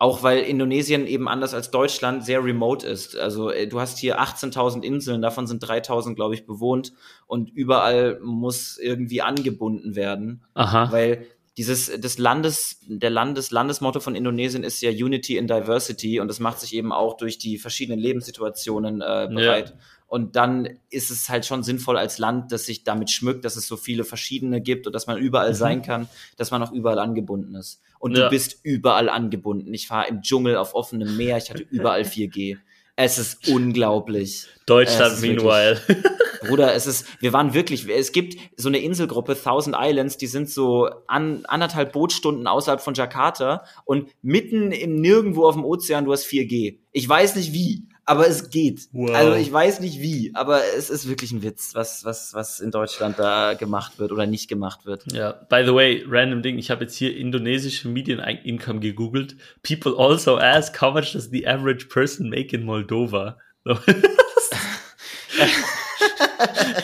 Auch 0.00 0.22
weil 0.22 0.40
Indonesien 0.42 1.08
eben 1.08 1.28
anders 1.28 1.54
als 1.54 1.72
Deutschland 1.72 2.24
sehr 2.24 2.44
remote 2.44 2.86
ist. 2.86 3.16
Also 3.16 3.50
äh, 3.50 3.66
du 3.66 3.80
hast 3.80 3.98
hier 3.98 4.20
18.000 4.20 4.82
Inseln, 4.82 5.22
davon 5.22 5.48
sind 5.48 5.64
3.000, 5.64 6.14
glaube 6.14 6.34
ich, 6.34 6.46
bewohnt 6.46 6.92
und 7.26 7.50
überall 7.50 8.20
muss 8.22 8.78
irgendwie 8.78 9.22
angebunden 9.22 9.96
werden, 9.96 10.44
Aha. 10.54 10.92
weil 10.92 11.26
dieses 11.58 11.86
des 12.00 12.18
Landes 12.18 12.78
der 12.86 13.10
Landes 13.10 13.50
Landesmotto 13.50 14.00
von 14.00 14.14
Indonesien 14.14 14.62
ist 14.64 14.80
ja 14.80 14.90
Unity 14.90 15.36
in 15.36 15.46
Diversity 15.48 16.20
und 16.20 16.28
das 16.28 16.38
macht 16.40 16.60
sich 16.60 16.72
eben 16.74 16.92
auch 16.92 17.16
durch 17.16 17.36
die 17.36 17.58
verschiedenen 17.58 17.98
Lebenssituationen 17.98 19.00
äh, 19.02 19.28
bereit. 19.30 19.74
Und 20.06 20.36
dann 20.36 20.78
ist 20.88 21.10
es 21.10 21.28
halt 21.28 21.44
schon 21.44 21.62
sinnvoll 21.62 21.98
als 21.98 22.16
Land, 22.16 22.50
das 22.50 22.64
sich 22.64 22.82
damit 22.82 23.10
schmückt, 23.10 23.44
dass 23.44 23.56
es 23.56 23.66
so 23.66 23.76
viele 23.76 24.04
verschiedene 24.04 24.62
gibt 24.62 24.86
und 24.86 24.94
dass 24.94 25.06
man 25.06 25.18
überall 25.18 25.54
sein 25.54 25.82
kann, 25.82 26.08
dass 26.38 26.50
man 26.50 26.62
auch 26.62 26.72
überall 26.72 26.98
angebunden 26.98 27.54
ist. 27.56 27.82
Und 27.98 28.16
Ja. 28.16 28.24
du 28.24 28.30
bist 28.30 28.60
überall 28.62 29.10
angebunden. 29.10 29.74
Ich 29.74 29.86
fahre 29.86 30.08
im 30.08 30.22
Dschungel 30.22 30.56
auf 30.56 30.74
offenem 30.74 31.14
Meer, 31.18 31.36
ich 31.36 31.50
hatte 31.50 31.62
überall 31.70 32.02
4G. 32.04 32.56
Es 33.00 33.16
ist 33.16 33.46
unglaublich. 33.48 34.48
Deutschland, 34.66 35.12
ist 35.14 35.22
meanwhile. 35.22 35.80
Bruder, 36.48 36.74
es 36.74 36.88
ist, 36.88 37.06
wir 37.20 37.32
waren 37.32 37.54
wirklich, 37.54 37.88
es 37.88 38.10
gibt 38.10 38.36
so 38.56 38.68
eine 38.68 38.78
Inselgruppe, 38.78 39.40
Thousand 39.40 39.76
Islands, 39.78 40.16
die 40.16 40.26
sind 40.26 40.50
so 40.50 40.88
an, 41.06 41.44
anderthalb 41.46 41.92
Bootstunden 41.92 42.48
außerhalb 42.48 42.80
von 42.80 42.94
Jakarta 42.94 43.62
und 43.84 44.10
mitten 44.20 44.72
im 44.72 44.96
Nirgendwo 44.96 45.46
auf 45.46 45.54
dem 45.54 45.64
Ozean, 45.64 46.06
du 46.06 46.12
hast 46.12 46.26
4G. 46.26 46.78
Ich 46.90 47.08
weiß 47.08 47.36
nicht 47.36 47.52
wie, 47.52 47.87
aber 48.08 48.26
es 48.26 48.48
geht. 48.48 48.88
Wow. 48.92 49.14
Also 49.14 49.34
ich 49.34 49.52
weiß 49.52 49.80
nicht 49.80 50.00
wie, 50.00 50.30
aber 50.32 50.62
es 50.78 50.88
ist 50.88 51.10
wirklich 51.10 51.30
ein 51.30 51.42
Witz, 51.42 51.74
was, 51.74 52.06
was, 52.06 52.32
was 52.32 52.58
in 52.58 52.70
Deutschland 52.70 53.18
da 53.18 53.52
gemacht 53.52 53.98
wird 53.98 54.12
oder 54.12 54.24
nicht 54.26 54.48
gemacht 54.48 54.86
wird. 54.86 55.04
Ja, 55.12 55.32
by 55.32 55.62
the 55.66 55.74
way, 55.74 56.02
random 56.08 56.40
Ding, 56.40 56.56
ich 56.58 56.70
habe 56.70 56.84
jetzt 56.84 56.96
hier 56.96 57.14
indonesische 57.14 57.86
Median 57.86 58.20
Income 58.20 58.80
gegoogelt. 58.80 59.36
People 59.62 59.94
also 59.98 60.38
ask, 60.38 60.80
how 60.80 60.90
much 60.90 61.12
does 61.12 61.28
the 61.30 61.46
average 61.46 61.88
person 61.88 62.30
make 62.30 62.56
in 62.56 62.64
Moldova? 62.64 63.36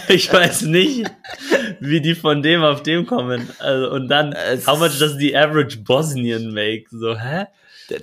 Ich 0.09 0.33
weiß 0.33 0.63
nicht, 0.63 1.11
wie 1.81 2.01
die 2.01 2.15
von 2.15 2.43
dem 2.43 2.63
auf 2.63 2.83
dem 2.83 3.07
kommen. 3.07 3.49
Also, 3.59 3.91
und 3.91 4.09
dann, 4.09 4.35
how 4.67 4.79
much 4.79 4.99
does 4.99 5.17
the 5.17 5.37
average 5.37 5.79
Bosnian 5.79 6.53
make? 6.53 6.85
So, 6.91 7.19
hä? 7.19 7.47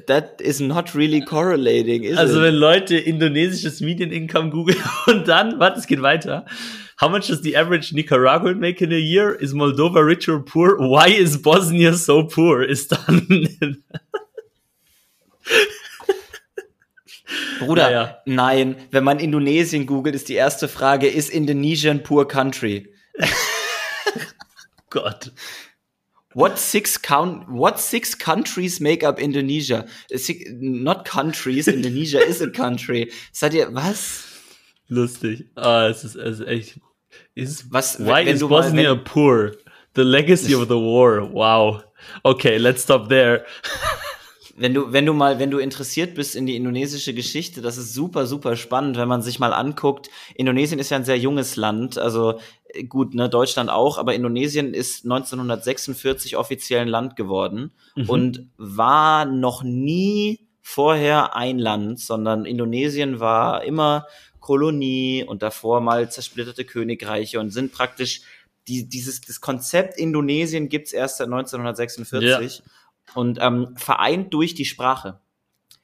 That, 0.07 0.39
is 0.41 0.59
not 0.59 0.93
really 0.93 1.21
correlating, 1.21 2.03
is 2.03 2.17
Also 2.17 2.39
it? 2.39 2.43
wenn 2.43 2.55
Leute 2.55 2.97
indonesisches 2.97 3.81
Median 3.81 4.11
Income 4.11 4.51
googeln 4.51 4.77
und 5.07 5.27
dann, 5.27 5.59
warte, 5.59 5.79
es 5.79 5.87
geht 5.87 6.01
weiter. 6.01 6.45
How 6.99 7.09
much 7.09 7.27
does 7.27 7.41
the 7.41 7.57
average 7.57 7.91
Nicaraguan 7.93 8.59
make 8.59 8.79
in 8.83 8.91
a 8.91 8.97
year? 8.97 9.33
Is 9.33 9.53
Moldova 9.55 10.05
rich 10.05 10.29
or 10.29 10.39
poor? 10.45 10.77
Why 10.77 11.09
is 11.11 11.41
Bosnia 11.41 11.93
so 11.93 12.27
poor? 12.27 12.61
Ist 12.61 12.91
dann 12.91 13.25
Bruder, 17.59 17.83
Naja. 17.89 18.17
nein, 18.25 18.75
wenn 18.91 19.03
man 19.03 19.19
Indonesien 19.19 19.85
googelt, 19.85 20.15
ist 20.15 20.27
die 20.29 20.33
erste 20.33 20.67
Frage, 20.67 21.07
ist 21.07 21.29
Indonesian 21.29 22.03
poor 22.03 22.27
country? 22.27 22.93
Gott. 24.89 25.31
What 26.33 26.57
six 26.57 26.97
count? 27.01 27.47
What 27.49 27.79
six 27.79 28.15
countries 28.17 28.79
make 28.79 29.03
up 29.03 29.19
Indonesia? 29.19 29.85
Six, 30.15 30.45
not 30.59 31.05
countries. 31.05 31.67
Indonesia 31.79 32.19
is 32.19 32.41
a 32.41 32.49
country. 32.49 33.11
Seid 33.33 33.53
ihr 33.53 33.73
was? 33.73 34.27
Lustig. 34.87 35.45
Ah, 35.55 35.87
es 35.89 36.03
ist, 36.03 36.15
es 36.15 36.39
ist 36.39 36.47
echt. 36.47 36.79
Ist, 37.35 37.65
Was? 37.71 37.99
why 37.99 38.21
is 38.23 38.39
du 38.39 38.47
mal- 38.47 38.61
Bosnia 38.61 38.95
poor? 38.95 39.51
The 39.95 40.03
legacy 40.03 40.55
of 40.55 40.67
the 40.69 40.75
war. 40.75 41.21
Wow. 41.33 41.83
Okay, 42.23 42.57
let's 42.57 42.83
stop 42.83 43.09
there. 43.09 43.45
Wenn 44.57 44.73
du, 44.75 44.91
wenn 44.93 45.05
du 45.07 45.13
mal, 45.13 45.39
wenn 45.39 45.49
du 45.49 45.57
interessiert 45.57 46.13
bist 46.13 46.35
in 46.35 46.45
die 46.45 46.55
indonesische 46.55 47.13
Geschichte, 47.15 47.61
das 47.61 47.77
ist 47.77 47.93
super, 47.95 48.27
super 48.27 48.55
spannend, 48.55 48.95
wenn 48.97 49.07
man 49.07 49.23
sich 49.23 49.39
mal 49.39 49.53
anguckt. 49.53 50.09
Indonesien 50.35 50.77
ist 50.79 50.91
ja 50.91 50.97
ein 50.97 51.05
sehr 51.05 51.17
junges 51.17 51.55
Land, 51.55 51.97
also 51.97 52.39
gut, 52.87 53.13
ne, 53.13 53.29
Deutschland 53.29 53.69
auch, 53.69 53.97
aber 53.97 54.13
Indonesien 54.13 54.73
ist 54.73 55.03
1946 55.05 56.37
offiziell 56.37 56.81
ein 56.81 56.87
Land 56.87 57.15
geworden 57.15 57.71
und 58.07 58.47
war 58.57 59.25
noch 59.25 59.63
nie 59.63 60.47
vorher 60.61 61.35
ein 61.35 61.59
Land, 61.59 61.99
sondern 61.99 62.45
Indonesien 62.45 63.19
war 63.19 63.63
immer 63.63 64.05
Kolonie 64.39 65.23
und 65.23 65.43
davor 65.43 65.81
mal 65.81 66.09
zersplitterte 66.11 66.65
Königreiche 66.65 67.39
und 67.39 67.51
sind 67.51 67.71
praktisch 67.71 68.21
die, 68.67 68.87
dieses 68.87 69.21
das 69.21 69.41
Konzept 69.41 69.97
Indonesien 69.97 70.69
gibt's 70.69 70.93
erst 70.93 71.17
seit 71.17 71.27
1946 71.27 72.63
und 73.15 73.39
ähm, 73.41 73.73
vereint 73.75 74.33
durch 74.33 74.53
die 74.53 74.65
Sprache. 74.65 75.19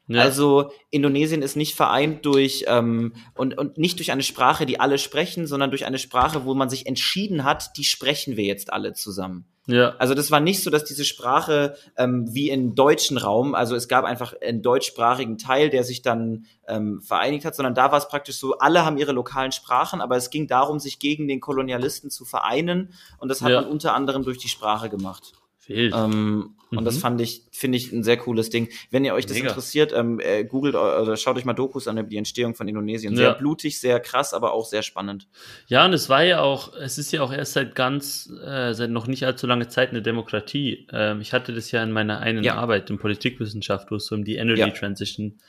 Ja. 0.09 0.21
Also 0.21 0.71
Indonesien 0.89 1.41
ist 1.41 1.55
nicht 1.57 1.75
vereint 1.75 2.25
durch 2.25 2.63
ähm, 2.67 3.13
und, 3.35 3.57
und 3.57 3.77
nicht 3.77 3.99
durch 3.99 4.11
eine 4.11 4.23
Sprache, 4.23 4.65
die 4.65 4.79
alle 4.79 4.97
sprechen, 4.97 5.47
sondern 5.47 5.69
durch 5.69 5.85
eine 5.85 5.97
Sprache, 5.97 6.45
wo 6.45 6.53
man 6.53 6.69
sich 6.69 6.85
entschieden 6.87 7.43
hat, 7.43 7.75
die 7.77 7.83
sprechen 7.83 8.37
wir 8.37 8.45
jetzt 8.45 8.71
alle 8.71 8.93
zusammen. 8.93 9.45
ja. 9.65 9.95
Also 9.99 10.13
das 10.13 10.31
war 10.31 10.39
nicht 10.39 10.63
so, 10.63 10.69
dass 10.69 10.85
diese 10.85 11.03
Sprache 11.03 11.75
ähm, 11.97 12.25
wie 12.33 12.49
im 12.49 12.73
deutschen 12.73 13.17
Raum, 13.17 13.53
also 13.53 13.75
es 13.75 13.89
gab 13.89 14.05
einfach 14.05 14.33
einen 14.41 14.61
deutschsprachigen 14.61 15.37
Teil, 15.37 15.69
der 15.69 15.83
sich 15.83 16.01
dann 16.03 16.45
ähm, 16.69 17.01
vereinigt 17.01 17.43
hat, 17.43 17.55
sondern 17.55 17.75
da 17.75 17.91
war 17.91 17.97
es 17.97 18.07
praktisch 18.07 18.37
so, 18.37 18.57
alle 18.59 18.85
haben 18.85 18.97
ihre 18.97 19.11
lokalen 19.11 19.51
Sprachen, 19.51 19.99
aber 19.99 20.15
es 20.15 20.29
ging 20.29 20.47
darum, 20.47 20.79
sich 20.79 20.99
gegen 20.99 21.27
den 21.27 21.41
Kolonialisten 21.41 22.09
zu 22.09 22.23
vereinen 22.23 22.93
und 23.19 23.27
das 23.27 23.41
hat 23.41 23.49
Ja. 23.51 23.59
man 23.61 23.69
unter 23.69 23.93
anderem 23.93 24.23
durch 24.23 24.37
die 24.37 24.47
Sprache 24.47 24.87
gemacht. 24.89 25.33
Wild. 25.67 25.93
Ähm, 25.95 26.53
Und 26.69 26.83
das 26.83 26.95
Mhm. 26.95 26.99
fand 26.99 27.21
ich, 27.21 27.43
finde 27.53 27.77
ich, 27.77 27.93
ein 27.93 28.03
sehr 28.03 28.17
cooles 28.17 28.49
Ding. 28.49 28.67
Wenn 28.91 29.05
ihr 29.05 29.13
euch 29.13 29.25
das 29.25 29.37
Mega. 29.37 29.47
interessiert, 29.47 29.93
ähm, 29.95 30.19
äh, 30.19 30.43
googelt 30.43 30.75
oder 30.75 31.15
schaut 31.15 31.37
euch 31.37 31.45
mal 31.45 31.53
Dokus 31.53 31.87
an 31.87 31.97
über 31.97 32.09
die 32.09 32.17
Entstehung 32.17 32.55
von 32.55 32.67
Indonesien. 32.67 33.15
Sehr 33.15 33.27
Ja. 33.29 33.33
blutig, 33.35 33.79
sehr 33.79 34.01
krass, 34.01 34.33
aber 34.33 34.51
auch 34.51 34.65
sehr 34.65 34.83
spannend. 34.83 35.29
Ja, 35.67 35.85
und 35.85 35.93
es 35.93 36.09
war 36.09 36.23
ja 36.25 36.41
auch, 36.41 36.73
es 36.75 36.97
ist 36.97 37.13
ja 37.13 37.21
auch 37.23 37.31
erst 37.31 37.53
seit 37.53 37.73
ganz, 37.73 38.29
äh, 38.45 38.73
seit 38.73 38.89
noch 38.89 39.07
nicht 39.07 39.23
allzu 39.25 39.47
lange 39.47 39.69
Zeit 39.69 39.91
eine 39.91 40.01
Demokratie. 40.01 40.85
Ähm, 40.91 41.21
ich 41.21 41.31
hatte 41.31 41.53
das 41.53 41.71
ja 41.71 41.81
in 41.81 41.93
meiner 41.93 42.19
einen 42.19 42.43
Ja. 42.43 42.55
Arbeit 42.55 42.89
in 42.89 42.97
Politikwissenschaft, 42.99 43.89
wo 43.89 43.95
es 43.95 44.05
so 44.07 44.15
um 44.15 44.25
die 44.25 44.35
Energy 44.35 44.59
Ja. 44.59 44.69
Transition 44.71 45.39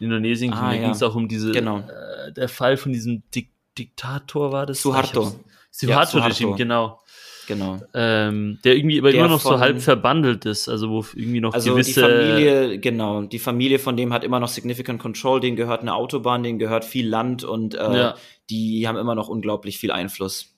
in 0.00 0.06
Indonesien 0.06 0.50
ging. 0.50 0.58
Ah, 0.60 0.72
da 0.72 0.76
ging 0.76 0.90
es 0.90 1.04
auch 1.04 1.14
um 1.14 1.28
diese, 1.28 1.52
Genau. 1.52 1.78
äh, 1.88 2.32
der 2.32 2.48
Fall 2.48 2.76
von 2.76 2.92
diesem 2.92 3.22
Dik 3.32 3.50
Diktator 3.78 4.50
war 4.50 4.66
das? 4.66 4.82
Suharto. 4.82 5.34
Suharto-Regime, 5.70 6.32
Suharto. 6.34 6.56
genau. 6.56 7.00
Genau. 7.46 7.78
Ähm, 7.94 8.58
der 8.64 8.76
irgendwie 8.76 8.98
aber 8.98 9.10
Der 9.10 9.20
immer 9.20 9.28
noch 9.28 9.40
so 9.40 9.50
von- 9.50 9.60
halb 9.60 9.80
verbandelt 9.80 10.46
ist, 10.46 10.68
also 10.68 10.88
wo 10.90 11.04
irgendwie 11.14 11.40
noch 11.40 11.52
Also 11.54 11.70
die 11.70 11.82
gewisse. 11.82 12.00
Familie, 12.00 12.78
genau, 12.78 13.22
die 13.22 13.38
Familie 13.38 13.78
von 13.78 13.96
dem 13.96 14.12
hat 14.12 14.24
immer 14.24 14.40
noch 14.40 14.48
significant 14.48 15.00
control, 15.00 15.40
denen 15.40 15.56
gehört 15.56 15.82
eine 15.82 15.94
Autobahn, 15.94 16.42
denen 16.42 16.58
gehört 16.58 16.84
viel 16.84 17.08
Land 17.08 17.44
und 17.44 17.74
äh, 17.74 17.78
Ja. 17.78 18.14
die 18.50 18.86
haben 18.88 18.96
immer 18.96 19.14
noch 19.14 19.28
unglaublich 19.28 19.78
viel 19.78 19.90
Einfluss. 19.90 20.54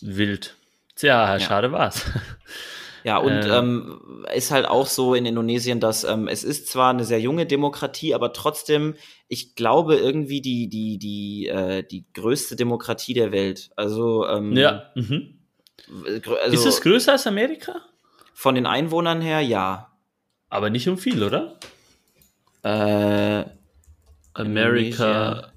Wild. 0.00 0.56
Tja, 0.96 1.32
Ja. 1.34 1.40
schade 1.40 1.72
war's. 1.72 2.04
Ja, 3.04 3.16
und 3.18 3.32
Ähm. 3.32 3.50
ähm, 3.50 4.24
ist 4.32 4.52
halt 4.52 4.64
auch 4.64 4.86
so 4.86 5.14
in 5.16 5.26
Indonesien, 5.26 5.80
dass 5.80 6.04
ähm, 6.04 6.28
es 6.28 6.44
ist 6.44 6.68
zwar 6.68 6.90
eine 6.90 7.04
sehr 7.04 7.18
junge 7.20 7.46
Demokratie, 7.46 8.14
aber 8.14 8.32
trotzdem, 8.32 8.94
ich 9.26 9.56
glaube 9.56 9.96
irgendwie 9.96 10.40
die 10.40 10.68
die 10.68 10.98
die 10.98 11.48
äh, 11.48 11.82
die 11.82 12.04
größte 12.14 12.54
Demokratie 12.54 13.12
der 13.12 13.32
Welt. 13.32 13.70
Also, 13.74 14.24
ähm, 14.28 14.52
Ja. 14.56 14.84
Mhm. 14.94 15.40
Also 15.88 16.54
ist 16.54 16.66
es 16.66 16.80
größer 16.80 17.12
als 17.12 17.26
Amerika? 17.26 17.82
von 18.42 18.56
den 18.56 18.66
Einwohnern 18.66 19.20
her, 19.20 19.40
ja. 19.40 19.92
Aber 20.48 20.68
nicht 20.68 20.88
um 20.88 20.98
viel, 20.98 21.22
oder? 21.22 21.54
Äh, 22.64 23.44
America 24.34 25.52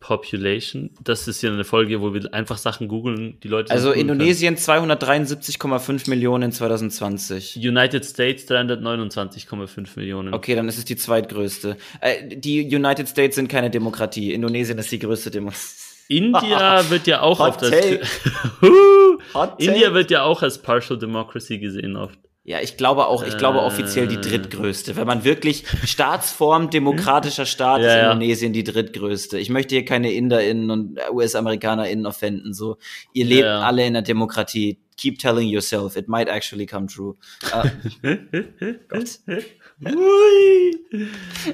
Population. 0.00 0.90
Das 1.04 1.28
ist 1.28 1.42
ja 1.42 1.52
eine 1.52 1.64
Folge, 1.64 2.00
wo 2.00 2.14
wir 2.14 2.32
einfach 2.32 2.56
Sachen 2.56 2.88
googeln, 2.88 3.38
die 3.40 3.48
Leute. 3.48 3.72
also. 3.72 3.92
Indonesien 3.92 4.56
273,5 4.56 6.08
Millionen 6.08 6.44
in 6.44 6.52
2020. 6.52 7.56
United 7.56 8.06
States 8.06 8.48
329,5 8.48 9.88
Millionen. 9.96 10.32
Okay, 10.32 10.54
dann 10.54 10.68
ist 10.68 10.78
es 10.78 10.86
die 10.86 10.96
zweitgrößte. 10.96 11.76
Äh, 12.00 12.36
die 12.36 12.74
United 12.74 13.06
States 13.06 13.36
sind 13.36 13.48
keine 13.48 13.70
Demokratie. 13.70 14.32
Indonesien 14.32 14.78
ist 14.78 14.90
die 14.90 14.98
größte 14.98 15.30
Demokratie. 15.30 15.89
India 16.10 16.82
wird 16.90 17.06
ja 17.06 17.20
auch 17.22 17.38
Hot 17.38 17.48
oft 17.50 17.62
als 17.62 17.70
take. 17.70 18.00
Take. 19.32 19.52
India 19.58 19.94
wird 19.94 20.10
ja 20.10 20.24
auch 20.24 20.42
als 20.42 20.58
Partial 20.60 20.98
Democracy 20.98 21.58
gesehen 21.58 21.96
oft. 21.96 22.18
Ja, 22.42 22.58
ich 22.60 22.76
glaube 22.76 23.06
auch, 23.06 23.22
ich 23.22 23.36
glaube 23.38 23.58
Äh. 23.58 23.62
offiziell 23.62 24.08
die 24.08 24.16
drittgrößte. 24.20 24.96
Wenn 24.96 25.06
man 25.06 25.24
wirklich 25.24 25.64
Staatsform 25.84 26.70
demokratischer 26.70 27.46
Staat 27.46 27.82
Ja, 27.82 27.94
ist. 27.96 28.02
Indonesien 28.02 28.52
die 28.52 28.64
drittgrößte. 28.64 29.38
Ich 29.38 29.50
möchte 29.50 29.74
hier 29.76 29.84
keine 29.84 30.10
InderInnen 30.12 30.70
und 30.70 30.98
US-AmerikanerInnen 31.12 32.06
offenden. 32.06 32.54
So, 32.54 32.78
ihr 33.12 33.26
lebt 33.26 33.44
Ja. 33.44 33.60
alle 33.60 33.86
in 33.86 33.92
der 33.92 34.02
Demokratie. 34.02 34.80
Keep 34.96 35.18
telling 35.18 35.48
yourself, 35.48 35.96
it 35.96 36.08
might 36.08 36.28
actually 36.28 36.66
come 36.66 36.86
true. 36.86 37.14
Äh, 38.02 38.16
Gott. 38.88 39.20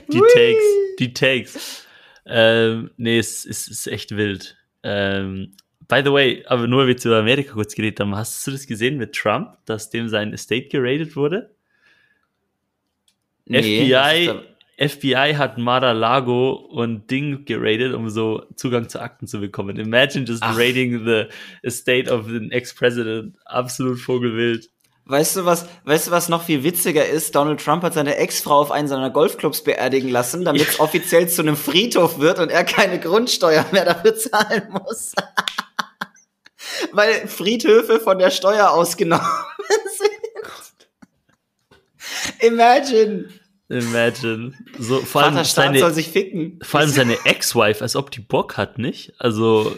Die 0.09 0.21
Takes, 0.35 0.65
die 0.99 1.13
Takes. 1.15 1.86
Ähm, 2.27 2.91
nee, 2.97 3.19
es, 3.19 3.45
es 3.47 3.69
ist 3.69 3.87
echt 3.87 4.17
wild. 4.17 4.57
Ähm, 4.83 5.53
by 5.89 6.03
the 6.05 6.13
way, 6.13 6.45
aber 6.47 6.67
nur 6.67 6.81
weil 6.81 6.89
wir 6.89 6.97
zu 6.97 7.15
Amerika 7.15 7.53
kurz 7.53 7.75
geredet 7.75 8.01
haben, 8.01 8.17
hast 8.17 8.47
du 8.47 8.51
das 8.51 8.67
gesehen 8.67 8.97
mit 8.97 9.15
Trump, 9.15 9.57
dass 9.65 9.91
dem 9.91 10.09
sein 10.09 10.33
Estate 10.33 10.69
geradet 10.69 11.17
wurde? 11.17 11.55
Nee, 13.45 13.85
FBI, 13.87 14.41
FBI 14.79 15.35
hat 15.37 15.57
Mar-a-Lago 15.57 16.53
und 16.53 17.11
Ding 17.11 17.45
geradet, 17.45 17.95
um 17.95 18.11
so 18.11 18.45
Zugang 18.57 18.89
zu 18.89 19.01
Akten 19.01 19.29
zu 19.29 19.41
bekommen. 19.41 19.79
Imagine 19.79 20.25
just 20.27 20.43
Ach. 20.43 20.57
raiding 20.57 21.05
the 21.05 21.27
estate 21.63 22.11
of 22.11 22.27
an 22.27 22.51
ex-president. 22.51 23.37
Absolut 23.45 23.99
vogelwild. 24.01 24.69
Weißt 25.09 25.37
du 25.37 25.45
was, 25.45 25.67
weißt 25.85 26.09
du 26.09 26.11
was 26.11 26.29
noch 26.29 26.43
viel 26.43 26.65
witziger 26.65 27.07
ist? 27.07 27.37
Donald 27.37 27.61
Trump 27.65 27.85
hat 27.85 27.95
seine 27.95 28.17
Ex-Frau 28.17 28.61
auf 28.61 28.73
einen 28.73 28.89
seiner 28.89 29.11
Golfclubs 29.11 29.63
beerdigen 29.63 30.09
lassen, 30.11 30.45
damit 30.45 30.69
es 30.69 30.81
offiziell 30.81 31.29
zu 31.29 31.43
einem 31.43 31.57
Friedhof 31.57 32.19
wird 32.19 32.41
und 32.41 32.51
er 32.51 32.65
keine 32.65 32.99
Grundsteuer 32.99 33.65
mehr 33.71 33.85
dafür 33.85 34.17
zahlen 34.17 34.69
muss. 34.73 35.13
Weil 36.91 37.29
Friedhöfe 37.29 38.01
von 38.01 38.19
der 38.19 38.33
Steuer 38.33 38.71
ausgenommen 38.71 39.25
sind. 39.97 40.89
Imagine. 42.41 43.29
Imagine. 43.69 44.55
So, 44.77 44.99
vor 45.03 45.23
allem 45.23 45.35
Vater 45.35 45.45
Staat 45.45 45.67
soll 45.67 45.79
seine, 45.79 45.95
sich 45.95 46.09
ficken. 46.09 46.59
vor 46.63 46.81
allem 46.81 46.91
seine 46.91 47.17
Ex-Wife, 47.25 47.81
als 47.81 47.95
ob 47.95 48.11
die 48.11 48.21
Bock 48.21 48.57
hat, 48.57 48.79
nicht? 48.79 49.15
Also, 49.19 49.77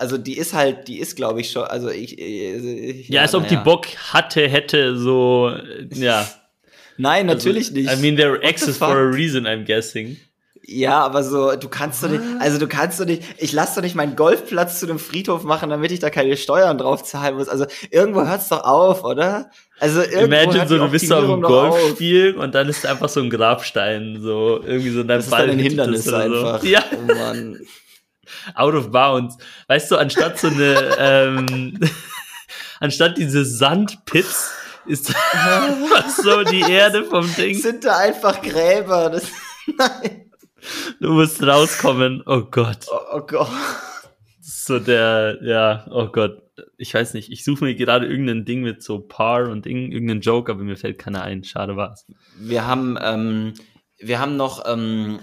Also 0.00 0.16
die 0.16 0.38
ist 0.38 0.54
halt, 0.54 0.88
die 0.88 0.98
ist 0.98 1.14
glaube 1.14 1.42
ich 1.42 1.50
schon, 1.50 1.64
also 1.64 1.90
ich, 1.90 2.18
ich 2.18 3.06
ja, 3.10 3.20
als 3.20 3.34
ob 3.34 3.46
die 3.46 3.54
naja. 3.54 3.64
Bock 3.64 3.86
hatte, 4.12 4.48
hätte, 4.48 4.96
so, 4.96 5.52
ja. 5.92 6.26
Nein, 6.96 7.26
natürlich 7.26 7.70
nicht. 7.70 7.92
I 7.92 7.96
mean, 7.96 8.16
they're 8.16 8.32
What 8.32 8.40
the 8.40 8.48
exes 8.48 8.78
for 8.78 8.96
a 8.96 9.10
reason, 9.10 9.46
I'm 9.46 9.66
guessing. 9.66 10.16
Ja, 10.62 11.00
aber 11.00 11.22
so, 11.22 11.54
du 11.54 11.68
kannst 11.68 12.02
doch 12.02 12.08
nicht, 12.08 12.22
also 12.38 12.56
du 12.56 12.66
kannst 12.66 12.98
doch 12.98 13.04
nicht, 13.04 13.22
ich 13.36 13.52
lass 13.52 13.74
doch 13.74 13.82
nicht 13.82 13.94
meinen 13.94 14.16
Golfplatz 14.16 14.80
zu 14.80 14.86
einem 14.86 14.98
Friedhof 14.98 15.44
machen, 15.44 15.68
damit 15.68 15.92
ich 15.92 15.98
da 15.98 16.08
keine 16.08 16.34
Steuern 16.38 16.78
drauf 16.78 17.02
zahlen 17.04 17.36
muss. 17.36 17.48
Also 17.48 17.66
irgendwo 17.90 18.24
hört's 18.24 18.48
doch 18.48 18.64
auf, 18.64 19.04
oder? 19.04 19.50
Also 19.80 20.00
irgendwo 20.00 20.24
Imagine 20.26 20.66
so, 20.66 20.74
die 20.76 20.80
du 20.80 20.90
bist 20.90 21.08
so 21.08 21.16
auf. 21.16 21.40
Golfspiel 21.42 22.36
und 22.36 22.54
dann 22.54 22.70
ist 22.70 22.86
einfach 22.86 23.10
so 23.10 23.20
ein 23.20 23.28
Grabstein, 23.28 24.18
so, 24.22 24.62
irgendwie 24.64 24.90
so 24.90 25.02
in 25.02 25.08
deinem 25.08 25.18
Das 25.18 25.26
ist 25.26 25.32
dann 25.32 25.50
ein 25.50 25.58
Hindernis 25.58 26.08
oder 26.08 26.18
einfach. 26.20 26.60
So. 26.62 26.66
Ja, 26.66 26.84
Oh 26.92 27.14
Mann. 27.14 27.58
out 28.54 28.74
of 28.74 28.90
bounds. 28.90 29.36
Weißt 29.68 29.90
du, 29.90 29.96
anstatt 29.96 30.38
so 30.38 30.48
eine, 30.48 30.94
ähm, 30.98 31.78
anstatt 32.80 33.18
diese 33.18 33.44
Sandpits, 33.44 34.50
ist 34.86 35.14
einfach 35.32 36.08
so 36.08 36.42
die 36.44 36.60
Erde 36.60 37.04
vom 37.04 37.32
Ding. 37.36 37.54
Sind 37.54 37.84
da 37.84 37.98
einfach 37.98 38.40
Gräber? 38.42 39.10
Das, 39.10 39.26
nein. 39.78 40.30
Du 41.00 41.12
musst 41.12 41.42
rauskommen. 41.42 42.22
Oh 42.26 42.42
Gott. 42.50 42.86
Oh, 42.90 43.16
oh 43.18 43.20
Gott. 43.20 43.50
So 44.40 44.78
der, 44.78 45.38
ja, 45.42 45.86
oh 45.90 46.08
Gott. 46.08 46.42
Ich 46.76 46.92
weiß 46.92 47.14
nicht, 47.14 47.30
ich 47.30 47.44
suche 47.44 47.64
mir 47.64 47.74
gerade 47.74 48.06
irgendein 48.06 48.44
Ding 48.44 48.60
mit 48.60 48.82
so 48.82 48.98
Par 49.00 49.48
und 49.48 49.64
Ding, 49.64 49.90
irgendeinen 49.92 50.20
Joke, 50.20 50.52
aber 50.52 50.62
mir 50.62 50.76
fällt 50.76 50.98
keiner 50.98 51.22
ein. 51.22 51.44
Schade 51.44 51.76
war's. 51.76 52.06
Wir 52.38 52.66
haben, 52.66 52.98
ähm, 53.00 53.54
wir 53.98 54.18
haben 54.18 54.36
noch 54.36 54.64
ähm, 54.66 55.20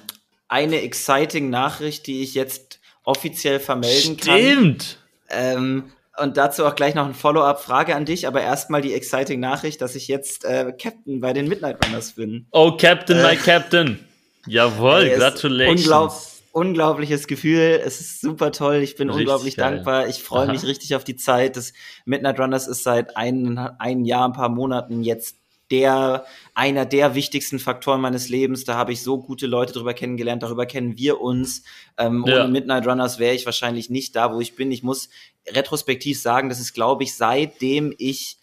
eine 0.48 0.82
exciting 0.82 1.52
Nachricht, 1.52 2.08
die 2.08 2.24
ich 2.24 2.34
jetzt 2.34 2.77
offiziell 3.08 3.60
vermelden 3.60 4.18
kann. 4.18 4.38
Stimmt! 4.38 4.98
Ähm, 5.30 5.92
und 6.20 6.36
dazu 6.38 6.66
auch 6.66 6.76
gleich 6.76 6.96
noch 6.96 7.06
eine 7.06 7.14
Follow-up-Frage 7.14 7.96
an 7.96 8.06
dich, 8.06 8.28
aber 8.28 8.42
erstmal 8.42 8.82
die 8.82 8.94
exciting 8.94 9.40
Nachricht, 9.40 9.82
dass 9.82 9.96
ich 9.96 10.08
jetzt 10.08 10.46
äh, 10.46 10.74
Captain 10.80 11.20
bei 11.22 11.32
den 11.34 11.48
Midnight 11.48 11.86
Runners 11.86 12.14
bin. 12.14 12.48
Oh, 12.52 12.76
Captain, 12.76 13.18
Äh. 13.18 13.24
my 13.24 13.36
Captain. 13.36 14.00
Jawohl, 14.48 15.02
Ey, 15.04 15.08
es- 15.10 15.12
congratulations. 15.20 15.82
Unglaub 15.82 16.14
unglaubliches 16.54 17.28
Gefühl, 17.28 17.80
es 17.86 18.02
ist 18.02 18.20
super 18.20 18.52
toll, 18.52 18.78
ich 18.78 18.96
bin 18.96 19.10
Richtig 19.10 19.28
unglaublich 19.28 19.58
geil. 19.58 19.76
dankbar, 19.76 20.08
ich 20.08 20.24
freue 20.24 20.48
mich 20.48 20.64
richtig 20.64 20.96
auf 20.96 21.04
die 21.04 21.16
Zeit. 21.16 21.56
Das 21.56 21.72
Midnight 22.06 22.40
Runners 22.40 22.68
ist 22.68 22.82
seit 22.84 23.16
ein, 23.16 23.60
ein 23.78 24.06
Jahr, 24.06 24.28
ein 24.28 24.34
paar 24.34 24.50
Monaten 24.50 25.04
jetzt 25.04 25.36
der, 25.72 26.26
einer 26.54 26.86
der 26.86 27.16
wichtigsten 27.16 27.60
Faktoren 27.60 28.02
meines 28.02 28.30
Lebens. 28.30 28.64
Da 28.64 28.76
habe 28.76 28.94
ich 28.94 29.04
so 29.04 29.20
gute 29.20 29.48
Leute 29.48 29.74
drüber 29.74 29.94
kennengelernt, 29.94 30.44
darüber 30.44 30.66
kennen 30.66 30.98
wir 30.98 31.22
uns. 31.22 31.64
Ähm, 31.98 32.24
Ja. 32.26 32.44
Ohne 32.44 32.52
Midnight 32.52 32.88
Runners 32.88 33.20
wäre 33.20 33.36
ich 33.36 33.46
wahrscheinlich 33.46 33.90
nicht 33.90 34.16
da, 34.16 34.34
wo 34.34 34.40
ich 34.40 34.56
bin. 34.56 34.72
Ich 34.72 34.84
muss 34.84 35.10
retrospektiv 35.48 36.20
sagen, 36.20 36.50
das 36.50 36.60
ist, 36.60 36.74
glaube 36.74 37.04
ich, 37.04 37.16
seitdem 37.16 37.94
ich 37.98 38.38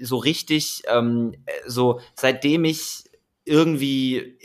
so 0.00 0.16
richtig, 0.16 0.82
ähm, 0.88 1.34
so 1.66 2.00
seitdem 2.14 2.64
ich 2.64 3.04
irgendwie 3.44 4.38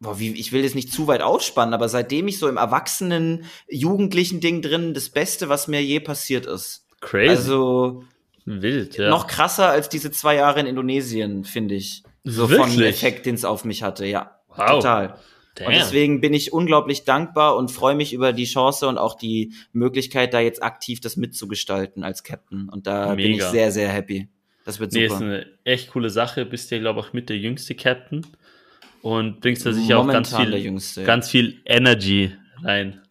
boah, 0.00 0.18
wie, 0.18 0.32
ich 0.32 0.52
will 0.52 0.62
das 0.62 0.74
nicht 0.74 0.92
zu 0.92 1.06
weit 1.08 1.22
ausspannen, 1.22 1.74
aber 1.74 1.88
seitdem 1.88 2.28
ich 2.28 2.38
so 2.38 2.48
im 2.48 2.58
erwachsenen, 2.58 3.46
jugendlichen 3.68 4.40
Ding 4.40 4.62
drin, 4.62 4.94
das 4.94 5.08
Beste, 5.08 5.48
was 5.48 5.66
mir 5.66 5.82
je 5.82 5.98
passiert 5.98 6.46
ist. 6.46 6.86
Crazy. 7.00 7.28
Also 7.28 8.04
Wild, 8.44 8.98
ja. 8.98 9.08
noch 9.10 9.26
krasser 9.26 9.68
als 9.68 9.88
diese 9.88 10.10
zwei 10.10 10.36
Jahre 10.36 10.60
in 10.60 10.66
Indonesien, 10.66 11.44
finde 11.44 11.74
ich. 11.74 12.02
So 12.24 12.46
von 12.48 12.70
Wirklich? 12.70 12.88
Effekt, 12.88 13.26
den 13.26 13.34
es 13.34 13.44
auf 13.44 13.64
mich 13.64 13.82
hatte, 13.82 14.06
ja. 14.06 14.38
Wow. 14.48 14.70
Total. 14.70 15.18
Damn. 15.56 15.68
Und 15.68 15.74
deswegen 15.74 16.20
bin 16.20 16.34
ich 16.34 16.52
unglaublich 16.52 17.04
dankbar 17.04 17.56
und 17.56 17.70
freue 17.70 17.94
mich 17.94 18.12
über 18.12 18.32
die 18.32 18.44
Chance 18.44 18.88
und 18.88 18.98
auch 18.98 19.14
die 19.14 19.52
Möglichkeit, 19.72 20.34
da 20.34 20.40
jetzt 20.40 20.62
aktiv 20.62 21.00
das 21.00 21.16
mitzugestalten 21.16 22.02
als 22.02 22.24
Captain. 22.24 22.68
Und 22.68 22.86
da 22.86 23.14
bin 23.14 23.26
ich 23.30 23.36
Mega. 23.36 23.50
sehr, 23.50 23.70
sehr 23.70 23.88
happy. 23.88 24.28
Das 24.64 24.80
wird 24.80 24.92
Nee, 24.92 25.04
ist 25.04 25.12
super. 25.12 25.24
eine 25.24 25.46
echt 25.64 25.90
coole 25.92 26.10
Sache. 26.10 26.44
Bist 26.44 26.70
ja, 26.70 26.78
glaube 26.78 27.00
ich, 27.00 27.06
auch 27.06 27.12
mit 27.12 27.28
der 27.28 27.38
jüngste 27.38 27.74
Captain. 27.74 28.26
Und 29.02 29.40
bringst 29.40 29.66
da 29.66 29.72
sicher 29.72 29.98
auch 29.98 30.06
ganz 30.08 30.32
Momentan 30.32 30.54
viel, 30.54 30.64
Jüngste. 30.64 31.00
ja. 31.02 31.06
ganz 31.06 31.28
viel 31.30 31.60
Energy 31.66 32.32
rein. 32.62 33.02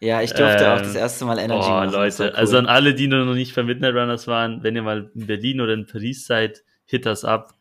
Ja, 0.00 0.20
ich 0.22 0.32
durfte 0.32 0.72
auch 0.72 0.78
Ähm, 0.78 0.82
das 0.84 0.94
erste 0.94 1.24
Mal 1.24 1.38
Energy 1.38 1.66
oh, 1.66 1.70
machen. 1.70 1.92
Leute. 1.92 2.24
cool. 2.24 2.30
Also 2.30 2.58
an 2.58 2.66
alle, 2.66 2.94
die 2.94 3.06
noch 3.08 3.34
nicht 3.34 3.54
bei 3.54 3.62
Midnight 3.62 3.94
Runners 3.94 4.26
waren, 4.26 4.62
wenn 4.62 4.76
ihr 4.76 4.82
mal 4.82 5.10
in 5.14 5.26
Berlin 5.26 5.60
oder 5.60 5.72
in 5.74 5.86
Paris 5.86 6.26
seid, 6.26 6.62
hit 6.86 7.06
das 7.06 7.24
ab. 7.24 7.54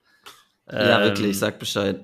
Ja, 0.72 1.00
Ähm, 1.00 1.04
wirklich, 1.06 1.38
sag 1.40 1.60
Bescheid. 1.60 2.02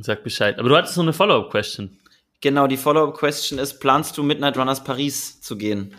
Sag 0.00 0.24
Bescheid. 0.24 0.58
Aber 0.58 0.68
du 0.68 0.76
hattest 0.76 0.96
noch 0.96 1.04
eine 1.04 1.12
Follow-up-Question. 1.12 1.96
Genau, 2.40 2.66
die 2.66 2.76
Follow-up-Question 2.76 3.58
ist, 3.58 3.78
planst 3.80 4.16
du 4.18 4.22
Midnight 4.22 4.56
Runners 4.56 4.82
Paris 4.84 5.40
zu 5.40 5.56
gehen? 5.56 5.94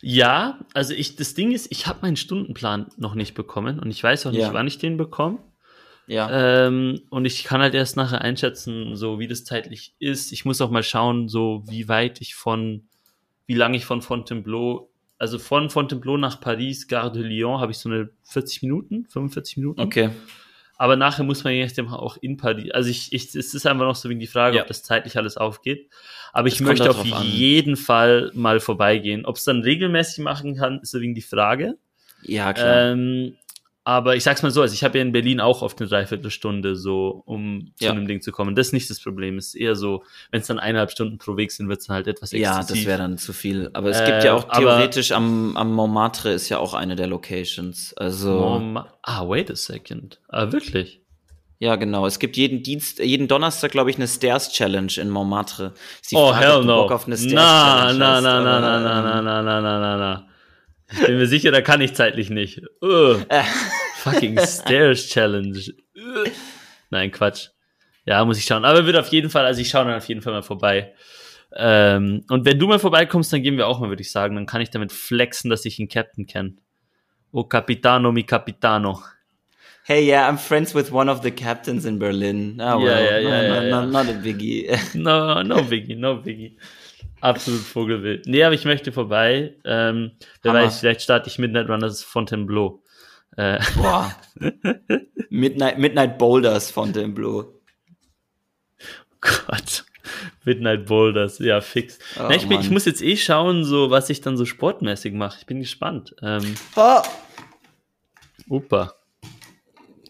Ja, 0.00 0.58
also 0.74 0.94
ich, 0.94 1.16
das 1.16 1.34
Ding 1.34 1.52
ist, 1.52 1.66
ich 1.70 1.86
habe 1.86 1.98
meinen 2.02 2.16
Stundenplan 2.16 2.86
noch 2.96 3.14
nicht 3.14 3.34
bekommen 3.34 3.78
und 3.80 3.90
ich 3.90 4.02
weiß 4.02 4.26
auch 4.26 4.30
nicht, 4.30 4.40
Ja. 4.40 4.52
wann 4.52 4.66
ich 4.66 4.78
den 4.78 4.96
bekomme. 4.96 5.38
Ja. 6.06 6.66
Ähm, 6.66 7.02
und 7.10 7.24
ich 7.26 7.44
kann 7.44 7.60
halt 7.60 7.74
erst 7.74 7.96
nachher 7.96 8.22
einschätzen, 8.22 8.96
so 8.96 9.18
wie 9.18 9.26
das 9.28 9.44
zeitlich 9.44 9.94
ist. 9.98 10.32
Ich 10.32 10.44
muss 10.46 10.60
auch 10.62 10.70
mal 10.70 10.82
schauen, 10.82 11.28
so 11.28 11.62
wie 11.66 11.88
weit 11.88 12.20
ich 12.22 12.34
von, 12.34 12.87
wie 13.48 13.54
lange 13.54 13.76
ich 13.76 13.84
von 13.84 14.00
Fontainebleau, 14.02 14.88
also 15.18 15.40
von 15.40 15.68
Fontainebleau 15.70 16.16
nach 16.16 16.40
Paris, 16.40 16.86
Gare 16.86 17.10
de 17.10 17.22
Lyon, 17.24 17.60
habe 17.60 17.72
ich 17.72 17.78
so 17.78 17.88
eine 17.88 18.10
40 18.22 18.62
Minuten, 18.62 19.06
45 19.08 19.56
Minuten. 19.56 19.80
Okay. 19.80 20.10
Aber 20.76 20.94
nachher 20.94 21.24
muss 21.24 21.42
man 21.42 21.54
je 21.54 21.64
nachdem 21.64 21.88
auch 21.88 22.16
in 22.18 22.36
Paris. 22.36 22.70
Also 22.70 22.88
ich, 22.88 23.12
ich, 23.12 23.34
es 23.34 23.52
ist 23.52 23.66
einfach 23.66 23.84
noch 23.84 23.96
so 23.96 24.08
wegen 24.08 24.20
die 24.20 24.28
Frage, 24.28 24.58
Ja. 24.58 24.62
ob 24.62 24.68
das 24.68 24.84
zeitlich 24.84 25.16
alles 25.16 25.36
aufgeht. 25.36 25.88
Aber 26.32 26.46
ich 26.46 26.54
Es 26.54 26.58
kommt 26.58 26.68
möchte 26.78 26.90
auf 26.90 27.00
an. 27.12 27.24
jeden 27.26 27.74
Fall 27.76 28.30
mal 28.34 28.60
vorbeigehen. 28.60 29.26
Ob 29.26 29.36
es 29.36 29.44
dann 29.44 29.62
regelmäßig 29.62 30.22
machen 30.22 30.54
kann, 30.54 30.78
ist 30.80 30.92
so 30.92 31.00
wegen 31.00 31.16
die 31.16 31.22
Frage. 31.22 31.78
Ja, 32.22 32.52
klar. 32.52 32.92
Ähm, 32.92 33.34
aber 33.88 34.16
ich 34.16 34.22
sag's 34.22 34.42
mal 34.42 34.50
so, 34.50 34.60
also 34.60 34.74
ich 34.74 34.84
habe 34.84 34.98
ja 34.98 35.02
in 35.02 35.12
Berlin 35.12 35.40
auch 35.40 35.62
oft 35.62 35.80
eine 35.80 35.88
Dreiviertelstunde 35.88 36.76
so, 36.76 37.22
um 37.24 37.70
zu 37.76 37.84
Ja. 37.86 37.92
einem 37.92 38.06
Ding 38.06 38.20
zu 38.20 38.32
kommen. 38.32 38.54
Das 38.54 38.66
ist 38.66 38.72
nicht 38.74 38.90
das 38.90 39.00
Problem. 39.00 39.38
Es 39.38 39.46
ist 39.48 39.54
eher 39.54 39.76
so, 39.76 40.02
wenn 40.30 40.42
es 40.42 40.46
dann 40.46 40.58
eineinhalb 40.58 40.90
Stunden 40.90 41.16
pro 41.16 41.38
Weg 41.38 41.52
sind, 41.52 41.70
wird's 41.70 41.86
dann 41.86 41.94
halt 41.96 42.06
etwas 42.06 42.32
Ja, 42.32 42.58
exzessiv. 42.58 42.82
das 42.82 42.86
wäre 42.86 42.98
dann 42.98 43.16
zu 43.16 43.32
viel. 43.32 43.70
Aber 43.72 43.88
es 43.88 43.98
Äh, 43.98 44.04
gibt 44.04 44.24
ja 44.24 44.34
auch 44.34 44.44
theoretisch 44.52 45.12
am, 45.12 45.56
am 45.56 45.72
Montmartre 45.72 46.32
ist 46.32 46.50
ja 46.50 46.58
auch 46.58 46.74
eine 46.74 46.96
der 46.96 47.06
Locations. 47.06 47.94
Also. 47.96 48.58
Ma- 48.58 48.92
ah, 49.04 49.26
wait 49.26 49.50
a 49.50 49.56
second. 49.56 50.20
Ah, 50.28 50.52
wirklich? 50.52 51.00
Ja, 51.58 51.76
genau. 51.76 52.04
Es 52.06 52.18
gibt 52.18 52.36
jeden 52.36 52.62
Dienst, 52.62 52.98
jeden 52.98 53.26
Donnerstag, 53.26 53.70
glaube 53.70 53.88
ich, 53.88 53.96
eine 53.96 54.06
Stairs 54.06 54.52
Challenge 54.52 54.92
in 54.98 55.08
Montmartre. 55.08 55.72
Ist 56.02 56.12
die 56.12 56.16
oh, 56.16 56.28
Frage, 56.28 56.44
hell 56.46 56.64
no. 56.64 56.82
Bock 56.82 56.92
auf 56.92 57.06
eine 57.06 57.16
Stairs 57.16 57.32
na, 57.32 57.78
Challenge 57.94 57.98
na, 58.00 58.14
hast, 58.16 58.22
na, 58.22 58.40
na, 58.42 58.60
na, 58.60 58.80
na, 58.80 59.02
na, 59.02 59.22
na, 59.22 59.42
na, 59.42 59.60
na, 59.62 59.80
na, 59.80 59.96
na. 59.96 60.24
Ich 60.90 61.04
bin 61.04 61.18
mir 61.18 61.26
sicher, 61.26 61.50
da 61.50 61.60
kann 61.60 61.80
ich 61.82 61.94
zeitlich 61.94 62.30
nicht. 62.30 62.62
Fucking 64.02 64.38
Stairs 64.46 65.08
Challenge. 65.08 65.58
Nein, 66.90 67.10
Quatsch. 67.10 67.48
Ja, 68.04 68.24
muss 68.24 68.38
ich 68.38 68.44
schauen. 68.44 68.64
Aber 68.64 68.86
wird 68.86 68.96
auf 68.96 69.08
jeden 69.08 69.28
Fall, 69.30 69.44
also 69.44 69.60
ich 69.60 69.68
schaue 69.68 69.84
dann 69.86 69.94
auf 69.96 70.08
jeden 70.08 70.22
Fall 70.22 70.32
mal 70.32 70.42
vorbei. 70.42 70.94
Ähm, 71.54 72.24
und 72.28 72.44
wenn 72.44 72.58
du 72.58 72.66
mal 72.66 72.78
vorbeikommst, 72.78 73.32
dann 73.32 73.42
gehen 73.42 73.56
wir 73.56 73.66
auch 73.66 73.80
mal, 73.80 73.88
würde 73.88 74.02
ich 74.02 74.10
sagen. 74.10 74.34
Dann 74.36 74.46
kann 74.46 74.60
ich 74.60 74.70
damit 74.70 74.92
flexen, 74.92 75.50
dass 75.50 75.64
ich 75.64 75.78
einen 75.78 75.88
Captain 75.88 76.26
kenne. 76.26 76.54
Oh 77.32 77.44
Capitano, 77.44 78.10
mi 78.12 78.24
Capitano. 78.24 79.02
Hey, 79.84 80.06
yeah, 80.06 80.28
I'm 80.28 80.36
friends 80.38 80.74
with 80.74 80.92
one 80.92 81.10
of 81.10 81.22
the 81.22 81.30
captains 81.30 81.84
in 81.86 81.98
Berlin. 81.98 82.60
Ah, 82.60 82.78
Ja, 82.78 82.78
well, 82.78 83.22
ja, 83.22 83.28
no, 83.28 83.28
ja, 83.28 83.42
no, 83.42 83.68
ja. 83.68 83.86
no, 83.86 83.86
not 83.86 84.08
a 84.14 84.18
biggie. 84.18 84.68
No, 84.94 85.42
no 85.42 85.62
Biggie, 85.62 85.96
no 85.96 86.16
Biggie. 86.16 86.58
Absolut 87.20 87.60
Vogelwild. 87.62 88.26
Nee, 88.26 88.44
aber 88.44 88.54
ich 88.54 88.64
möchte 88.64 88.92
vorbei. 88.92 89.54
Ähm, 89.64 90.12
wer 90.42 90.52
Hammer. 90.52 90.64
weiß, 90.64 90.80
vielleicht 90.80 91.02
starte 91.02 91.28
ich 91.28 91.38
Midnight 91.38 91.68
Runners 91.68 92.02
Fontainebleau. 92.02 92.82
Äh, 93.38 93.60
Boah. 93.76 94.16
Midnight, 95.30 95.78
Midnight 95.78 96.18
Boulders 96.18 96.72
Fontainebleau. 96.72 97.54
Gott. 99.20 99.84
Midnight 100.44 100.86
Boulders, 100.86 101.38
ja, 101.38 101.60
fix. 101.60 101.98
Oh, 102.18 102.22
Na, 102.24 102.34
ich, 102.34 102.48
bin, 102.48 102.60
ich 102.60 102.70
muss 102.70 102.84
jetzt 102.84 103.00
eh 103.02 103.16
schauen, 103.16 103.64
so 103.64 103.90
was 103.90 104.10
ich 104.10 104.20
dann 104.22 104.36
so 104.36 104.44
sportmäßig 104.44 105.12
mache. 105.14 105.36
Ich 105.40 105.46
bin 105.46 105.60
gespannt. 105.60 106.16
Ähm, 106.22 106.54
Oh, 106.74 107.00
Opa. 108.48 108.94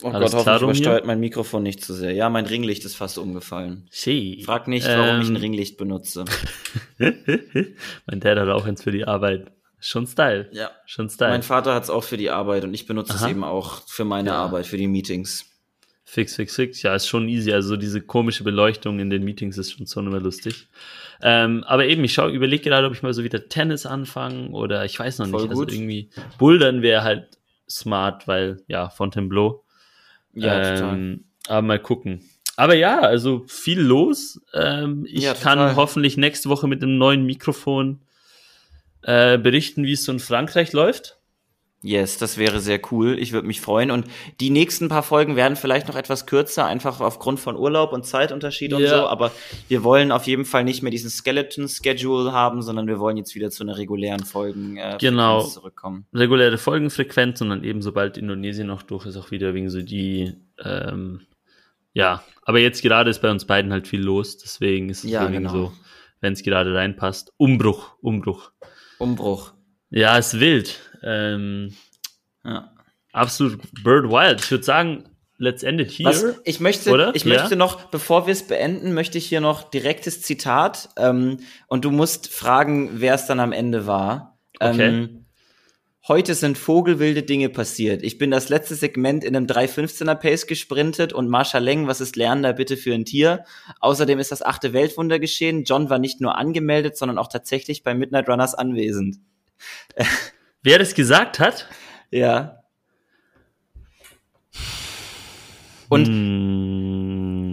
oh 0.03 0.09
Alles 0.11 0.33
Gott, 0.33 0.47
hoffentlich 0.47 0.63
übersteuert 0.81 1.05
mein 1.05 1.21
Mikrofon 1.21 1.63
nicht 1.65 1.85
zu 1.85 1.93
sehr. 1.93 2.13
Ja, 2.13 2.31
mein 2.31 2.47
Ringlicht 2.47 2.85
ist 2.87 2.95
fast 2.95 3.19
umgefallen. 3.19 3.89
Shit. 3.91 4.45
Frag 4.45 4.69
nicht, 4.69 4.87
warum 4.87 5.21
ich 5.21 5.29
ein 5.29 5.35
Ähm, 5.37 5.43
Ringlicht 5.43 5.77
benutze. 5.77 6.25
mein 6.99 8.21
Dad 8.21 8.39
hat 8.39 8.49
auch 8.49 8.65
eins 8.67 8.83
für 8.83 8.93
die 8.93 9.05
Arbeit. 9.05 9.51
Schon 9.81 10.07
Style. 10.07 10.49
Ja. 10.53 10.71
Schon 10.87 11.09
Style. 11.09 11.31
Mein 11.31 11.43
Vater 11.43 11.75
hat 11.75 11.85
es 11.85 11.91
auch 11.91 12.03
für 12.05 12.17
die 12.17 12.31
Arbeit 12.31 12.65
und 12.65 12.75
ich 12.75 12.87
benutze 12.87 13.15
Aha. 13.15 13.25
es 13.27 13.31
eben 13.31 13.45
auch 13.45 13.83
für 13.87 14.05
meine 14.05 14.31
Ja. 14.31 14.37
Arbeit, 14.37 14.67
für 14.67 14.77
die 14.77 14.89
Meetings. 14.89 15.45
Fix, 16.05 16.37
fix, 16.37 16.55
fix. 16.57 16.83
Ja, 16.83 16.95
ist 16.95 17.07
schon 17.07 17.29
easy. 17.29 17.53
Also 17.53 17.77
diese 17.77 18.01
komische 18.01 18.43
Beleuchtung 18.43 18.99
in 18.99 19.11
den 19.11 19.23
Meetings 19.25 19.59
ist 19.59 19.73
schon 19.73 19.85
so 19.87 20.01
immer 20.01 20.19
lustig. 20.21 20.69
Ähm, 21.23 21.65
aber 21.65 21.85
eben, 21.87 22.03
ich 22.03 22.15
schaue, 22.15 22.31
überlege 22.31 22.65
gerade, 22.65 22.87
ob 22.87 22.95
ich 22.95 23.03
mal 23.03 23.13
so 23.13 23.25
wieder 23.25 23.49
Tennis 23.49 23.85
anfange 23.85 24.49
oder 24.51 24.85
ich 24.87 24.99
weiß 24.99 25.19
noch 25.19 25.29
Voll 25.29 25.43
nicht. 25.43 25.53
gut. 25.53 25.67
Also 25.69 25.77
irgendwie 25.77 26.09
Bouldern 26.39 26.81
wäre 26.83 27.03
halt 27.03 27.29
smart, 27.69 28.27
weil 28.27 28.63
ja, 28.69 28.89
Fontainebleau. 28.89 29.63
Ja, 30.33 30.75
total. 30.77 30.95
ähm, 30.95 31.25
aber 31.47 31.63
mal 31.63 31.79
gucken. 31.79 32.23
Aber 32.57 32.75
ja, 32.75 33.01
also 33.01 33.45
viel 33.47 33.79
los. 33.81 34.41
Ähm, 34.55 35.05
ich 35.07 35.23
Ja, 35.25 35.35
kann 35.35 35.59
total. 35.59 35.77
hoffentlich 35.77 36.17
nächste 36.17 36.49
Woche 36.49 36.67
mit 36.69 36.83
einem 36.83 36.97
neuen 36.99 37.25
Mikrofon 37.27 38.01
äh, 39.09 39.39
berichten, 39.39 39.85
wie 39.85 39.93
es 39.93 40.05
so 40.05 40.13
in 40.13 40.19
Frankreich 40.21 40.73
läuft. 40.73 41.15
Yes, 41.81 42.19
das 42.19 42.39
wäre 42.39 42.59
sehr 42.59 42.81
cool. 42.91 43.17
Ich 43.21 43.33
würde 43.33 43.47
mich 43.47 43.61
freuen. 43.61 43.93
Und 43.93 44.07
die 44.41 44.51
nächsten 44.51 44.89
paar 44.89 45.05
Folgen 45.05 45.37
werden 45.37 45.55
vielleicht 45.57 45.87
noch 45.87 45.95
etwas 45.95 46.27
kürzer, 46.27 46.67
einfach 46.67 47.01
aufgrund 47.01 47.39
von 47.39 47.57
Urlaub 47.57 47.93
und 47.93 48.05
Zeitunterschied 48.05 48.73
und 48.73 48.83
Ja. 48.83 48.89
so. 49.03 49.07
Aber 49.07 49.31
wir 49.69 49.85
wollen 49.85 50.11
auf 50.11 50.27
jeden 50.27 50.45
Fall 50.45 50.65
nicht 50.65 50.83
mehr 50.83 50.91
diesen 50.91 51.09
Skeleton-Schedule 51.09 52.33
haben, 52.33 52.63
sondern 52.63 52.89
wir 52.89 52.99
wollen 52.99 53.17
jetzt 53.17 53.37
wieder 53.37 53.51
zu 53.51 53.63
einer 53.63 53.79
regulären 53.79 54.25
Folgen 54.25 54.77
äh, 54.77 54.97
Genau. 55.01 55.43
Zurückkommen. 55.43 56.05
reguläre 56.13 56.59
Folgenfrequenz 56.59 57.41
und 57.43 57.51
dann 57.51 57.63
eben, 57.63 57.81
sobald 57.81 58.19
Indonesien 58.19 58.67
noch 58.67 58.83
durch 58.83 59.07
ist, 59.07 59.17
auch 59.17 59.31
wieder 59.31 59.55
wegen 59.55 59.71
so 59.71 59.81
die, 59.81 60.35
ähm, 60.65 61.21
ja, 61.93 62.25
aber 62.43 62.59
jetzt 62.59 62.83
gerade 62.83 63.09
ist 63.09 63.23
bei 63.23 63.31
uns 63.31 63.45
beiden 63.45 63.73
halt 63.73 63.87
viel 63.87 64.03
los, 64.03 64.37
deswegen 64.37 64.91
ist 64.91 65.05
es 65.05 65.11
Ja, 65.13 65.27
genau. 65.29 65.51
so, 65.51 65.73
wenn 66.21 66.33
es 66.33 66.43
gerade 66.43 66.75
reinpasst, 66.75 67.33
Umbruch, 67.37 67.93
Umbruch. 68.01 68.51
Umbruch. 68.99 69.53
Ja, 69.91 70.19
ist 70.19 70.39
wild. 70.39 70.79
Ähm, 71.03 71.75
Ja. 72.45 72.73
absolut 73.13 73.61
Bird 73.83 74.11
Wild. 74.11 74.41
Ich 74.41 74.51
würde 74.51 74.65
sagen, 74.65 75.05
let's 75.39 75.63
end 75.63 75.81
it 75.81 75.91
here. 75.91 76.09
Was, 76.11 76.25
ich 76.45 76.61
möchte, 76.61 76.91
Oder? 76.91 77.15
ich 77.15 77.25
Ja? 77.25 77.39
möchte 77.41 77.57
noch, 77.57 77.85
bevor 77.91 78.27
wir 78.27 78.33
es 78.33 78.47
beenden, 78.47 78.93
möchte 78.95 79.19
ich 79.19 79.27
hier 79.27 79.41
noch 79.41 79.71
direktes 79.71 80.21
Zitat. 80.23 80.91
Ähm, 80.97 81.39
und 81.69 81.85
du 81.85 81.91
musst 81.91 82.29
fragen, 82.29 83.01
wer 83.01 83.15
es 83.15 83.27
dann 83.27 83.41
am 83.41 83.53
Ende 83.53 83.87
war. 83.87 84.39
Okay. 84.61 85.09
Heute 86.09 86.35
sind 86.35 86.57
vogelwilde 86.57 87.23
Dinge 87.23 87.51
passiert. 87.51 88.03
Ich 88.03 88.17
bin 88.17 88.31
das 88.31 88.49
letzte 88.49 88.75
Segment 88.75 89.25
in 89.25 89.37
einem 89.37 89.45
3,15er 89.45 90.15
Pace 90.15 90.47
gesprintet 90.47 91.13
und 91.13 91.29
Marsha 91.29 91.59
Leng, 91.59 91.87
was 91.87 92.01
ist 92.01 92.17
Lernen 92.17 92.43
da 92.43 92.53
bitte 92.53 92.79
für 92.79 92.95
ein 92.95 93.05
Tier? 93.05 93.45
Außerdem 93.81 94.19
ist 94.19 94.33
das 94.33 94.41
achte 94.41 94.73
Weltwunder 94.73 95.19
geschehen. 95.19 95.65
John 95.65 95.91
war 95.91 95.99
nicht 95.99 96.23
nur 96.23 96.39
angemeldet, 96.39 96.97
sondern 96.97 97.19
auch 97.19 97.29
tatsächlich 97.29 97.83
bei 97.83 97.93
Midnight 97.93 98.27
Runners 98.27 98.55
anwesend. 98.55 99.19
Wer 100.63 100.79
das 100.79 100.95
gesagt 100.95 101.41
hat? 101.41 101.69
Ja. 102.11 102.63
Und 105.91 106.07
Hm, 106.07 106.78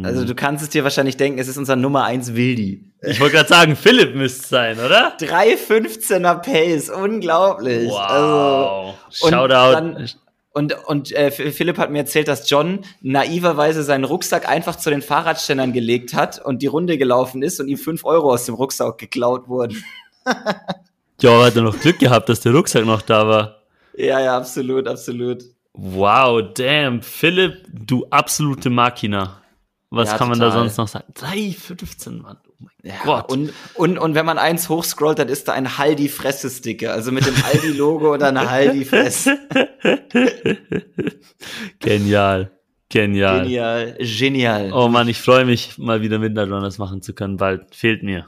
also 0.06 0.26
du 0.26 0.36
kannst 0.36 0.64
es 0.64 0.70
dir 0.70 0.84
wahrscheinlich 0.84 1.18
denken, 1.18 1.40
es 1.40 1.48
ist 1.48 1.58
unser 1.58 1.76
Nummer 1.76 2.04
1 2.06 2.36
Wildi. 2.36 2.84
ich 3.02 3.20
wollte 3.20 3.36
gerade 3.36 3.50
sagen, 3.50 3.76
Philipp 3.76 4.16
müsste 4.16 4.48
sein, 4.48 4.78
oder? 4.80 5.18
3,15er 5.20 6.36
Pace, 6.42 6.90
unglaublich. 6.90 7.92
Also, 7.92 7.96
Wow. 8.26 8.96
und 9.22 9.30
Shoutout. 9.32 9.48
dann- 9.74 10.10
und 10.54 10.74
und 10.88 11.12
äh, 11.12 11.32
Philipp 11.32 11.78
hat 11.78 11.92
mir 11.92 11.98
erzählt, 12.00 12.30
dass 12.30 12.50
John 12.50 12.80
naiverweise 13.02 13.84
seinen 13.84 14.06
Rucksack 14.06 14.48
einfach 14.48 14.78
zu 14.78 14.90
den 14.90 15.02
Fahrradständern 15.02 15.74
gelegt 15.74 16.14
hat 16.14 16.40
und 16.44 16.62
die 16.62 16.68
Runde 16.68 16.98
gelaufen 16.98 17.44
ist 17.44 17.60
und 17.60 17.68
ihm 17.68 17.78
5 17.78 18.06
Euro 18.06 18.32
aus 18.32 18.46
dem 18.46 18.56
Rucksack 18.56 18.98
geklaut 18.98 19.50
wurden. 19.50 19.84
ja, 21.22 21.44
hat 21.46 21.56
er 21.58 21.62
noch 21.62 21.78
Glück 21.78 22.00
gehabt, 22.00 22.30
dass 22.30 22.40
der 22.40 22.54
Rucksack 22.54 22.86
noch 22.86 23.02
da 23.02 23.28
war. 23.28 23.58
Ja, 23.98 24.20
ja, 24.22 24.38
absolut, 24.38 24.88
absolut. 24.88 25.44
Wow, 25.74 26.42
damn. 26.54 27.02
Philipp, 27.02 27.66
du 27.68 28.06
absolute 28.10 28.70
Makina. 28.70 29.42
Was 29.96 30.12
Ja, 30.12 30.18
kann 30.18 30.28
man 30.30 30.40
da 30.40 30.48
total. 30.50 30.60
sonst 30.70 30.78
noch 30.78 30.88
sagen? 30.88 31.14
3,15, 31.16 32.22
Mann. 32.22 32.38
Oh 32.48 32.54
mein 32.60 32.72
Ja, 32.84 32.96
Gott. 33.04 33.32
Und, 33.32 33.54
und, 33.76 33.98
und 33.98 34.14
wenn 34.14 34.26
man 34.26 34.38
eins 34.38 34.68
hochscrollt, 34.70 35.18
dann 35.20 35.30
ist 35.30 35.48
da 35.48 35.54
ein 35.54 35.78
Haldi-Fresse-Sticker. 35.78 36.92
Also 36.92 37.12
mit 37.12 37.26
dem 37.26 37.36
Aldi-Logo 37.44 38.14
und 38.14 38.22
einer 38.24 38.50
Haldi-Fresse. 38.50 39.38
Genial. 41.80 42.52
Genial. 42.90 43.44
Genial, 43.44 43.98
genial. 44.00 44.72
Oh 44.74 44.88
Mann, 44.88 45.08
ich 45.08 45.20
freue 45.20 45.44
mich, 45.46 45.78
mal 45.78 46.02
wieder 46.02 46.20
Midnight 46.20 46.50
Runners 46.50 46.78
machen 46.78 47.02
zu 47.02 47.14
können. 47.14 47.38
Bald. 47.38 47.74
Fehlt 47.74 48.04
mir. 48.04 48.28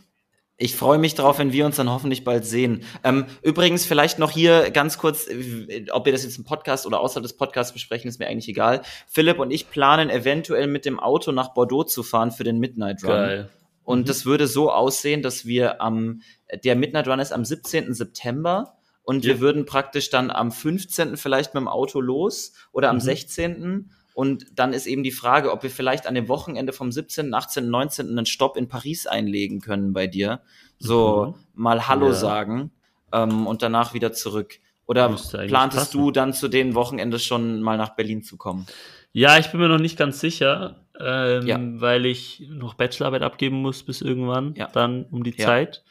Ich 0.60 0.76
freue 0.76 0.98
mich 0.98 1.14
drauf, 1.14 1.38
wenn 1.38 1.52
wir 1.54 1.68
uns 1.68 1.76
dann 1.76 1.90
hoffentlich 1.90 2.24
bald 2.24 2.44
sehen. 2.44 2.84
Ähm, 3.04 3.26
übrigens, 3.44 3.86
vielleicht 3.86 4.18
noch 4.18 4.32
hier 4.32 4.72
ganz 4.72 4.98
kurz, 4.98 5.28
äh, 5.28 5.86
ob 5.92 6.06
wir 6.06 6.12
das 6.12 6.24
jetzt 6.24 6.38
im 6.40 6.46
Podcast 6.46 6.88
oder 6.88 7.00
außerhalb 7.00 7.22
des 7.24 7.38
Podcasts 7.38 7.74
besprechen, 7.74 8.08
ist 8.10 8.18
mir 8.20 8.28
eigentlich 8.28 8.50
egal. 8.50 8.82
Philipp 9.08 9.38
und 9.38 9.52
ich 9.52 9.70
planen 9.70 10.10
eventuell 10.10 10.66
mit 10.66 10.86
dem 10.86 11.00
Auto 11.00 11.32
nach 11.32 11.54
Bordeaux 11.54 11.84
zu 11.84 12.02
fahren 12.02 12.32
für 12.32 12.44
den 12.44 12.58
Midnight 12.58 13.04
Run. 13.04 13.10
Geil. 13.12 13.50
Und 13.84 14.10
das 14.10 14.26
würde 14.26 14.48
so 14.48 14.72
aussehen, 14.72 15.22
dass 15.22 15.46
wir 15.46 15.80
am, 15.80 16.22
der 16.64 16.76
Midnight 16.76 17.08
Run 17.08 17.20
ist 17.20 17.32
am 17.32 17.46
17. 17.46 17.94
September 17.94 18.74
und 19.04 19.24
Ja. 19.24 19.34
wir 19.36 19.40
würden 19.40 19.66
praktisch 19.66 20.10
dann 20.10 20.32
am 20.32 20.52
15. 20.52 21.18
vielleicht 21.18 21.54
mit 21.54 21.62
dem 21.62 21.68
Auto 21.68 22.02
los 22.02 22.52
oder 22.74 22.90
am 22.90 22.98
Mhm. 22.98 23.02
16. 23.02 23.92
Und 24.18 24.48
dann 24.58 24.74
ist 24.74 24.88
eben 24.88 25.04
die 25.04 25.12
Frage, 25.12 25.52
ob 25.52 25.62
wir 25.62 25.70
vielleicht 25.70 26.08
an 26.08 26.16
dem 26.16 26.28
Wochenende 26.28 26.74
vom 26.74 26.92
17., 26.92 27.36
18., 27.36 27.70
19. 27.70 28.10
einen 28.10 28.26
Stopp 28.26 28.58
in 28.58 28.68
Paris 28.68 29.06
einlegen 29.06 29.62
können 29.62 29.94
bei 29.94 30.08
dir. 30.08 30.42
So 30.80 31.36
mal 31.54 31.88
Hallo 31.88 32.08
Ja. 32.08 32.14
sagen 32.14 32.72
ähm, 33.14 33.46
und 33.46 33.62
danach 33.62 33.94
wieder 33.94 34.14
zurück. 34.14 34.56
Oder 34.88 35.10
plantest 35.10 35.92
passen. 35.92 35.98
du 36.00 36.10
dann 36.10 36.34
zu 36.34 36.48
den 36.48 36.74
Wochenende 36.74 37.20
schon 37.20 37.62
mal 37.62 37.78
nach 37.78 37.96
Berlin 37.96 38.24
zu 38.24 38.38
kommen? 38.38 38.66
Ja, 39.12 39.38
ich 39.38 39.52
bin 39.52 39.60
mir 39.60 39.68
noch 39.68 39.78
nicht 39.78 40.00
ganz 40.00 40.20
sicher, 40.20 40.84
ähm, 41.00 41.46
Ja. 41.46 41.60
weil 41.62 42.08
ich 42.08 42.44
noch 42.50 42.74
Bachelorarbeit 42.74 43.22
abgeben 43.22 43.58
muss 43.62 43.84
bis 43.84 44.02
irgendwann, 44.02 44.56
Ja. 44.56 44.68
dann 44.74 45.06
um 45.12 45.24
die. 45.24 45.36
Zeit. 45.38 45.84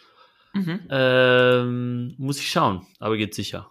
Ähm, 0.90 2.14
muss 2.18 2.40
ich 2.40 2.48
schauen, 2.50 2.84
aber 2.98 3.16
geht 3.16 3.36
sicher. 3.36 3.70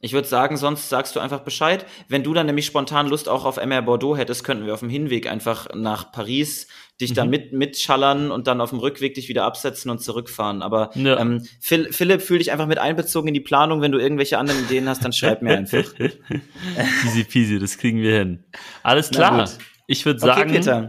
Ich 0.00 0.12
würde 0.12 0.28
sagen, 0.28 0.56
sonst 0.56 0.88
sagst 0.88 1.16
du 1.16 1.20
einfach 1.20 1.40
Bescheid. 1.40 1.84
Wenn 2.08 2.22
du 2.22 2.32
dann 2.32 2.46
nämlich 2.46 2.66
spontan 2.66 3.08
Lust 3.08 3.28
auch 3.28 3.44
auf 3.44 3.56
MR 3.56 3.82
Bordeaux 3.82 4.16
hättest, 4.16 4.44
könnten 4.44 4.64
wir 4.64 4.74
auf 4.74 4.80
dem 4.80 4.90
Hinweg 4.90 5.28
einfach 5.28 5.68
nach 5.74 6.12
Paris 6.12 6.68
dich 7.00 7.10
mhm. 7.10 7.14
da 7.14 7.24
mit, 7.24 7.52
mitschallern 7.52 8.30
und 8.30 8.46
dann 8.46 8.60
auf 8.60 8.70
dem 8.70 8.78
Rückweg 8.78 9.14
dich 9.14 9.28
wieder 9.28 9.44
absetzen 9.44 9.90
und 9.90 10.00
zurückfahren. 10.00 10.62
Aber 10.62 10.90
ja. 10.94 11.18
ähm, 11.18 11.44
Phil, 11.60 11.92
Philipp, 11.92 12.22
fühl 12.22 12.38
dich 12.38 12.52
einfach 12.52 12.66
mit 12.66 12.78
einbezogen 12.78 13.28
in 13.28 13.34
die 13.34 13.40
Planung. 13.40 13.80
Wenn 13.80 13.92
du 13.92 13.98
irgendwelche 13.98 14.38
anderen 14.38 14.60
Ideen 14.64 14.88
hast, 14.88 15.04
dann 15.04 15.12
schreib 15.12 15.42
mir 15.42 15.56
einfach. 15.56 15.84
Easy 17.04 17.24
peasy, 17.24 17.58
das 17.58 17.78
kriegen 17.78 18.00
wir 18.00 18.18
hin. 18.18 18.44
Alles 18.84 19.10
klar. 19.10 19.48
Ich 19.86 20.04
würde 20.06 20.20
sagen, 20.20 20.56
okay. 20.56 20.88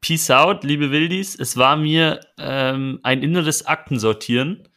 Peace 0.00 0.30
out, 0.30 0.62
liebe 0.62 0.92
Wildis. 0.92 1.34
Es 1.34 1.56
war 1.56 1.76
mir 1.76 2.20
ähm, 2.38 3.00
ein 3.02 3.22
inneres 3.22 3.66
Aktensortieren. 3.66 4.68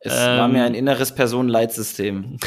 Es 0.00 0.14
ähm, 0.14 0.38
war 0.38 0.48
mir 0.48 0.64
ein 0.64 0.74
inneres 0.74 1.14
Personenleitsystem. 1.14 2.38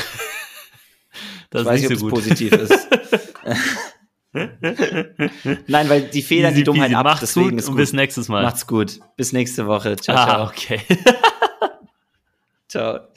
das 1.55 1.63
ich 1.63 1.67
weiß 1.67 1.81
nicht, 1.81 1.91
ob 1.91 1.97
so 1.97 2.07
es 2.07 2.13
positiv 2.13 2.53
ist. 2.53 2.87
Nein, 5.67 5.89
weil 5.89 6.01
die 6.09 6.21
Fehler 6.21 6.51
die 6.51 6.63
Dummheit 6.63 6.93
ab. 6.93 7.05
Macht's 7.05 7.21
deswegen 7.21 7.51
gut 7.51 7.59
ist 7.59 7.67
gut. 7.67 7.77
bis 7.77 7.93
nächstes 7.93 8.27
Mal. 8.27 8.43
Macht's 8.43 8.67
gut. 8.67 8.99
Bis 9.15 9.31
nächste 9.33 9.65
Woche. 9.67 9.95
Ciao, 9.95 10.17
ah, 10.17 10.25
ciao. 10.25 10.47
okay. 10.47 10.81
ciao. 12.67 13.14